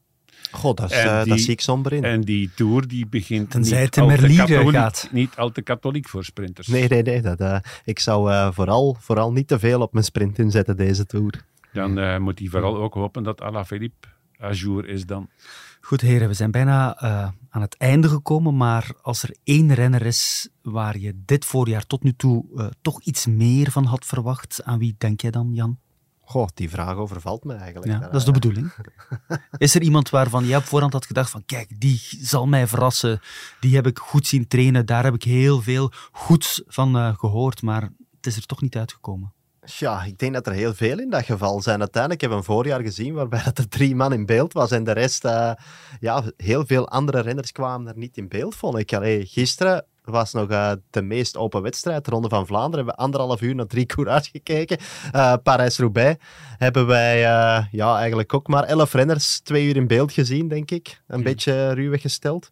God, 0.51 0.77
dat, 0.77 0.91
is, 0.91 0.97
eh, 0.97 1.23
die- 1.23 1.29
dat 1.33 1.41
zie 1.41 1.51
ik 1.53 1.61
somber 1.61 1.93
in. 1.93 2.05
En 2.05 2.21
die 2.21 2.51
Tour 2.55 2.89
die 2.89 3.07
begint 3.07 3.51
Tenzij 3.51 3.77
niet 3.83 3.87
het 3.87 3.97
in 3.97 4.03
al, 4.03 4.09
te 4.17 4.37
katholiek, 4.37 4.75
gaat. 4.77 5.09
niet 5.13 5.37
al 5.37 5.51
te 5.53 5.63
katholiek 5.63 6.09
voor 6.09 6.25
sprinters. 6.25 6.67
Nee, 6.67 6.89
nee, 6.89 7.03
nee. 7.03 7.21
Dat, 7.23 7.41
eh, 7.41 7.57
ik 7.85 7.99
zou 7.99 8.31
eh, 8.31 8.49
vooral, 8.53 8.97
vooral 9.01 9.33
niet 9.33 9.49
te 9.49 9.59
veel 9.59 9.81
op 9.81 9.93
mijn 9.93 10.05
sprint 10.05 10.39
inzetten 10.39 10.77
deze 10.77 11.07
Tour. 11.07 11.45
Dan 11.73 11.99
eh, 11.99 12.19
moet 12.19 12.39
hij 12.39 12.49
vooral 12.49 12.77
ook 12.77 12.95
hopen 12.95 13.23
dat 13.23 13.41
Alaphilippe 13.41 14.09
à 14.43 14.51
jour 14.53 14.89
is 14.89 15.07
dan. 15.07 15.29
Goed, 15.81 16.01
heren, 16.01 16.29
we 16.29 16.35
zijn 16.35 16.51
bijna 16.51 16.97
eh, 17.01 17.29
aan 17.51 17.61
het 17.61 17.77
einde 17.77 18.09
gekomen. 18.09 18.57
Maar 18.57 18.91
als 19.03 19.23
er 19.23 19.37
één 19.45 19.75
renner 19.75 20.07
is 20.07 20.49
waar 20.63 20.99
je 20.99 21.13
dit 21.25 21.45
voorjaar 21.45 21.87
tot 21.87 22.03
nu 22.03 22.13
toe 22.17 22.71
toch 22.83 23.03
iets 23.03 23.27
meer 23.27 23.71
van 23.71 23.85
had 23.85 24.05
verwacht, 24.07 24.61
aan 24.65 24.79
wie 24.79 24.95
denk 24.99 25.21
jij 25.21 25.31
dan, 25.31 25.51
Jan? 25.53 25.79
Goh, 26.31 26.49
die 26.55 26.71
vraag 26.71 26.97
overvalt 26.97 27.45
me 27.45 27.55
eigenlijk. 27.55 27.93
Ja, 27.93 27.99
dat 27.99 28.15
is 28.15 28.25
de 28.25 28.33
bedoeling. 28.33 28.73
Is 29.57 29.75
er 29.75 29.83
iemand 29.83 30.11
waarvan 30.11 30.47
jij 30.47 30.57
op 30.57 30.65
voorhand 30.65 30.93
had 30.93 31.07
gedacht 31.07 31.31
van 31.31 31.45
kijk, 31.47 31.81
die 31.81 32.01
zal 32.21 32.47
mij 32.47 32.67
verrassen. 32.67 33.21
Die 33.61 33.75
heb 33.75 33.87
ik 33.87 33.99
goed 33.99 34.27
zien 34.27 34.49
trainen. 34.49 34.87
Daar 34.87 35.05
heb 35.05 35.15
ik 35.15 35.23
heel 35.23 35.63
veel 35.63 35.93
goeds 36.13 36.63
van 36.67 36.97
eh, 36.97 37.19
gehoord. 37.19 37.63
Maar 37.63 37.83
het 38.17 38.27
is 38.27 38.37
er 38.37 38.47
toch 38.47 38.61
niet 38.61 38.77
uitgekomen. 38.77 39.33
Ja, 39.65 40.03
ik 40.03 40.19
denk 40.19 40.35
dat 40.35 40.47
er 40.47 40.53
heel 40.53 40.75
veel 40.75 40.99
in 40.99 41.11
dat 41.11 41.25
geval 41.25 41.63
zijn. 41.63 41.79
Uiteindelijk 41.81 42.21
hebben 42.21 42.39
we 42.39 42.45
een 42.45 42.55
voorjaar 42.55 42.81
gezien 42.81 43.15
waarbij 43.15 43.43
dat 43.43 43.59
er 43.59 43.69
drie 43.69 43.97
man 43.97 44.13
in 44.13 44.27
beeld 44.27 44.53
was 44.53 44.71
en 44.71 44.85
de 44.85 44.93
rest, 44.93 45.25
eh, 45.25 45.53
ja, 46.01 46.23
heel 46.37 46.67
veel 46.67 46.89
andere 46.89 47.21
renners 47.21 47.53
kwamen 47.53 47.89
er 47.89 47.99
niet 47.99 48.17
in 48.17 48.29
beeld, 48.29 48.55
vond 48.55 48.79
ik. 48.79 48.93
Allee, 48.93 49.27
gisteren 49.27 49.85
was 50.11 50.33
nog 50.33 50.49
eh, 50.49 50.73
de 50.91 51.03
meest 51.03 51.37
open 51.37 51.63
wedstrijd, 51.63 52.05
de 52.05 52.11
Ronde 52.11 52.29
van 52.29 52.47
Vlaanderen. 52.47 52.77
Hebben 52.77 52.95
we 52.95 53.03
anderhalf 53.03 53.41
uur 53.41 53.55
naar 53.55 53.67
drie 53.67 53.87
coureurs 53.87 54.29
gekeken. 54.29 54.79
Eh 55.13 55.35
Parijs-Roubaix 55.43 56.25
hebben 56.59 56.87
wij 56.87 57.25
eh, 57.25 57.65
ja, 57.71 57.99
eigenlijk 57.99 58.35
ook 58.35 58.49
maar 58.49 58.65
elf 58.65 58.93
renners 58.93 59.41
twee 59.41 59.67
uur 59.67 59.77
in 59.77 59.87
beeld 59.87 60.13
gezien, 60.13 60.49
denk 60.49 60.71
ik. 60.71 61.03
Een 61.07 61.23
beetje 61.23 61.73
ruwweg 61.73 62.01
gesteld. 62.01 62.51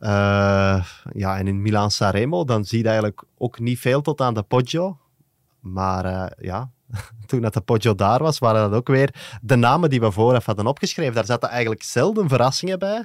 Uh, 0.00 0.84
ja, 1.12 1.38
en 1.38 1.46
in 1.46 1.62
Milan 1.62 1.90
Sanremo, 1.90 2.44
dan 2.44 2.64
zie 2.64 2.78
je 2.78 2.84
eigenlijk 2.84 3.22
ook 3.38 3.58
niet 3.58 3.78
veel 3.78 4.00
tot 4.02 4.20
aan 4.20 4.34
de 4.34 4.42
Poggio. 4.42 4.98
Maar 5.60 6.04
uh, 6.04 6.26
ja, 6.38 6.70
toen 7.26 7.40
dat 7.40 7.54
de 7.54 7.60
Poggio 7.60 7.94
daar 7.94 8.22
was, 8.22 8.38
waren 8.38 8.70
dat 8.70 8.78
ook 8.78 8.88
weer 8.88 9.38
de 9.42 9.56
namen 9.56 9.90
die 9.90 10.00
we 10.00 10.12
vooraf 10.12 10.46
hadden 10.46 10.66
opgeschreven. 10.66 11.14
Daar 11.14 11.24
zaten 11.24 11.48
eigenlijk 11.48 11.82
zelden 11.82 12.28
verrassingen 12.28 12.78
bij. 12.78 13.04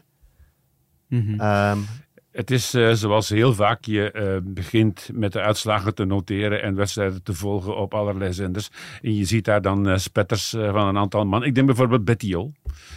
Mm 1.08 1.22
-hmm. 1.22 1.42
um, 1.42 1.88
het 2.32 2.52
is 2.52 2.76
uh, 2.76 2.92
zoals 2.92 3.30
heel 3.30 3.54
vaak 3.54 3.86
je 3.86 4.14
uh, 4.16 4.54
begint 4.54 5.10
met 5.14 5.34
de 5.34 5.42
uitslagen 5.42 5.96
te 5.96 6.06
noteren 6.06 6.62
en 6.62 6.76
wedstrijden 6.76 7.24
te 7.24 7.34
volgen 7.34 7.78
op 7.78 7.94
allerlei 7.94 8.34
zenders. 8.34 8.70
En 9.02 9.16
je 9.16 9.26
ziet 9.26 9.46
daar 9.46 9.62
dan 9.62 9.90
uh, 9.90 9.98
spetters 9.98 10.50
van 10.50 10.88
een 10.88 10.98
aantal 10.98 11.26
man. 11.26 11.44
Ik 11.44 11.56
denk 11.56 11.68
bijvoorbeeld 11.68 12.06
Bettiol, 12.06 12.54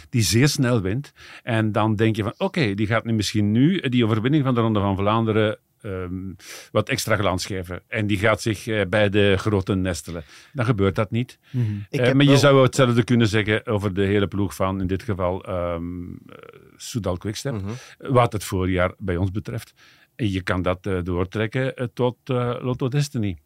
die 0.09 0.21
zeer 0.21 0.47
snel 0.47 0.81
wint. 0.81 1.13
En 1.43 1.71
dan 1.71 1.95
denk 1.95 2.15
je 2.15 2.23
van 2.23 2.33
oké, 2.37 2.73
die 2.73 2.87
gaat 2.87 3.05
nu 3.05 3.13
misschien 3.13 3.51
nu 3.51 3.79
die 3.79 4.05
overwinning 4.05 4.43
van 4.43 4.53
de 4.53 4.61
Ronde 4.61 4.79
van 4.79 4.97
Vlaanderen 4.97 5.57
Um, 5.85 6.35
wat 6.71 6.89
extra 6.89 7.15
glans 7.15 7.45
geven. 7.45 7.81
En 7.87 8.07
die 8.07 8.17
gaat 8.17 8.41
zich 8.41 8.67
uh, 8.67 8.81
bij 8.89 9.09
de 9.09 9.35
grote 9.37 9.75
nestelen. 9.75 10.23
Dan 10.53 10.65
gebeurt 10.65 10.95
dat 10.95 11.11
niet. 11.11 11.39
Mm 11.51 11.65
-hmm. 11.65 11.85
uh, 12.01 12.11
maar 12.11 12.25
je 12.25 12.37
zou 12.37 12.63
hetzelfde 12.63 13.03
kunnen 13.03 13.27
zeggen 13.27 13.65
over 13.65 13.93
de 13.93 14.01
hele 14.01 14.27
ploeg 14.27 14.55
van, 14.55 14.81
in 14.81 14.87
dit 14.87 15.03
geval, 15.03 15.49
um, 15.49 16.09
uh, 16.09 16.35
Soudal 16.75 17.17
Quickstep. 17.17 17.53
Mm 17.53 17.59
-hmm. 17.59 18.13
Wat 18.13 18.33
het 18.33 18.43
voorjaar 18.43 18.93
bij 18.97 19.17
ons 19.17 19.31
betreft. 19.31 19.73
En 20.15 20.31
je 20.31 20.41
kan 20.41 20.61
dat 20.61 20.83
doortrekken 21.03 21.91
tot 21.93 22.17
Lotto 22.59 22.87
Destiny. 22.87 23.37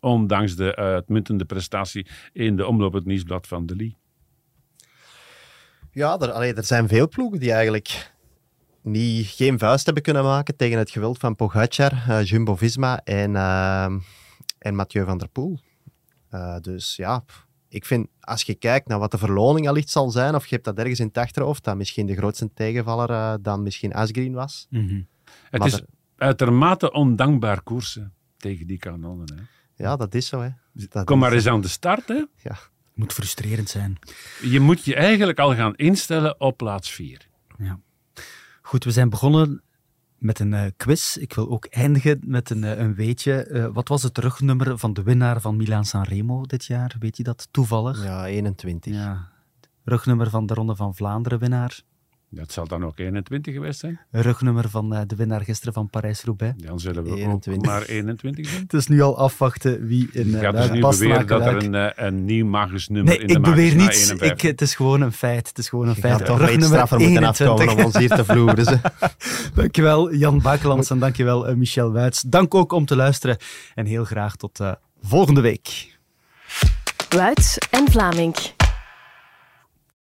Ondanks 0.00 0.56
de 0.56 0.76
uitmuntende 0.76 1.44
prestatie 1.44 2.06
in 2.32 2.56
de 2.56 2.66
omloop 2.66 2.92
het 2.92 3.04
nieuwsblad 3.04 3.46
van 3.46 3.66
de 3.66 3.76
Lee. 3.76 3.96
Ja, 5.92 6.18
er, 6.18 6.30
allee, 6.30 6.54
er 6.54 6.64
zijn 6.64 6.88
veel 6.88 7.08
ploegen 7.08 7.40
die 7.40 7.52
eigenlijk 7.52 8.12
niet, 8.84 9.26
geen 9.26 9.58
vuist 9.58 9.84
hebben 9.84 10.02
kunnen 10.02 10.22
maken 10.22 10.56
tegen 10.56 10.78
het 10.78 10.90
geweld 10.90 11.18
van 11.18 11.36
Pogacar, 11.36 11.92
uh, 12.08 12.24
Jumbo-Visma 12.24 13.00
en, 13.04 13.30
uh, 13.30 13.84
en 14.58 14.74
Mathieu 14.74 15.04
van 15.04 15.18
der 15.18 15.28
Poel. 15.28 15.58
Uh, 16.30 16.56
dus 16.60 16.96
ja, 16.96 17.24
ik 17.68 17.84
vind, 17.84 18.08
als 18.20 18.42
je 18.42 18.54
kijkt 18.54 18.88
naar 18.88 18.98
wat 18.98 19.10
de 19.10 19.18
verloning 19.18 19.68
allicht 19.68 19.90
zal 19.90 20.10
zijn, 20.10 20.34
of 20.34 20.46
je 20.46 20.54
hebt 20.54 20.64
dat 20.64 20.78
ergens 20.78 21.00
in 21.00 21.06
het 21.06 21.18
achterhoofd, 21.18 21.64
dat 21.64 21.76
misschien 21.76 22.06
de 22.06 22.16
grootste 22.16 22.50
tegenvaller 22.54 23.42
dan 23.42 23.62
misschien 23.62 23.92
Asgreen 23.92 24.32
was. 24.32 24.66
Mm 24.70 24.88
-hmm. 24.88 25.06
Het 25.50 25.58
maar 25.58 25.68
is 25.68 25.74
er... 25.74 25.84
uitermate 26.16 26.92
ondankbaar 26.92 27.62
koersen 27.62 28.12
tegen 28.36 28.66
die 28.66 28.78
kanonnen. 28.78 29.26
Hè? 29.34 29.42
Ja, 29.84 29.96
dat 29.96 30.14
is 30.14 30.26
zo. 30.26 30.40
Hè. 30.40 30.48
Dat 30.72 31.04
Kom 31.04 31.18
maar 31.18 31.32
eens 31.32 31.46
aan 31.46 31.60
de 31.60 31.68
start. 31.68 32.08
Hè? 32.08 32.24
Ja. 32.42 32.58
moet 32.94 33.12
frustrerend 33.12 33.68
zijn. 33.68 33.98
Je 34.42 34.60
moet 34.60 34.84
je 34.84 34.94
eigenlijk 34.94 35.38
al 35.38 35.54
gaan 35.54 35.74
instellen 35.74 36.40
op 36.40 36.56
plaats 36.56 36.90
4. 36.90 37.28
Ja. 37.58 37.80
Goed, 38.66 38.84
we 38.84 38.90
zijn 38.90 39.08
begonnen 39.08 39.62
met 40.18 40.38
een 40.38 40.52
uh, 40.52 40.64
quiz. 40.76 41.16
Ik 41.16 41.32
wil 41.32 41.50
ook 41.50 41.66
eindigen 41.66 42.20
met 42.26 42.50
een, 42.50 42.62
uh, 42.62 42.78
een 42.78 42.94
weetje. 42.94 43.48
Uh, 43.50 43.66
wat 43.72 43.88
was 43.88 44.02
het 44.02 44.18
rugnummer 44.18 44.78
van 44.78 44.92
de 44.92 45.02
winnaar 45.02 45.40
van 45.40 45.56
Milaan 45.56 45.84
Sanremo 45.84 46.42
dit 46.42 46.64
jaar? 46.64 46.96
Weet 46.98 47.16
je 47.16 47.22
dat 47.22 47.48
toevallig? 47.50 48.04
Ja, 48.04 48.26
21. 48.26 48.94
Ja. 48.94 49.28
Rugnummer 49.84 50.30
van 50.30 50.46
de 50.46 50.54
Ronde 50.54 50.76
van 50.76 50.94
Vlaanderen 50.94 51.38
winnaar? 51.38 51.82
Dat 52.34 52.52
zal 52.52 52.66
dan 52.66 52.84
ook 52.84 52.98
21 52.98 53.54
geweest 53.54 53.80
zijn. 53.80 54.00
Rugnummer 54.10 54.68
van 54.68 54.94
uh, 54.94 55.00
de 55.06 55.16
winnaar 55.16 55.40
gisteren 55.40 55.74
van 55.74 55.90
Parijs-Roubaix. 55.90 56.62
Dan 56.62 56.80
zullen 56.80 57.04
we 57.04 57.10
21. 57.10 57.54
ook 57.54 57.64
maar 57.64 57.82
21 57.82 58.48
zijn. 58.48 58.62
Het 58.62 58.72
is 58.72 58.86
nu 58.86 59.00
al 59.00 59.18
afwachten 59.18 59.86
wie 59.86 60.08
in 60.12 60.26
uh, 60.26 60.40
gaat 60.40 60.56
dus 60.56 60.70
nu 60.70 60.80
beweren 60.80 61.26
dat 61.26 61.46
er 61.46 61.64
een, 61.64 61.74
uh, 61.74 61.88
een 61.94 62.24
nieuw 62.24 62.46
magisch 62.46 62.88
nummer 62.88 63.12
nee, 63.12 63.22
in 63.22 63.26
de 63.26 63.34
ik 63.34 63.42
beweer 63.42 63.74
niets. 63.74 64.10
Ik, 64.10 64.40
het 64.40 64.60
is 64.60 64.74
gewoon 64.74 65.00
een 65.00 65.12
feit. 65.12 65.48
Het 65.48 65.58
is 65.58 65.68
gewoon 65.68 65.88
een 65.88 65.94
Je 65.94 66.00
feit. 66.00 66.24
toch 66.24 66.38
rugnummer 66.38 66.78
moeten 66.78 66.98
21. 66.98 67.48
afkomen 67.48 67.76
om 67.76 67.84
ons 67.84 67.96
hier 67.96 68.08
te 68.08 68.24
vloeren. 68.24 68.80
dankjewel 69.54 70.14
Jan 70.14 70.40
Bakelands 70.40 70.90
en 70.90 70.98
dankjewel 70.98 71.48
uh, 71.48 71.54
Michel 71.54 71.92
Wuits. 71.92 72.20
Dank 72.20 72.54
ook 72.54 72.72
om 72.72 72.86
te 72.86 72.96
luisteren 72.96 73.36
en 73.74 73.86
heel 73.86 74.04
graag 74.04 74.36
tot 74.36 74.60
volgende 75.02 75.40
week. 75.40 75.98
Wuits 77.08 77.58
en 77.70 77.90
Vlaming. 77.90 78.34